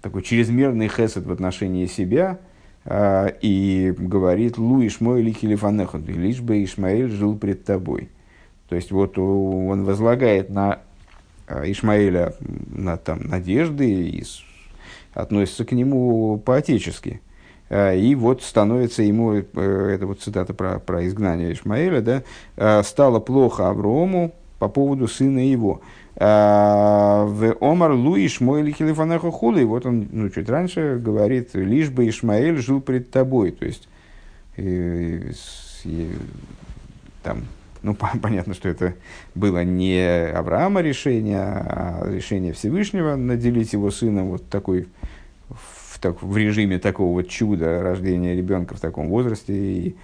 такой 0.01 0.21
чрезмерный 0.21 0.89
хесед 0.89 1.25
в 1.25 1.31
отношении 1.31 1.85
себя– 1.85 2.37
и 2.91 3.93
говорит 3.97 4.57
«Лу 4.57 4.85
Ишмой 4.85 5.21
или 5.21 5.31
Хилифанеху», 5.31 5.99
лишь 5.99 6.41
бы 6.41 6.63
Ишмаэль 6.63 7.11
жил 7.11 7.37
пред 7.37 7.63
тобой. 7.63 8.09
То 8.69 8.75
есть 8.75 8.91
вот 8.91 9.17
он 9.17 9.83
возлагает 9.83 10.49
на 10.49 10.79
а, 11.47 11.63
Ишмаэля 11.69 12.35
на, 12.39 12.97
там, 12.97 13.21
надежды 13.23 13.91
и 13.91 14.23
относится 15.13 15.65
к 15.65 15.71
нему 15.71 16.37
по-отечески. 16.37 17.21
А, 17.69 17.93
и 17.93 18.13
вот 18.13 18.43
становится 18.43 19.01
ему, 19.01 19.33
э, 19.33 19.43
это 19.53 20.05
вот 20.05 20.21
цитата 20.21 20.53
про, 20.53 20.79
про 20.79 21.07
изгнание 21.07 21.53
Ишмаэля, 21.53 22.01
да, 22.55 22.83
стало 22.83 23.19
плохо 23.19 23.69
Аврому 23.69 24.33
по 24.59 24.69
поводу 24.69 25.07
сына 25.07 25.39
его. 25.39 25.81
В 26.19 27.55
Омар 27.61 27.93
Лу 27.93 28.17
Ишмоэль 28.17 28.73
Хилифанаху 28.73 29.31
Хули. 29.31 29.63
Вот 29.63 29.85
он 29.85 30.09
ну, 30.11 30.29
чуть 30.29 30.49
раньше 30.49 30.99
говорит, 31.01 31.55
лишь 31.55 31.89
бы 31.89 32.09
Ишмаэль 32.09 32.57
жил 32.57 32.81
пред 32.81 33.09
тобой. 33.09 33.51
То 33.51 33.65
есть, 33.65 33.87
и, 34.57 35.31
и, 35.85 36.11
там, 37.23 37.45
ну, 37.83 37.95
понятно, 38.21 38.53
что 38.53 38.67
это 38.67 38.95
было 39.33 39.63
не 39.63 40.27
Авраама 40.35 40.81
решение, 40.81 41.39
а 41.39 42.03
решение 42.05 42.51
Всевышнего 42.51 43.15
наделить 43.15 43.71
его 43.71 43.89
сыном 43.89 44.31
вот 44.31 44.49
такой 44.49 44.89
в, 45.47 45.99
так, 45.99 46.21
в 46.21 46.35
режиме 46.35 46.79
такого 46.79 47.13
вот 47.13 47.29
чуда 47.29 47.81
рождения 47.81 48.35
ребенка 48.35 48.75
в 48.75 48.81
таком 48.81 49.07
возрасте 49.07 49.53
и 49.53 49.95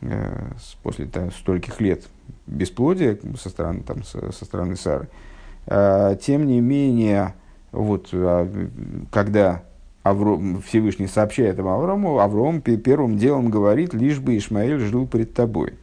э, 0.00 0.46
после 0.82 1.04
там, 1.04 1.30
стольких 1.30 1.78
лет 1.82 2.04
бесплодия 2.46 3.18
со 3.38 3.50
стороны, 3.50 3.82
там, 3.82 4.02
со, 4.02 4.32
со 4.32 4.46
стороны 4.46 4.76
Сары. 4.76 5.04
Э, 5.04 5.31
тем 5.66 6.46
не 6.46 6.60
менее, 6.60 7.34
вот, 7.72 8.10
э, 8.12 8.68
когда 9.10 9.62
Авром, 10.02 10.60
Всевышний 10.62 11.06
сообщает 11.06 11.58
об 11.58 11.66
Аврому, 11.66 12.18
Авром 12.18 12.60
первым 12.60 13.16
делом 13.16 13.50
говорит, 13.50 13.94
лишь 13.94 14.18
бы 14.18 14.36
Ишмаэль 14.36 14.78
жил 14.78 15.06
пред 15.06 15.32
тобой. 15.34 15.74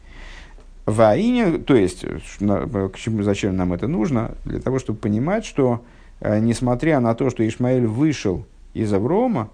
Ваине, 0.85 1.59
то 1.59 1.75
есть, 1.75 2.03
чему, 2.39 3.23
зачем 3.23 3.55
нам 3.55 3.73
это 3.73 3.87
нужно? 3.87 4.31
Для 4.45 4.59
того, 4.59 4.79
чтобы 4.79 4.99
понимать, 4.99 5.45
что 5.45 5.83
э, 6.19 6.39
несмотря 6.39 6.99
на 6.99 7.13
то, 7.15 7.29
что 7.29 7.47
Ишмаэль 7.47 7.85
вышел 7.85 8.45
из 8.73 8.91
Аврома, 8.93 9.49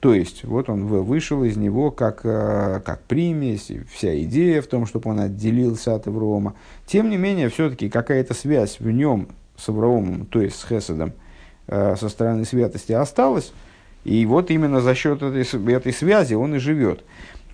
то 0.00 0.12
есть, 0.12 0.44
вот 0.44 0.68
он 0.68 0.86
вышел 0.86 1.44
из 1.44 1.56
него 1.56 1.90
как, 1.90 2.20
э, 2.24 2.82
как 2.84 3.02
примесь, 3.04 3.70
вся 3.90 4.20
идея 4.22 4.60
в 4.60 4.66
том, 4.66 4.84
чтобы 4.84 5.10
он 5.10 5.20
отделился 5.20 5.94
от 5.94 6.06
Аврома. 6.06 6.54
Тем 6.86 7.08
не 7.08 7.16
менее, 7.16 7.48
все-таки 7.48 7.88
какая-то 7.88 8.34
связь 8.34 8.80
в 8.80 8.90
нем 8.90 9.28
с 9.56 9.68
Авромом, 9.68 10.26
то 10.26 10.40
есть 10.40 10.56
с 10.56 10.66
Хеседом, 10.66 11.12
э, 11.66 11.96
со 11.96 12.08
стороны 12.08 12.44
святости 12.44 12.92
осталась. 12.92 13.52
И 14.04 14.26
вот 14.26 14.50
именно 14.50 14.80
за 14.80 14.94
счет 14.94 15.22
этой, 15.22 15.72
этой 15.72 15.92
связи 15.92 16.34
он 16.34 16.54
и 16.54 16.58
живет. 16.58 17.04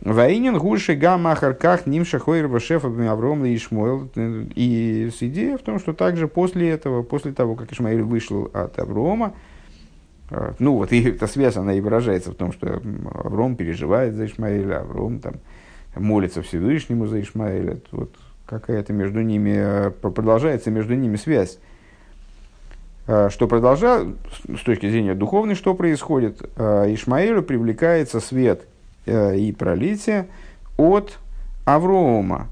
Ваинин 0.01 0.59
гульши 0.59 0.95
гамма 0.95 1.33
ахарках 1.33 1.87
нимша 1.87 2.19
хойрва 2.19 2.59
шефа 2.59 2.89
Авром 3.11 3.45
и 3.45 3.55
Ишмойл. 3.55 4.11
И 4.17 5.11
с 5.15 5.23
идеей 5.23 5.57
в 5.57 5.63
том, 5.63 5.79
что 5.79 5.93
также 5.93 6.27
после 6.27 6.71
этого, 6.71 7.03
после 7.03 7.33
того, 7.33 7.55
как 7.55 7.73
Ишмаэль 7.73 8.03
вышел 8.03 8.51
от 8.55 8.79
Аврома, 8.79 9.35
э, 10.31 10.55
ну 10.59 10.77
вот 10.77 10.93
и 10.93 11.03
эта 11.03 11.27
связь, 11.27 11.57
она 11.57 11.75
и 11.75 11.81
выражается 11.81 12.33
в 12.33 12.35
том, 12.35 12.53
что 12.53 12.81
Авром 13.15 13.57
переживает 13.57 14.15
за 14.15 14.25
Ишмаэля, 14.25 14.81
Авром 14.81 15.21
там 15.21 15.35
молится 15.95 16.41
Всевышнему 16.43 17.07
за 17.07 17.21
Ишмаэля. 17.21 17.81
Вот 17.93 18.17
какая-то 18.47 18.93
между 18.93 19.21
ними, 19.21 19.55
э, 19.55 19.91
продолжается 19.91 20.71
между 20.71 20.95
ними 20.95 21.17
связь. 21.17 21.59
Э, 23.11 23.29
что 23.31 23.49
продолжает, 23.49 24.17
с 24.49 24.63
точки 24.63 24.89
зрения 24.89 25.15
духовной, 25.15 25.57
что 25.57 25.75
происходит? 25.75 26.41
Ишмаэлю 26.57 27.43
привлекается 27.43 28.21
свет– 28.21 28.67
Э, 29.07 29.37
и 29.37 29.53
пролитие 29.53 30.29
от 30.77 31.19
Аврома. 31.65 32.49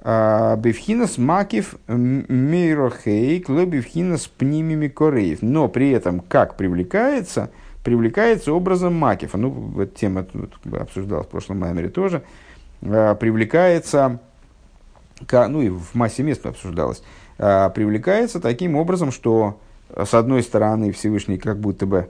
Бевхинас 0.00 1.18
макив 1.18 1.74
мейрохейк, 1.88 3.48
лебевхинас 3.48 4.26
пнимими 4.28 4.88
кореев. 4.88 5.42
Но 5.42 5.68
при 5.68 5.90
этом, 5.90 6.20
как 6.20 6.56
привлекается, 6.56 7.50
привлекается 7.82 8.52
образом 8.52 8.94
макифа. 8.94 9.36
Ну, 9.36 9.78
эта 9.78 9.94
тема 9.94 10.22
тут 10.22 10.56
обсуждалась 10.72 11.26
в 11.26 11.30
прошлом 11.30 11.58
маймере 11.58 11.88
тоже. 11.88 12.22
Привлекается, 12.80 14.20
ну 15.30 15.62
и 15.62 15.68
в 15.68 15.94
массе 15.94 16.22
мест 16.22 16.46
обсуждалась, 16.46 17.02
привлекается 17.36 18.40
таким 18.40 18.76
образом, 18.76 19.10
что 19.10 19.60
с 19.96 20.14
одной 20.14 20.42
стороны 20.42 20.92
Всевышний 20.92 21.38
как 21.38 21.58
будто 21.58 21.86
бы 21.86 22.08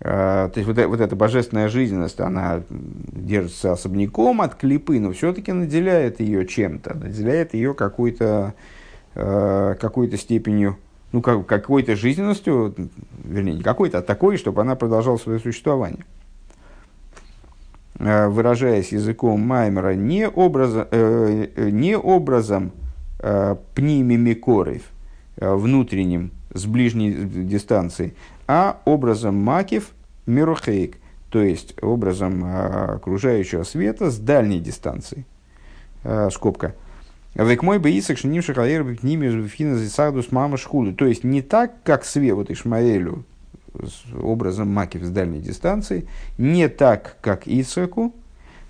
Э, 0.00 0.50
то 0.52 0.60
есть 0.60 0.66
вот, 0.66 0.84
вот 0.86 1.00
эта 1.00 1.16
божественная 1.16 1.68
жизненность, 1.68 2.20
она 2.20 2.62
держится 2.68 3.72
особняком 3.72 4.42
от 4.42 4.54
клипы, 4.54 4.98
но 5.00 5.12
все-таки 5.12 5.52
наделяет 5.52 6.20
ее 6.20 6.46
чем-то, 6.46 6.94
наделяет 6.94 7.54
ее 7.54 7.74
какой-то 7.74 8.54
э, 9.14 9.76
какой 9.80 10.14
степенью, 10.18 10.76
ну, 11.12 11.22
как, 11.22 11.46
какой-то 11.46 11.96
жизненностью, 11.96 12.74
вернее, 13.24 13.54
не 13.54 13.62
какой-то, 13.62 13.98
а 13.98 14.02
такой, 14.02 14.36
чтобы 14.36 14.60
она 14.60 14.74
продолжала 14.74 15.16
свое 15.16 15.38
существование. 15.38 16.04
Э, 17.98 18.28
выражаясь 18.28 18.92
языком 18.92 19.40
Маймера, 19.40 19.94
не, 19.94 20.28
образа, 20.28 20.88
не 21.56 21.96
образом 21.96 22.72
э, 23.20 23.56
пнимимикорев, 23.74 24.82
внутренним, 25.36 26.30
с 26.54 26.64
ближней 26.66 27.12
дистанции, 27.12 28.14
а 28.46 28.80
образом 28.84 29.36
макив 29.36 29.90
мирохейк, 30.26 30.96
то 31.30 31.42
есть 31.42 31.74
образом 31.82 32.42
а, 32.44 32.94
окружающего 32.94 33.64
света 33.64 34.10
с 34.10 34.18
дальней 34.18 34.60
дистанции. 34.60 35.26
А, 36.04 36.30
скобка. 36.30 36.74
Век 37.34 37.62
мой 37.62 37.78
боится, 37.78 38.14
что 38.14 38.28
нимши 38.28 38.54
халер 38.54 38.84
ними 39.02 39.46
фина 39.48 39.76
засадус 39.76 40.30
мама 40.30 40.56
шхулу. 40.56 40.92
То 40.92 41.06
есть 41.06 41.24
не 41.24 41.42
так, 41.42 41.82
как 41.82 42.04
свет 42.04 42.34
вот 42.34 42.50
Ишмаэлю 42.50 43.24
с 43.74 44.04
образом 44.14 44.68
макив 44.68 45.02
с 45.02 45.10
дальней 45.10 45.40
дистанции, 45.40 46.06
не 46.38 46.68
так, 46.68 47.16
как 47.20 47.48
Ицаку, 47.48 48.14
а, 48.14 48.23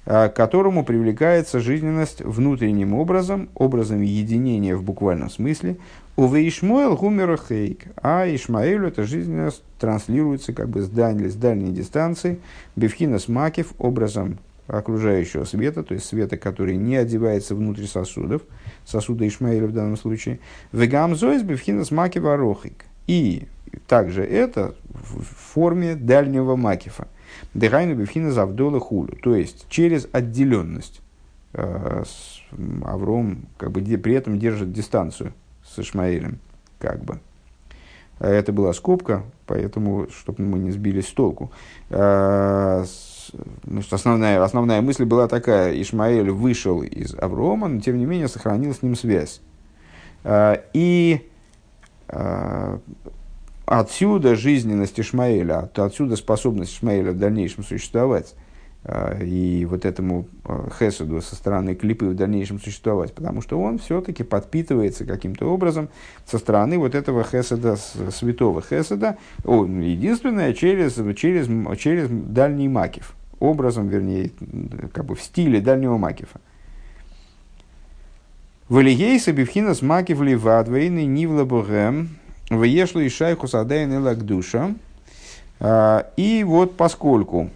к 0.05 0.29
которому 0.31 0.85
привлекается 0.85 1.61
жизненность 1.61 2.21
внутренним 2.21 2.95
образом, 2.95 3.49
образом 3.55 4.03
единения 4.03 4.77
в 4.77 4.83
буквальном 4.83 5.31
смысле, 5.31 5.77
Уве 6.17 6.47
Ишмоэл 6.47 6.97
гумера 6.97 7.37
хейк, 7.37 7.87
а 7.97 8.25
Ишмаэлю 8.25 8.87
эта 8.87 9.03
жизненность 9.03 9.65
транслируется 9.81 10.53
как 10.53 10.69
бы 10.69 10.83
с 10.83 10.89
дальней, 10.89 11.29
с 11.29 11.35
дальней 11.35 11.73
дистанции, 11.73 12.39
бифхина 12.77 13.19
макив 13.27 13.73
образом 13.79 14.39
окружающего 14.69 15.45
света, 15.45 15.83
то 15.83 15.95
есть 15.95 16.07
света, 16.07 16.37
который 16.37 16.77
не 16.77 16.97
одевается 16.97 17.57
внутрь 17.57 17.87
сосудов, 17.87 18.43
сосуда 18.87 19.27
Ишмаэля 19.27 19.67
в 19.67 19.73
данном 19.73 19.97
случае, 19.97 20.39
вегамзоис 20.73 21.43
бифхина 21.43 21.85
макив 21.91 22.25
арохик. 22.25 22.85
И 23.07 23.49
также 23.89 24.23
это 24.25 24.75
в 24.89 25.23
форме 25.53 25.97
дальнего 25.97 26.55
макифа. 26.57 27.09
Дыхайну 27.55 27.95
бифхина 27.95 28.33
завдола 28.33 28.81
хулю, 28.81 29.17
то 29.23 29.35
есть 29.35 29.67
через 29.69 30.09
отделенность. 30.13 31.01
Э, 31.53 32.03
Авром 32.85 33.47
как 33.59 33.71
бы 33.71 33.81
при 33.81 34.15
этом 34.15 34.39
держит 34.39 34.73
дистанцию 34.73 35.33
с 35.65 35.79
Ишмаилем, 35.79 36.39
как 36.79 37.05
бы. 37.05 37.21
А 38.19 38.29
это 38.29 38.53
была 38.53 38.73
скобка, 38.73 39.25
поэтому, 39.47 40.07
чтобы 40.11 40.43
мы 40.45 40.59
не 40.59 40.71
сбились 40.71 41.09
с 41.09 41.13
толку. 41.13 41.51
А, 41.91 42.85
значит, 43.65 43.93
основная, 43.93 44.43
основная 44.43 44.81
мысль 44.83 45.05
была 45.05 45.27
такая. 45.27 45.81
Ишмаэль 45.81 46.31
вышел 46.31 46.83
из 46.83 47.15
Аврома, 47.15 47.69
но 47.69 47.81
тем 47.81 47.99
не 47.99 48.07
менее 48.07 48.29
сохранил 48.29 48.73
с 48.73 48.83
ним 48.83 48.95
связь. 48.95 49.41
А, 50.23 50.63
и 50.73 51.29
отсюда 53.67 54.37
жизненность 54.37 54.99
Ишмаэля, 55.01 55.71
отсюда 55.75 56.17
способность 56.17 56.75
Ишмаэля 56.75 57.13
в 57.13 57.19
дальнейшем 57.19 57.65
существовать. 57.65 58.35
А, 58.87 59.19
и 59.19 59.65
вот 59.65 59.87
этому 59.87 60.27
а, 60.45 60.69
Хесуду 60.79 61.23
со 61.23 61.37
стороны 61.37 61.75
клипы 61.75 62.05
в 62.05 62.15
дальнейшем 62.15 62.61
существовать, 62.61 63.15
потому 63.15 63.41
что 63.41 63.59
он 63.59 63.79
все-таки 63.79 64.25
подпитывается 64.25 65.07
каким-то 65.07 65.47
образом 65.47 65.89
со 66.27 66.39
стороны 66.39 66.77
вот 66.77 66.95
этого 66.95 67.25
Хеседа, 67.25 67.77
святого 67.77 68.61
Хеседа, 68.61 69.17
он 69.43 69.81
единственное 69.81 70.53
через, 70.53 71.01
через, 71.17 71.49
через 71.79 72.09
дальний 72.11 72.69
Макив, 72.69 73.15
образом, 73.41 73.89
вернее, 73.89 74.33
как 74.93 75.07
бы 75.07 75.15
в 75.15 75.23
стиле 75.23 75.63
дальнего 75.63 75.97
Макифа. 75.97 76.41
Валигейса 78.69 79.33
бифхинас 79.33 79.81
макив 79.83 80.21
ливад 80.21 80.69
вейны 80.69 81.05
нивла 81.07 81.45
богем 81.45 82.11
веешлу 82.51 83.01
и 83.01 83.09
шайху 83.09 83.49
садайн 83.49 83.93
и 83.93 83.97
лагдуша. 83.97 84.75
А, 85.61 86.07
и 86.17 86.45
вот 86.45 86.77
поскольку 86.77 87.51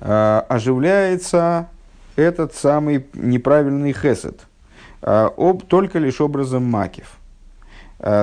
Э, 0.00 0.42
оживляется 0.48 1.68
этот 2.16 2.54
самый 2.54 3.06
неправильный 3.14 3.92
хесед, 3.92 4.46
э, 5.02 5.30
об, 5.36 5.62
только 5.64 5.98
лишь 5.98 6.20
образом 6.20 6.64
макив. 6.64 7.18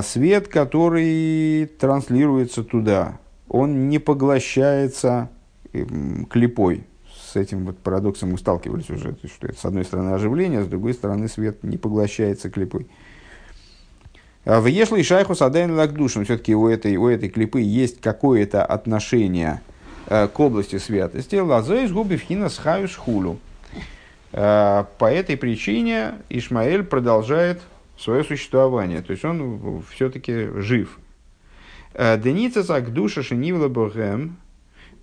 Свет, 0.03 0.49
который 0.49 1.65
транслируется 1.65 2.63
туда, 2.63 3.17
он 3.49 3.89
не 3.89 3.97
поглощается 3.97 5.29
клепой. 6.29 6.83
С 7.11 7.35
этим 7.35 7.65
вот 7.65 7.79
парадоксом 7.79 8.33
мы 8.33 8.37
сталкивались 8.37 8.91
уже, 8.91 9.17
что 9.25 9.47
это 9.47 9.59
с 9.59 9.65
одной 9.65 9.83
стороны 9.83 10.11
оживление, 10.11 10.63
с 10.63 10.67
другой 10.67 10.93
стороны 10.93 11.27
свет 11.27 11.63
не 11.63 11.77
поглощается 11.77 12.51
клепой. 12.51 12.87
В 14.45 14.65
Ешле 14.65 14.99
и 14.99 15.03
Шайху 15.03 15.35
Садайн 15.35 15.75
Лакдушин, 15.75 16.25
все-таки 16.25 16.53
у 16.53 16.67
этой, 16.67 16.97
у 16.97 17.07
этой 17.07 17.29
клипы 17.29 17.61
есть 17.61 18.01
какое-то 18.01 18.65
отношение– 18.65 19.61
Э, 20.07 20.27
к 20.27 20.39
области 20.39 20.77
святости, 20.77 21.35
лазоис 21.37 21.91
губи 21.91 22.17
вхина 22.17 22.49
схаю 22.49 22.89
хулю. 22.89 23.39
Э, 24.33 24.83
по 24.97 25.11
этой 25.11 25.37
причине 25.37 26.15
Ишмаэль 26.29 26.83
продолжает 26.83 27.61
свое 27.97 28.23
существование. 28.23 29.01
То 29.01 29.11
есть 29.11 29.23
он 29.23 29.83
все-таки 29.91 30.49
жив. 30.57 30.99
Деница 31.93 32.63
так 32.63 32.91
душа 32.91 33.21
шинивла 33.21 33.67
богем, 33.67 34.37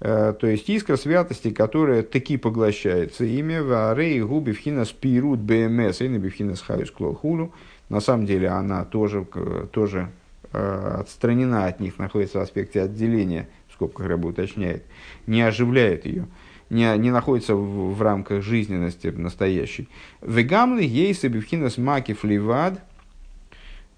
то 0.00 0.38
есть 0.42 0.68
искра 0.68 0.96
святости, 0.96 1.52
которая 1.52 2.02
таки 2.02 2.36
поглощается 2.36 3.24
ими, 3.24 3.60
в 3.60 3.92
арей 3.92 4.20
губи 4.22 4.50
вхина 4.50 4.84
спирут 4.84 5.38
бмс 5.38 6.00
и 6.00 6.08
на 6.08 6.18
бифхина 6.18 6.56
хайус 6.56 6.90
клохулу. 6.90 7.52
На 7.90 8.00
самом 8.00 8.24
деле 8.24 8.48
она 8.48 8.84
тоже, 8.86 9.26
тоже 9.72 10.10
отстранена 10.52 11.66
от 11.66 11.80
них, 11.80 11.98
находится 11.98 12.38
в 12.38 12.42
аспекте 12.42 12.80
отделения, 12.82 13.48
в 13.68 13.74
скобках 13.74 14.06
рыба 14.06 14.28
уточняет, 14.28 14.84
не 15.26 15.42
оживляет 15.42 16.06
ее 16.06 16.26
не, 16.70 16.96
не 16.98 17.10
находится 17.10 17.54
в, 17.54 17.94
в 17.94 18.00
рамках 18.00 18.42
жизненности 18.42 19.08
настоящей. 19.08 19.88
Вегамли 20.22 20.84
ей 20.84 21.12
сабивхинас 21.14 21.76
маки 21.76 22.14
фливад. 22.14 22.80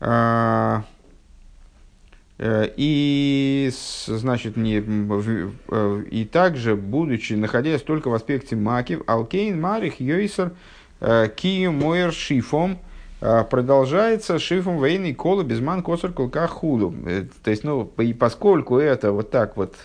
А, 0.00 0.84
э, 2.38 2.70
и, 2.76 3.70
значит, 4.06 4.56
не, 4.56 4.82
э, 4.82 6.02
и 6.10 6.24
также, 6.24 6.74
будучи, 6.74 7.34
находясь 7.34 7.82
только 7.82 8.08
в 8.08 8.14
аспекте 8.14 8.56
маки, 8.56 8.98
алкейн 9.06 9.60
марих 9.60 10.00
йойсер 10.00 10.52
э, 11.00 11.28
кию 11.36 11.72
моер 11.72 12.12
шифом, 12.12 12.78
продолжается 13.50 14.38
шифом 14.38 14.78
военной 14.78 15.14
колы 15.14 15.44
безман 15.44 15.82
косар 15.82 16.12
колка 16.12 16.46
худу. 16.46 16.94
То 17.44 17.50
есть, 17.50 17.64
ну, 17.64 17.90
и 17.98 18.12
поскольку 18.12 18.78
это 18.78 19.12
вот 19.12 19.30
так 19.30 19.56
вот 19.56 19.76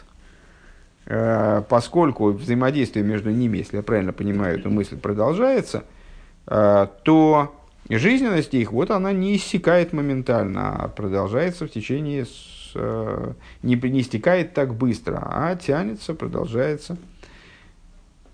Э, 1.09 1.63
поскольку 1.69 2.31
взаимодействие 2.31 3.05
между 3.05 3.29
ними, 3.29 3.59
если 3.59 3.77
я 3.77 3.83
правильно 3.83 4.11
понимаю 4.11 4.59
эту 4.59 4.69
мысль, 4.69 4.97
продолжается, 4.97 5.85
э, 6.47 6.88
то 7.03 7.55
жизненность 7.89 8.53
их, 8.53 8.73
вот 8.73 8.91
она 8.91 9.13
не 9.13 9.38
иссякает 9.38 9.93
моментально, 9.93 10.75
а 10.75 10.88
продолжается 10.89 11.65
в 11.65 11.71
течение, 11.71 12.25
э, 12.75 13.33
не, 13.63 13.75
не 13.75 14.01
истекает 14.01 14.53
так 14.53 14.75
быстро, 14.75 15.25
а 15.31 15.55
тянется, 15.55 16.13
продолжается. 16.13 16.97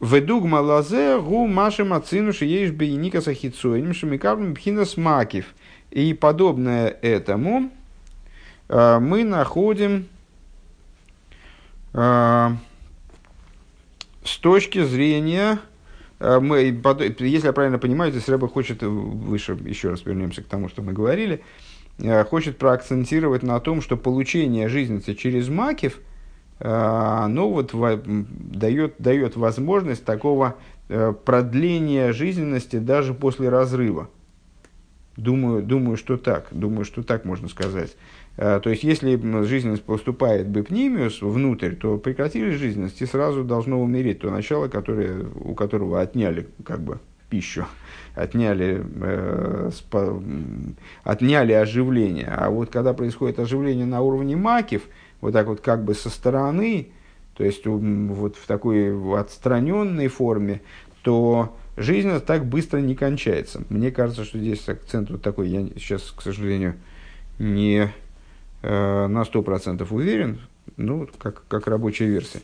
Ведугма 0.03 0.57
лазе 0.57 1.19
гу 1.19 1.47
машем 1.47 1.93
ацинуши 1.93 2.45
ешь 2.45 2.71
бейника 2.71 3.21
сахицуэним 3.21 3.93
шамикавным 3.93 4.53
пхинас 4.53 4.97
макив. 4.97 5.45
И 5.91 6.13
подобное 6.13 6.87
этому 7.01 7.71
мы 8.67 9.23
находим 9.23 10.07
а, 11.93 12.57
с 14.23 14.37
точки 14.37 14.83
зрения, 14.83 15.59
а, 16.19 16.39
мы, 16.39 16.59
если 17.19 17.47
я 17.47 17.53
правильно 17.53 17.77
понимаю, 17.77 18.11
здесь 18.11 18.27
Рэба 18.27 18.47
хочет, 18.47 18.81
э, 18.81 18.87
выше 18.87 19.57
еще 19.65 19.91
раз 19.91 20.05
вернемся 20.05 20.41
к 20.41 20.47
тому, 20.47 20.69
что 20.69 20.81
мы 20.81 20.93
говорили, 20.93 21.43
э, 21.99 22.23
хочет 22.25 22.57
проакцентировать 22.57 23.43
на 23.43 23.59
том, 23.59 23.81
что 23.81 23.95
получение 23.95 24.69
жизненности 24.69 25.13
через 25.13 25.49
макив, 25.49 25.99
оно 26.65 27.49
вот 27.49 27.73
дает, 27.73 28.95
дает 28.97 29.35
возможность 29.35 30.05
такого 30.05 30.55
э, 30.87 31.13
продления 31.25 32.13
жизненности 32.13 32.77
даже 32.77 33.13
после 33.13 33.49
разрыва. 33.49 34.09
Думаю, 35.17 35.61
думаю, 35.61 35.97
что 35.97 36.17
так. 36.17 36.47
Думаю, 36.51 36.85
что 36.85 37.03
так 37.03 37.25
можно 37.25 37.47
сказать. 37.47 37.95
Э, 38.37 38.59
то 38.63 38.69
есть, 38.69 38.83
если 38.83 39.19
жизненность 39.43 39.83
поступает 39.83 40.47
бепнимиус 40.47 41.21
внутрь, 41.21 41.75
то 41.75 41.97
прекратили 41.97 42.51
жизненность 42.51 43.01
и 43.01 43.05
сразу 43.05 43.43
должно 43.43 43.81
умереть 43.81 44.19
то 44.19 44.31
начало, 44.31 44.69
которое, 44.69 45.25
у 45.43 45.53
которого 45.53 46.01
отняли 46.01 46.47
как 46.65 46.79
бы 46.79 46.99
пищу, 47.29 47.65
отняли, 48.15 48.83
э, 49.01 49.69
спа, 49.73 50.19
отняли 51.03 51.51
оживление. 51.53 52.27
А 52.27 52.49
вот 52.49 52.69
когда 52.69 52.93
происходит 52.93 53.39
оживление 53.39 53.85
на 53.85 54.01
уровне 54.01 54.35
макив, 54.35 54.83
вот 55.23 55.33
так 55.33 55.47
вот 55.47 55.61
как 55.61 55.83
бы 55.83 55.93
со 55.93 56.09
стороны, 56.09 56.89
то 57.35 57.43
есть 57.43 57.65
вот 57.65 58.35
в 58.35 58.45
такой 58.45 59.19
отстраненной 59.19 60.07
форме, 60.07 60.61
то 61.01 61.57
жизненность 61.75 62.25
так 62.25 62.45
быстро 62.45 62.79
не 62.79 62.95
кончается. 62.95 63.63
Мне 63.69 63.91
кажется, 63.91 64.23
что 64.23 64.37
здесь 64.37 64.67
акцент 64.69 65.09
вот 65.09 65.21
такой, 65.21 65.49
я 65.49 65.67
сейчас, 65.75 66.11
к 66.11 66.21
сожалению, 66.21 66.75
не 67.39 67.91
Э, 68.63 69.07
на 69.07 69.23
100% 69.23 69.85
уверен, 69.91 70.39
ну, 70.77 71.09
как, 71.17 71.43
как 71.49 71.67
рабочая 71.67 72.05
версия. 72.05 72.39